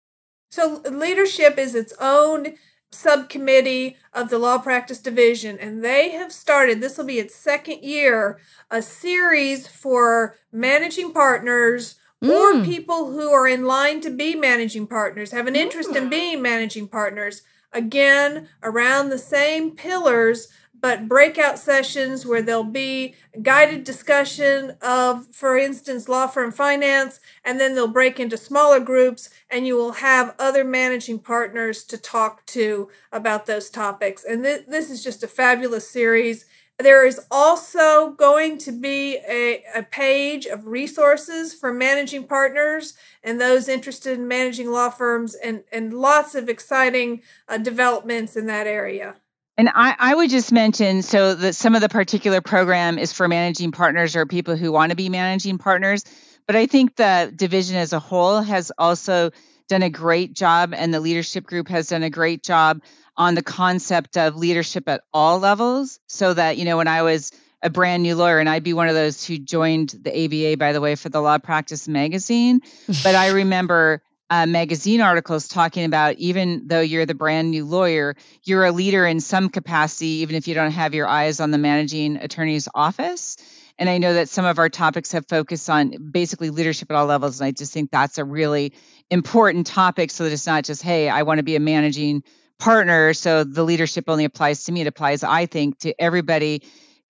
So, 0.52 0.82
leadership 0.84 1.56
is 1.56 1.74
its 1.74 1.94
own 1.98 2.56
subcommittee 2.90 3.96
of 4.12 4.28
the 4.28 4.36
Law 4.38 4.58
Practice 4.58 4.98
Division, 4.98 5.58
and 5.58 5.82
they 5.82 6.10
have 6.10 6.30
started, 6.30 6.82
this 6.82 6.98
will 6.98 7.06
be 7.06 7.18
its 7.18 7.34
second 7.34 7.82
year, 7.82 8.38
a 8.70 8.82
series 8.82 9.66
for 9.66 10.36
managing 10.52 11.14
partners 11.14 11.94
or 12.20 12.52
Mm. 12.52 12.66
people 12.66 13.12
who 13.12 13.32
are 13.32 13.48
in 13.48 13.64
line 13.64 14.02
to 14.02 14.10
be 14.10 14.34
managing 14.34 14.86
partners, 14.86 15.30
have 15.30 15.46
an 15.46 15.56
interest 15.56 15.96
in 15.96 16.10
being 16.10 16.42
managing 16.42 16.86
partners. 16.86 17.40
Again, 17.72 18.50
around 18.62 19.08
the 19.08 19.18
same 19.18 19.70
pillars, 19.70 20.48
but 20.82 21.08
breakout 21.08 21.58
sessions 21.58 22.26
where 22.26 22.42
there'll 22.42 22.64
be 22.64 23.14
guided 23.40 23.84
discussion 23.84 24.76
of, 24.82 25.32
for 25.32 25.56
instance, 25.56 26.08
law 26.08 26.26
firm 26.26 26.50
finance, 26.50 27.20
and 27.44 27.58
then 27.58 27.74
they'll 27.74 27.86
break 27.86 28.18
into 28.18 28.36
smaller 28.36 28.80
groups, 28.80 29.30
and 29.48 29.66
you 29.66 29.76
will 29.76 29.92
have 29.92 30.34
other 30.38 30.64
managing 30.64 31.20
partners 31.20 31.84
to 31.84 31.96
talk 31.96 32.44
to 32.46 32.90
about 33.12 33.46
those 33.46 33.70
topics. 33.70 34.24
And 34.24 34.42
th- 34.42 34.66
this 34.66 34.90
is 34.90 35.04
just 35.04 35.22
a 35.22 35.28
fabulous 35.28 35.88
series. 35.88 36.44
There 36.78 37.06
is 37.06 37.20
also 37.30 38.10
going 38.10 38.58
to 38.58 38.72
be 38.72 39.18
a, 39.28 39.62
a 39.76 39.84
page 39.84 40.46
of 40.46 40.66
resources 40.66 41.54
for 41.54 41.72
managing 41.72 42.24
partners 42.26 42.94
and 43.22 43.40
those 43.40 43.68
interested 43.68 44.18
in 44.18 44.26
managing 44.26 44.72
law 44.72 44.90
firms, 44.90 45.36
and, 45.36 45.62
and 45.70 45.94
lots 45.94 46.34
of 46.34 46.48
exciting 46.48 47.22
uh, 47.48 47.58
developments 47.58 48.36
in 48.36 48.46
that 48.46 48.66
area. 48.66 49.16
And 49.58 49.68
I, 49.68 49.94
I 49.98 50.14
would 50.14 50.30
just 50.30 50.50
mention 50.50 51.02
so 51.02 51.34
that 51.34 51.54
some 51.54 51.74
of 51.74 51.82
the 51.82 51.88
particular 51.88 52.40
program 52.40 52.98
is 52.98 53.12
for 53.12 53.28
managing 53.28 53.72
partners 53.72 54.16
or 54.16 54.24
people 54.24 54.56
who 54.56 54.72
want 54.72 54.90
to 54.90 54.96
be 54.96 55.08
managing 55.08 55.58
partners. 55.58 56.04
But 56.46 56.56
I 56.56 56.66
think 56.66 56.96
the 56.96 57.32
division 57.34 57.76
as 57.76 57.92
a 57.92 57.98
whole 57.98 58.40
has 58.40 58.72
also 58.78 59.30
done 59.68 59.82
a 59.82 59.90
great 59.90 60.34
job, 60.34 60.74
and 60.74 60.92
the 60.92 61.00
leadership 61.00 61.44
group 61.44 61.68
has 61.68 61.88
done 61.88 62.02
a 62.02 62.10
great 62.10 62.42
job 62.42 62.82
on 63.16 63.34
the 63.34 63.42
concept 63.42 64.16
of 64.16 64.36
leadership 64.36 64.88
at 64.88 65.02
all 65.12 65.38
levels. 65.38 66.00
So 66.06 66.34
that, 66.34 66.56
you 66.56 66.64
know, 66.64 66.78
when 66.78 66.88
I 66.88 67.02
was 67.02 67.30
a 67.62 67.70
brand 67.70 68.02
new 68.02 68.16
lawyer, 68.16 68.38
and 68.38 68.48
I'd 68.48 68.64
be 68.64 68.72
one 68.72 68.88
of 68.88 68.94
those 68.94 69.24
who 69.24 69.38
joined 69.38 69.90
the 69.90 70.24
ABA, 70.24 70.56
by 70.56 70.72
the 70.72 70.80
way, 70.80 70.94
for 70.96 71.10
the 71.10 71.20
Law 71.20 71.38
Practice 71.38 71.86
magazine. 71.86 72.60
but 73.04 73.14
I 73.14 73.28
remember 73.32 74.02
uh, 74.32 74.46
magazine 74.46 75.02
articles 75.02 75.46
talking 75.46 75.84
about 75.84 76.14
even 76.16 76.66
though 76.66 76.80
you're 76.80 77.04
the 77.04 77.14
brand 77.14 77.50
new 77.50 77.66
lawyer, 77.66 78.16
you're 78.44 78.64
a 78.64 78.72
leader 78.72 79.04
in 79.04 79.20
some 79.20 79.50
capacity, 79.50 80.22
even 80.22 80.36
if 80.36 80.48
you 80.48 80.54
don't 80.54 80.70
have 80.70 80.94
your 80.94 81.06
eyes 81.06 81.38
on 81.38 81.50
the 81.50 81.58
managing 81.58 82.16
attorney's 82.16 82.66
office. 82.74 83.36
And 83.78 83.90
I 83.90 83.98
know 83.98 84.14
that 84.14 84.30
some 84.30 84.46
of 84.46 84.58
our 84.58 84.70
topics 84.70 85.12
have 85.12 85.28
focused 85.28 85.68
on 85.68 86.10
basically 86.12 86.48
leadership 86.48 86.90
at 86.90 86.96
all 86.96 87.04
levels. 87.04 87.40
And 87.40 87.48
I 87.48 87.50
just 87.50 87.74
think 87.74 87.90
that's 87.90 88.16
a 88.16 88.24
really 88.24 88.72
important 89.10 89.66
topic 89.66 90.10
so 90.10 90.24
that 90.24 90.32
it's 90.32 90.46
not 90.46 90.64
just, 90.64 90.82
hey, 90.82 91.10
I 91.10 91.24
want 91.24 91.36
to 91.36 91.44
be 91.44 91.56
a 91.56 91.60
managing 91.60 92.22
partner. 92.58 93.12
So 93.12 93.44
the 93.44 93.64
leadership 93.64 94.06
only 94.08 94.24
applies 94.24 94.64
to 94.64 94.72
me. 94.72 94.80
It 94.80 94.86
applies, 94.86 95.22
I 95.22 95.44
think, 95.44 95.80
to 95.80 95.94
everybody 96.00 96.62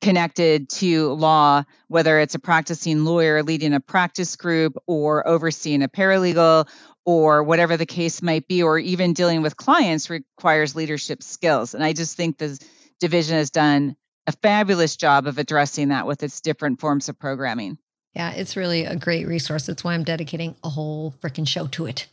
connected 0.03 0.69
to 0.69 1.13
law, 1.13 1.63
whether 1.87 2.19
it's 2.19 2.35
a 2.35 2.39
practicing 2.39 3.05
lawyer 3.05 3.43
leading 3.43 3.73
a 3.73 3.81
practice 3.81 4.35
group 4.35 4.77
or 4.87 5.27
overseeing 5.27 5.83
a 5.83 5.89
paralegal 5.89 6.69
or 7.05 7.43
whatever 7.43 7.77
the 7.77 7.87
case 7.87 8.23
might 8.23 8.47
be, 8.47 8.63
or 8.63 8.79
even 8.79 9.13
dealing 9.13 9.43
with 9.43 9.57
clients 9.57 10.11
requires 10.11 10.77
leadership 10.77 11.23
skills. 11.23 11.75
And 11.75 11.83
I 11.83 11.93
just 11.93 12.17
think 12.17 12.39
the 12.39 12.59
division 13.01 13.37
has 13.37 13.51
done 13.51 13.97
a 14.27 14.33
fabulous 14.33 14.97
job 14.97 15.27
of 15.27 15.39
addressing 15.39 15.89
that 15.89 16.07
with 16.07 16.23
its 16.23 16.41
different 16.41 16.81
forms 16.81 17.09
of 17.09 17.19
programming. 17.19 17.79
Yeah, 18.15 18.33
it's 18.33 18.57
really 18.57 18.85
a 18.85 18.95
great 18.95 19.27
resource. 19.27 19.67
That's 19.67 19.83
why 19.83 19.95
I'm 19.95 20.05
dedicating 20.05 20.55
a 20.63 20.69
whole 20.69 21.15
freaking 21.23 21.49
show 21.49 21.67
to 21.69 21.87
it. 21.87 22.09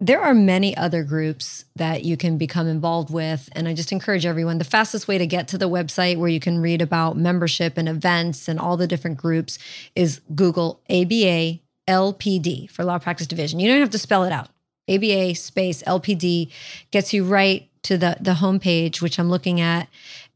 There 0.00 0.20
are 0.22 0.32
many 0.32 0.74
other 0.74 1.04
groups 1.04 1.66
that 1.76 2.02
you 2.02 2.16
can 2.16 2.38
become 2.38 2.66
involved 2.66 3.12
with. 3.12 3.48
And 3.52 3.68
I 3.68 3.74
just 3.74 3.92
encourage 3.92 4.24
everyone 4.24 4.56
the 4.56 4.64
fastest 4.64 5.06
way 5.06 5.18
to 5.18 5.26
get 5.26 5.46
to 5.48 5.58
the 5.58 5.68
website 5.68 6.16
where 6.16 6.30
you 6.30 6.40
can 6.40 6.60
read 6.60 6.80
about 6.80 7.18
membership 7.18 7.76
and 7.76 7.88
events 7.88 8.48
and 8.48 8.58
all 8.58 8.78
the 8.78 8.86
different 8.86 9.18
groups 9.18 9.58
is 9.94 10.20
Google 10.34 10.80
ABA 10.88 11.60
LPD 11.88 12.70
for 12.70 12.84
Law 12.84 12.98
Practice 12.98 13.26
Division. 13.26 13.58
You 13.58 13.68
don't 13.68 13.80
have 13.80 13.90
to 13.90 13.98
spell 13.98 14.24
it 14.24 14.32
out. 14.32 14.48
ABA 14.88 15.34
space 15.34 15.82
LPD 15.82 16.50
gets 16.90 17.12
you 17.12 17.24
right 17.24 17.68
to 17.82 17.98
the, 17.98 18.16
the 18.20 18.34
homepage, 18.34 19.00
which 19.00 19.18
I'm 19.18 19.30
looking 19.30 19.60
at. 19.60 19.88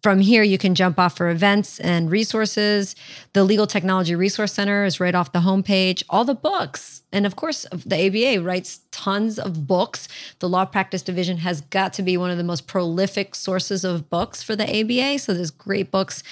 From 0.02 0.18
here, 0.18 0.42
you 0.42 0.58
can 0.58 0.74
jump 0.74 0.98
off 0.98 1.16
for 1.16 1.30
events 1.30 1.78
and 1.78 2.10
resources. 2.10 2.96
The 3.34 3.44
Legal 3.44 3.68
Technology 3.68 4.16
Resource 4.16 4.52
Center 4.52 4.84
is 4.84 4.98
right 4.98 5.14
off 5.14 5.30
the 5.30 5.40
homepage. 5.40 6.02
All 6.10 6.24
the 6.24 6.34
books. 6.34 7.02
And 7.12 7.24
of 7.24 7.36
course, 7.36 7.66
the 7.70 8.06
ABA 8.06 8.42
writes 8.42 8.80
tons 8.90 9.38
of 9.38 9.66
books. 9.66 10.08
The 10.40 10.48
Law 10.48 10.64
Practice 10.64 11.02
Division 11.02 11.36
has 11.38 11.60
got 11.60 11.92
to 11.94 12.02
be 12.02 12.16
one 12.16 12.32
of 12.32 12.36
the 12.36 12.42
most 12.42 12.66
prolific 12.66 13.36
sources 13.36 13.84
of 13.84 14.10
books 14.10 14.42
for 14.42 14.56
the 14.56 14.64
ABA. 14.64 15.20
So 15.20 15.34
there's 15.34 15.52
great 15.52 15.92
books 15.92 16.24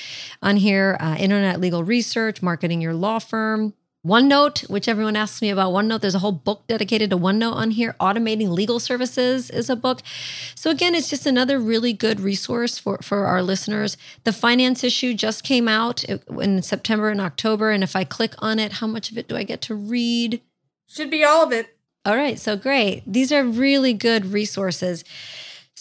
on 0.43 0.57
here 0.57 0.97
uh, 0.99 1.17
Internet 1.17 1.61
Legal 1.61 1.85
Research, 1.85 2.43
Marketing 2.43 2.81
Your 2.81 2.95
Law 2.95 3.21
Firm, 3.21 3.75
OneNote, 4.07 4.69
which 4.71 4.89
everyone 4.89 5.15
asks 5.15 5.43
me 5.43 5.51
about 5.51 5.73
OneNote. 5.73 6.01
There's 6.01 6.15
a 6.15 6.21
whole 6.21 6.33
book 6.33 6.67
dedicated 6.67 7.11
to 7.11 7.19
OneNote 7.19 7.53
on 7.53 7.71
here. 7.73 7.95
Automating 8.01 8.49
Legal 8.49 8.81
Services 8.81 9.51
is 9.51 9.69
a 9.69 9.77
book. 9.77 10.01
So 10.55 10.71
again, 10.71 10.95
it's 10.95 11.11
just 11.11 11.27
another 11.27 11.59
really 11.59 11.93
good 11.93 12.19
resource 12.19 12.79
for, 12.79 12.99
for 13.03 13.27
our 13.27 13.43
listeners. 13.43 13.99
The 14.25 14.33
finance 14.33 14.83
issue 14.83 15.13
just 15.13 15.45
came 15.45 15.69
out 15.69 16.09
uh, 16.09 16.19
in 16.39 16.63
September 16.63 17.11
and 17.11 17.21
October. 17.21 17.71
And 17.71 17.85
if 17.85 17.95
I 17.95 18.05
click 18.05 18.35
on 18.39 18.59
it, 18.59 18.73
how 18.73 18.87
much 18.87 19.11
of 19.11 19.19
it 19.19 19.29
do 19.29 19.37
I 19.37 19.43
get 19.43 19.61
to 19.63 19.75
read? 19.75 20.41
Should 20.89 21.11
be 21.11 21.23
all 21.23 21.45
of 21.45 21.53
it. 21.53 21.77
All 22.07 22.17
right, 22.17 22.39
so 22.39 22.57
great. 22.57 23.03
These 23.07 23.31
are 23.31 23.45
really 23.45 23.93
good 23.93 24.25
resources. 24.25 25.05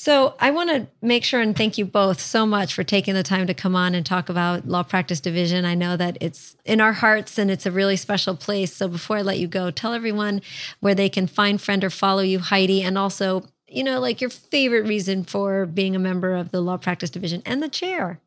So 0.01 0.33
I 0.39 0.51
want 0.51 0.69
to 0.69 0.87
make 1.01 1.25
sure 1.25 1.41
and 1.41 1.53
thank 1.53 1.77
you 1.77 1.83
both 1.83 2.21
so 2.21 2.45
much 2.45 2.73
for 2.73 2.85
taking 2.85 3.15
the 3.15 3.21
time 3.21 3.47
to 3.47 3.53
come 3.53 3.75
on 3.75 3.93
and 3.93 4.05
talk 4.05 4.29
about 4.29 4.65
Law 4.65 4.81
Practice 4.81 5.19
Division. 5.19 5.65
I 5.65 5.75
know 5.75 5.97
that 5.97 6.17
it's 6.21 6.55
in 6.63 6.79
our 6.79 6.93
hearts 6.93 7.37
and 7.37 7.51
it's 7.51 7.65
a 7.65 7.71
really 7.71 7.97
special 7.97 8.37
place. 8.37 8.73
So 8.73 8.87
before 8.87 9.17
I 9.17 9.23
let 9.23 9.39
you 9.39 9.47
go, 9.47 9.71
tell 9.71 9.93
everyone 9.93 10.41
where 10.79 10.95
they 10.95 11.09
can 11.09 11.27
find, 11.27 11.59
friend, 11.59 11.83
or 11.83 11.89
follow 11.89 12.21
you, 12.21 12.39
Heidi, 12.39 12.81
and 12.81 12.97
also, 12.97 13.43
you 13.67 13.83
know, 13.83 13.99
like 13.99 14.21
your 14.21 14.29
favorite 14.29 14.87
reason 14.87 15.25
for 15.25 15.65
being 15.65 15.97
a 15.97 15.99
member 15.99 16.33
of 16.33 16.51
the 16.51 16.61
Law 16.61 16.77
Practice 16.77 17.09
Division 17.09 17.43
and 17.45 17.61
the 17.61 17.67
chair. 17.67 18.21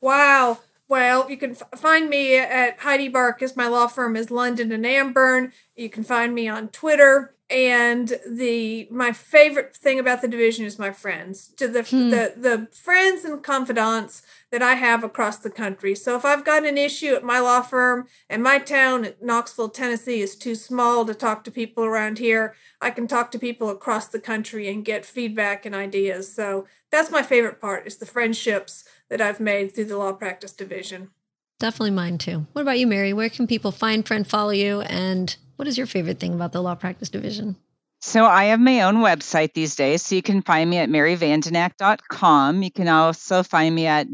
Wow. 0.00 0.60
Well, 0.88 1.30
you 1.30 1.36
can 1.36 1.50
f- 1.50 1.78
find 1.78 2.08
me 2.08 2.38
at 2.38 2.78
Heidi 2.78 3.10
Barcus. 3.10 3.54
My 3.54 3.68
law 3.68 3.88
firm 3.88 4.16
is 4.16 4.30
London 4.30 4.72
and 4.72 4.86
Amburn. 4.86 5.52
You 5.76 5.90
can 5.90 6.02
find 6.02 6.34
me 6.34 6.48
on 6.48 6.68
Twitter 6.68 7.34
and 7.50 8.18
the 8.28 8.86
my 8.90 9.12
favorite 9.12 9.76
thing 9.76 9.98
about 9.98 10.22
the 10.22 10.28
division 10.28 10.64
is 10.64 10.78
my 10.78 10.92
friends 10.92 11.48
to 11.56 11.66
the 11.66 11.82
Hmm. 11.82 12.10
the 12.10 12.32
the 12.36 12.68
friends 12.72 13.24
and 13.24 13.42
confidants 13.42 14.22
that 14.50 14.62
I 14.62 14.74
have 14.74 15.04
across 15.04 15.38
the 15.38 15.50
country. 15.50 15.94
So 15.94 16.16
if 16.16 16.24
I've 16.24 16.44
got 16.44 16.64
an 16.64 16.78
issue 16.78 17.14
at 17.14 17.24
my 17.24 17.40
law 17.40 17.60
firm 17.60 18.08
and 18.28 18.42
my 18.42 18.58
town 18.58 19.04
at 19.04 19.22
Knoxville, 19.22 19.68
Tennessee 19.68 20.20
is 20.20 20.36
too 20.36 20.54
small 20.54 21.04
to 21.06 21.14
talk 21.14 21.44
to 21.44 21.50
people 21.50 21.84
around 21.84 22.18
here, 22.18 22.54
I 22.80 22.90
can 22.90 23.06
talk 23.06 23.30
to 23.32 23.38
people 23.38 23.68
across 23.70 24.08
the 24.08 24.20
country 24.20 24.68
and 24.68 24.84
get 24.84 25.04
feedback 25.04 25.64
and 25.66 25.74
ideas. 25.74 26.32
So 26.34 26.66
that's 26.90 27.10
my 27.10 27.22
favorite 27.22 27.60
part 27.60 27.86
is 27.86 27.96
the 27.96 28.06
friendships 28.06 28.84
that 29.08 29.20
I've 29.20 29.40
made 29.40 29.74
through 29.74 29.86
the 29.86 29.98
law 29.98 30.12
practice 30.12 30.52
division. 30.52 31.10
Definitely 31.58 31.90
mine 31.90 32.18
too. 32.18 32.46
What 32.52 32.62
about 32.62 32.78
you, 32.78 32.86
Mary? 32.86 33.12
Where 33.12 33.28
can 33.28 33.46
people 33.46 33.70
find, 33.70 34.06
friend, 34.06 34.26
follow 34.26 34.50
you? 34.50 34.80
And 34.82 35.36
what 35.60 35.68
is 35.68 35.76
your 35.76 35.86
favorite 35.86 36.18
thing 36.18 36.32
about 36.32 36.52
the 36.52 36.62
law 36.62 36.74
practice 36.74 37.10
division? 37.10 37.54
So 38.00 38.24
I 38.24 38.44
have 38.44 38.58
my 38.58 38.80
own 38.80 38.96
website 38.96 39.52
these 39.52 39.76
days. 39.76 40.00
So 40.00 40.14
you 40.14 40.22
can 40.22 40.40
find 40.40 40.70
me 40.70 40.78
at 40.78 40.88
maryvandenack.com. 40.88 42.62
You 42.62 42.70
can 42.70 42.88
also 42.88 43.42
find 43.42 43.74
me 43.74 43.84
at 43.86 44.08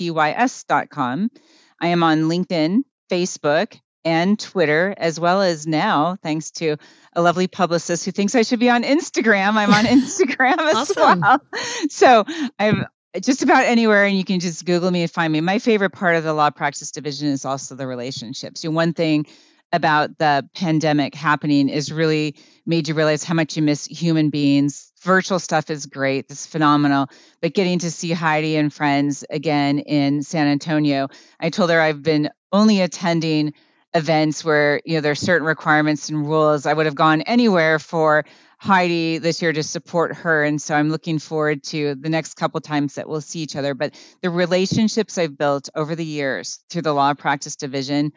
vwattys.com. 0.00 1.30
I 1.80 1.86
am 1.86 2.02
on 2.02 2.18
LinkedIn, 2.24 2.80
Facebook, 3.10 3.80
and 4.04 4.38
Twitter, 4.38 4.94
as 4.98 5.18
well 5.18 5.40
as 5.40 5.66
now, 5.66 6.18
thanks 6.22 6.50
to 6.52 6.76
a 7.14 7.22
lovely 7.22 7.46
publicist 7.46 8.04
who 8.04 8.12
thinks 8.12 8.34
I 8.34 8.42
should 8.42 8.60
be 8.60 8.68
on 8.68 8.82
Instagram. 8.82 9.54
I'm 9.54 9.72
on 9.72 9.84
Instagram 9.86 10.58
as 10.58 10.90
Awesome. 10.90 11.20
well. 11.22 11.40
So 11.88 12.26
I'm 12.58 12.84
just 13.18 13.42
about 13.42 13.64
anywhere, 13.64 14.04
and 14.04 14.16
you 14.16 14.24
can 14.24 14.40
just 14.40 14.64
Google 14.66 14.90
me 14.90 15.02
and 15.02 15.10
find 15.10 15.32
me. 15.32 15.40
My 15.40 15.58
favorite 15.58 15.90
part 15.90 16.16
of 16.16 16.24
the 16.24 16.34
law 16.34 16.50
practice 16.50 16.90
division 16.90 17.28
is 17.28 17.46
also 17.46 17.74
the 17.74 17.86
relationships. 17.86 18.62
You 18.62 18.70
know, 18.70 18.76
one 18.76 18.92
thing 18.92 19.26
about 19.72 20.18
the 20.18 20.48
pandemic 20.54 21.14
happening 21.14 21.68
is 21.68 21.92
really 21.92 22.36
made 22.66 22.88
you 22.88 22.94
realize 22.94 23.24
how 23.24 23.34
much 23.34 23.56
you 23.56 23.62
miss 23.62 23.86
human 23.86 24.30
beings. 24.30 24.92
Virtual 25.02 25.38
stuff 25.38 25.70
is 25.70 25.86
great, 25.86 26.26
it's 26.28 26.46
phenomenal, 26.46 27.08
but 27.40 27.54
getting 27.54 27.78
to 27.78 27.90
see 27.90 28.12
Heidi 28.12 28.56
and 28.56 28.72
friends 28.72 29.24
again 29.30 29.78
in 29.78 30.22
San 30.22 30.46
Antonio, 30.46 31.08
I 31.38 31.50
told 31.50 31.70
her 31.70 31.80
I've 31.80 32.02
been 32.02 32.30
only 32.52 32.80
attending 32.80 33.54
events 33.94 34.44
where 34.44 34.80
you 34.84 34.94
know 34.94 35.00
there's 35.00 35.20
certain 35.20 35.46
requirements 35.46 36.08
and 36.08 36.26
rules. 36.26 36.66
I 36.66 36.72
would 36.72 36.86
have 36.86 36.94
gone 36.94 37.22
anywhere 37.22 37.78
for 37.78 38.24
Heidi 38.58 39.18
this 39.18 39.40
year 39.40 39.52
to 39.52 39.62
support 39.62 40.14
her, 40.16 40.44
and 40.44 40.60
so 40.60 40.74
I'm 40.74 40.90
looking 40.90 41.18
forward 41.18 41.62
to 41.64 41.94
the 41.94 42.10
next 42.10 42.34
couple 42.34 42.60
times 42.60 42.96
that 42.96 43.08
we'll 43.08 43.20
see 43.20 43.40
each 43.40 43.56
other. 43.56 43.74
But 43.74 43.94
the 44.20 44.30
relationships 44.30 45.16
I've 45.16 45.38
built 45.38 45.70
over 45.74 45.96
the 45.96 46.04
years 46.04 46.60
through 46.68 46.82
the 46.82 46.92
law 46.92 47.14
practice 47.14 47.56
division 47.56 48.12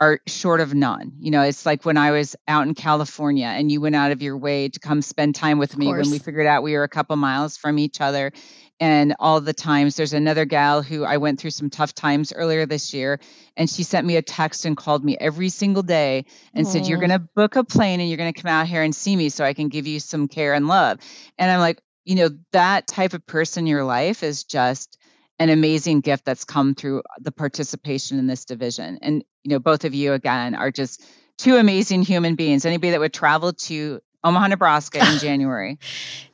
are 0.00 0.20
short 0.26 0.60
of 0.60 0.74
none. 0.74 1.12
You 1.18 1.30
know, 1.30 1.42
it's 1.42 1.66
like 1.66 1.84
when 1.84 1.96
I 1.96 2.12
was 2.12 2.36
out 2.46 2.66
in 2.66 2.74
California 2.74 3.46
and 3.46 3.70
you 3.70 3.80
went 3.80 3.96
out 3.96 4.12
of 4.12 4.22
your 4.22 4.36
way 4.36 4.68
to 4.68 4.78
come 4.78 5.02
spend 5.02 5.34
time 5.34 5.58
with 5.58 5.76
me 5.76 5.88
when 5.88 6.10
we 6.10 6.18
figured 6.18 6.46
out 6.46 6.62
we 6.62 6.74
were 6.74 6.84
a 6.84 6.88
couple 6.88 7.16
miles 7.16 7.56
from 7.56 7.78
each 7.78 8.00
other. 8.00 8.32
And 8.80 9.16
all 9.18 9.40
the 9.40 9.52
times, 9.52 9.96
there's 9.96 10.12
another 10.12 10.44
gal 10.44 10.82
who 10.82 11.04
I 11.04 11.16
went 11.16 11.40
through 11.40 11.50
some 11.50 11.68
tough 11.68 11.94
times 11.94 12.32
earlier 12.32 12.64
this 12.64 12.94
year, 12.94 13.18
and 13.56 13.68
she 13.68 13.82
sent 13.82 14.06
me 14.06 14.14
a 14.14 14.22
text 14.22 14.66
and 14.66 14.76
called 14.76 15.04
me 15.04 15.16
every 15.18 15.48
single 15.48 15.82
day 15.82 16.26
and 16.54 16.66
said, 16.66 16.86
You're 16.86 16.98
going 16.98 17.10
to 17.10 17.18
book 17.18 17.56
a 17.56 17.64
plane 17.64 17.98
and 17.98 18.08
you're 18.08 18.18
going 18.18 18.32
to 18.32 18.40
come 18.40 18.50
out 18.50 18.68
here 18.68 18.84
and 18.84 18.94
see 18.94 19.16
me 19.16 19.30
so 19.30 19.44
I 19.44 19.52
can 19.52 19.68
give 19.68 19.88
you 19.88 19.98
some 19.98 20.28
care 20.28 20.54
and 20.54 20.68
love. 20.68 21.00
And 21.38 21.50
I'm 21.50 21.58
like, 21.58 21.82
you 22.04 22.14
know, 22.14 22.30
that 22.52 22.86
type 22.86 23.14
of 23.14 23.26
person 23.26 23.64
in 23.64 23.66
your 23.66 23.84
life 23.84 24.22
is 24.22 24.44
just 24.44 24.96
an 25.38 25.50
amazing 25.50 26.00
gift 26.00 26.24
that's 26.24 26.44
come 26.44 26.74
through 26.74 27.02
the 27.20 27.32
participation 27.32 28.18
in 28.18 28.26
this 28.26 28.44
division. 28.44 28.98
And, 29.02 29.24
you 29.44 29.50
know, 29.50 29.58
both 29.58 29.84
of 29.84 29.94
you 29.94 30.12
again 30.12 30.54
are 30.54 30.70
just 30.70 31.04
two 31.36 31.56
amazing 31.56 32.02
human 32.02 32.34
beings. 32.34 32.64
Anybody 32.64 32.90
that 32.90 33.00
would 33.00 33.12
travel 33.12 33.52
to 33.52 34.00
Omaha, 34.24 34.48
Nebraska 34.48 34.98
in 34.98 35.18
January 35.20 35.78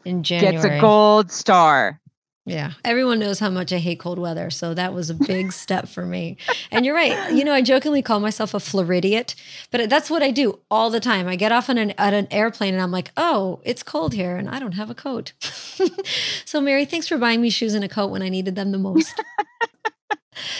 In 0.04 0.22
January. 0.22 0.52
gets 0.56 0.64
a 0.64 0.80
gold 0.80 1.30
star. 1.30 2.00
Yeah. 2.46 2.72
Everyone 2.84 3.18
knows 3.18 3.38
how 3.38 3.48
much 3.48 3.72
I 3.72 3.78
hate 3.78 3.98
cold 3.98 4.18
weather. 4.18 4.50
So 4.50 4.74
that 4.74 4.92
was 4.92 5.08
a 5.08 5.14
big 5.14 5.52
step 5.64 5.88
for 5.88 6.04
me. 6.04 6.36
And 6.70 6.84
you're 6.84 6.94
right. 6.94 7.32
You 7.32 7.42
know, 7.42 7.54
I 7.54 7.62
jokingly 7.62 8.02
call 8.02 8.20
myself 8.20 8.52
a 8.52 8.60
Floridiot, 8.60 9.34
but 9.70 9.88
that's 9.88 10.10
what 10.10 10.22
I 10.22 10.30
do 10.30 10.58
all 10.70 10.90
the 10.90 11.00
time. 11.00 11.26
I 11.26 11.36
get 11.36 11.52
off 11.52 11.70
on 11.70 11.78
an, 11.78 11.92
at 11.92 12.12
an 12.12 12.28
airplane 12.30 12.74
and 12.74 12.82
I'm 12.82 12.90
like, 12.90 13.12
oh, 13.16 13.60
it's 13.64 13.82
cold 13.82 14.12
here 14.12 14.36
and 14.36 14.50
I 14.50 14.58
don't 14.58 14.72
have 14.72 14.90
a 14.90 14.94
coat. 14.94 15.32
so, 16.44 16.60
Mary, 16.60 16.84
thanks 16.84 17.08
for 17.08 17.16
buying 17.16 17.40
me 17.40 17.48
shoes 17.48 17.72
and 17.72 17.84
a 17.84 17.88
coat 17.88 18.10
when 18.10 18.22
I 18.22 18.28
needed 18.28 18.56
them 18.56 18.72
the 18.72 18.78
most. 18.78 19.22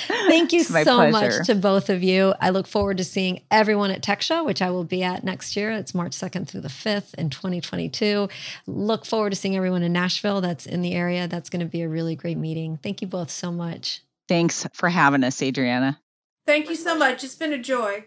Thank 0.07 0.53
you 0.53 0.63
so 0.63 0.83
pleasure. 0.83 1.11
much 1.11 1.47
to 1.47 1.55
both 1.55 1.91
of 1.91 2.03
you. 2.03 2.35
I 2.41 2.51
look 2.51 2.67
forward 2.67 2.99
to 2.99 3.05
seeing 3.05 3.43
everyone 3.51 3.91
at 3.91 4.03
Tech 4.03 4.23
Show, 4.23 4.45
which 4.45 4.63
I 4.63 4.71
will 4.71 4.85
be 4.85 5.03
at 5.03 5.25
next 5.25 5.57
year. 5.57 5.71
It's 5.73 5.95
March 5.95 6.13
2nd 6.13 6.47
through 6.47 6.61
the 6.61 6.69
5th 6.69 7.15
in 7.15 7.31
2022. 7.31 8.29
Look 8.67 9.05
forward 9.05 9.31
to 9.31 9.37
seeing 9.37 9.57
everyone 9.57 9.83
in 9.83 9.93
Nashville 9.93 10.41
that's 10.41 10.67
in 10.67 10.83
the 10.83 10.95
area. 10.95 11.27
That's 11.27 11.51
going 11.51 11.61
to 11.61 11.67
be 11.67 11.83
a 11.83 11.89
really 11.89 12.15
great 12.15 12.39
meeting. 12.39 12.79
Thank 12.83 13.03
you 13.03 13.09
both 13.09 13.31
so 13.31 13.51
much. 13.51 14.03
Thanks 14.29 14.67
for 14.73 14.89
having 14.89 15.25
us, 15.25 15.43
Adriana. 15.43 16.01
Thank 16.47 16.69
you 16.69 16.77
so 16.77 16.97
much. 16.97 17.25
It's 17.25 17.35
been 17.35 17.53
a 17.53 17.59
joy. 17.59 18.05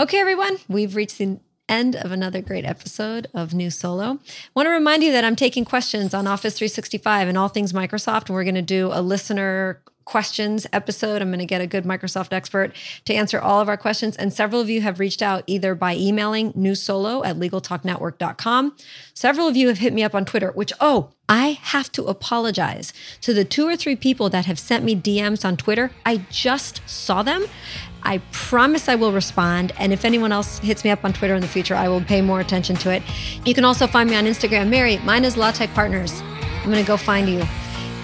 Okay, 0.00 0.18
everyone, 0.18 0.58
we've 0.68 0.94
reached 0.94 1.18
the 1.18 1.40
end 1.68 1.96
of 1.96 2.12
another 2.12 2.40
great 2.40 2.64
episode 2.64 3.28
of 3.34 3.52
New 3.52 3.70
Solo. 3.70 4.18
want 4.54 4.66
to 4.66 4.70
remind 4.70 5.02
you 5.02 5.12
that 5.12 5.24
I'm 5.24 5.36
taking 5.36 5.64
questions 5.64 6.14
on 6.14 6.26
Office 6.26 6.56
365 6.56 7.28
and 7.28 7.36
all 7.36 7.48
things 7.48 7.72
Microsoft, 7.72 8.26
and 8.26 8.30
we're 8.30 8.44
going 8.44 8.54
to 8.54 8.62
do 8.62 8.90
a 8.92 9.02
listener 9.02 9.82
questions 10.08 10.66
episode. 10.72 11.20
I'm 11.20 11.28
going 11.28 11.38
to 11.38 11.44
get 11.44 11.60
a 11.60 11.66
good 11.66 11.84
Microsoft 11.84 12.32
expert 12.32 12.74
to 13.04 13.12
answer 13.12 13.38
all 13.38 13.60
of 13.60 13.68
our 13.68 13.76
questions. 13.76 14.16
And 14.16 14.32
several 14.32 14.60
of 14.60 14.70
you 14.70 14.80
have 14.80 14.98
reached 14.98 15.20
out 15.20 15.44
either 15.46 15.74
by 15.74 15.94
emailing 15.96 16.54
newsolo 16.54 17.24
at 17.26 17.36
legaltalknetwork.com. 17.36 18.74
Several 19.12 19.46
of 19.46 19.56
you 19.56 19.68
have 19.68 19.78
hit 19.78 19.92
me 19.92 20.02
up 20.02 20.14
on 20.14 20.24
Twitter, 20.24 20.50
which, 20.52 20.72
oh, 20.80 21.10
I 21.28 21.58
have 21.60 21.92
to 21.92 22.04
apologize 22.04 22.94
to 23.20 23.34
the 23.34 23.44
two 23.44 23.68
or 23.68 23.76
three 23.76 23.96
people 23.96 24.30
that 24.30 24.46
have 24.46 24.58
sent 24.58 24.82
me 24.82 24.96
DMs 24.96 25.44
on 25.44 25.58
Twitter. 25.58 25.90
I 26.06 26.24
just 26.30 26.80
saw 26.88 27.22
them. 27.22 27.44
I 28.02 28.18
promise 28.32 28.88
I 28.88 28.94
will 28.94 29.12
respond. 29.12 29.72
And 29.78 29.92
if 29.92 30.06
anyone 30.06 30.32
else 30.32 30.58
hits 30.60 30.84
me 30.84 30.90
up 30.90 31.04
on 31.04 31.12
Twitter 31.12 31.34
in 31.34 31.42
the 31.42 31.48
future, 31.48 31.74
I 31.74 31.88
will 31.88 32.00
pay 32.00 32.22
more 32.22 32.40
attention 32.40 32.76
to 32.76 32.90
it. 32.90 33.02
You 33.44 33.52
can 33.52 33.66
also 33.66 33.86
find 33.86 34.08
me 34.08 34.16
on 34.16 34.24
Instagram. 34.24 34.70
Mary, 34.70 34.96
mine 34.98 35.26
is 35.26 35.36
Law 35.36 35.50
Tech 35.50 35.68
Partners. 35.74 36.22
I'm 36.62 36.70
going 36.70 36.82
to 36.82 36.88
go 36.88 36.96
find 36.96 37.28
you. 37.28 37.42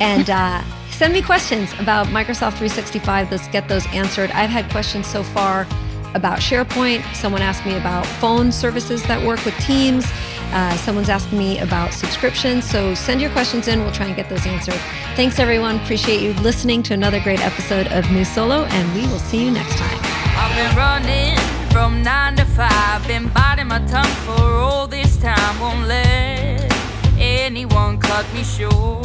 And 0.01 0.29
uh, 0.29 0.63
send 0.95 1.13
me 1.13 1.23
questions 1.23 1.73
about 1.81 2.07
Microsoft 2.07 2.59
365. 2.59 3.31
Let's 3.31 3.49
get 3.49 3.69
those 3.69 3.87
answered. 3.89 4.31
I've 4.31 4.51
had 4.51 4.71
questions 4.71 5.07
so 5.07 5.23
far 5.23 5.67
about 6.15 6.39
SharePoint. 6.39 7.03
Someone 7.15 7.43
asked 7.43 7.67
me 7.67 7.77
about 7.77 8.07
phone 8.07 8.53
services 8.53 9.03
that 9.05 9.25
work 9.27 9.45
with 9.45 9.57
Teams. 9.59 10.07
Uh, 10.53 10.77
someone's 10.77 11.09
asked 11.09 11.33
me 11.33 11.59
about 11.59 11.93
subscriptions. 11.93 12.69
So 12.69 12.95
send 12.95 13.21
your 13.21 13.31
questions 13.31 13.67
in. 13.67 13.81
We'll 13.81 13.93
try 13.93 14.07
and 14.07 14.15
get 14.15 14.29
those 14.29 14.47
answered. 14.47 14.79
Thanks, 15.17 15.41
everyone. 15.41 15.77
Appreciate 15.81 16.21
you 16.21 16.33
listening 16.35 16.83
to 16.85 16.95
another 16.95 17.21
great 17.21 17.41
episode 17.41 17.89
of 17.89 18.09
New 18.13 18.25
Solo, 18.25 18.65
and 18.65 18.95
we 18.95 19.03
will 19.09 19.19
see 19.19 19.45
you 19.45 19.51
next 19.51 19.77
time. 19.77 19.99
I've 20.37 20.55
been 20.55 20.77
running 20.77 21.37
from 21.71 22.03
nine 22.03 22.37
to 22.37 22.45
five, 22.45 23.05
been 23.09 23.29
biting 23.31 23.67
my 23.67 23.85
tongue 23.87 24.07
for 24.25 24.41
all 24.41 24.87
this 24.87 25.17
time. 25.17 25.61
Won't 25.61 25.89
let 25.89 26.73
anyone 27.19 27.99
cut 27.99 28.33
me 28.33 28.45
short. 28.45 29.05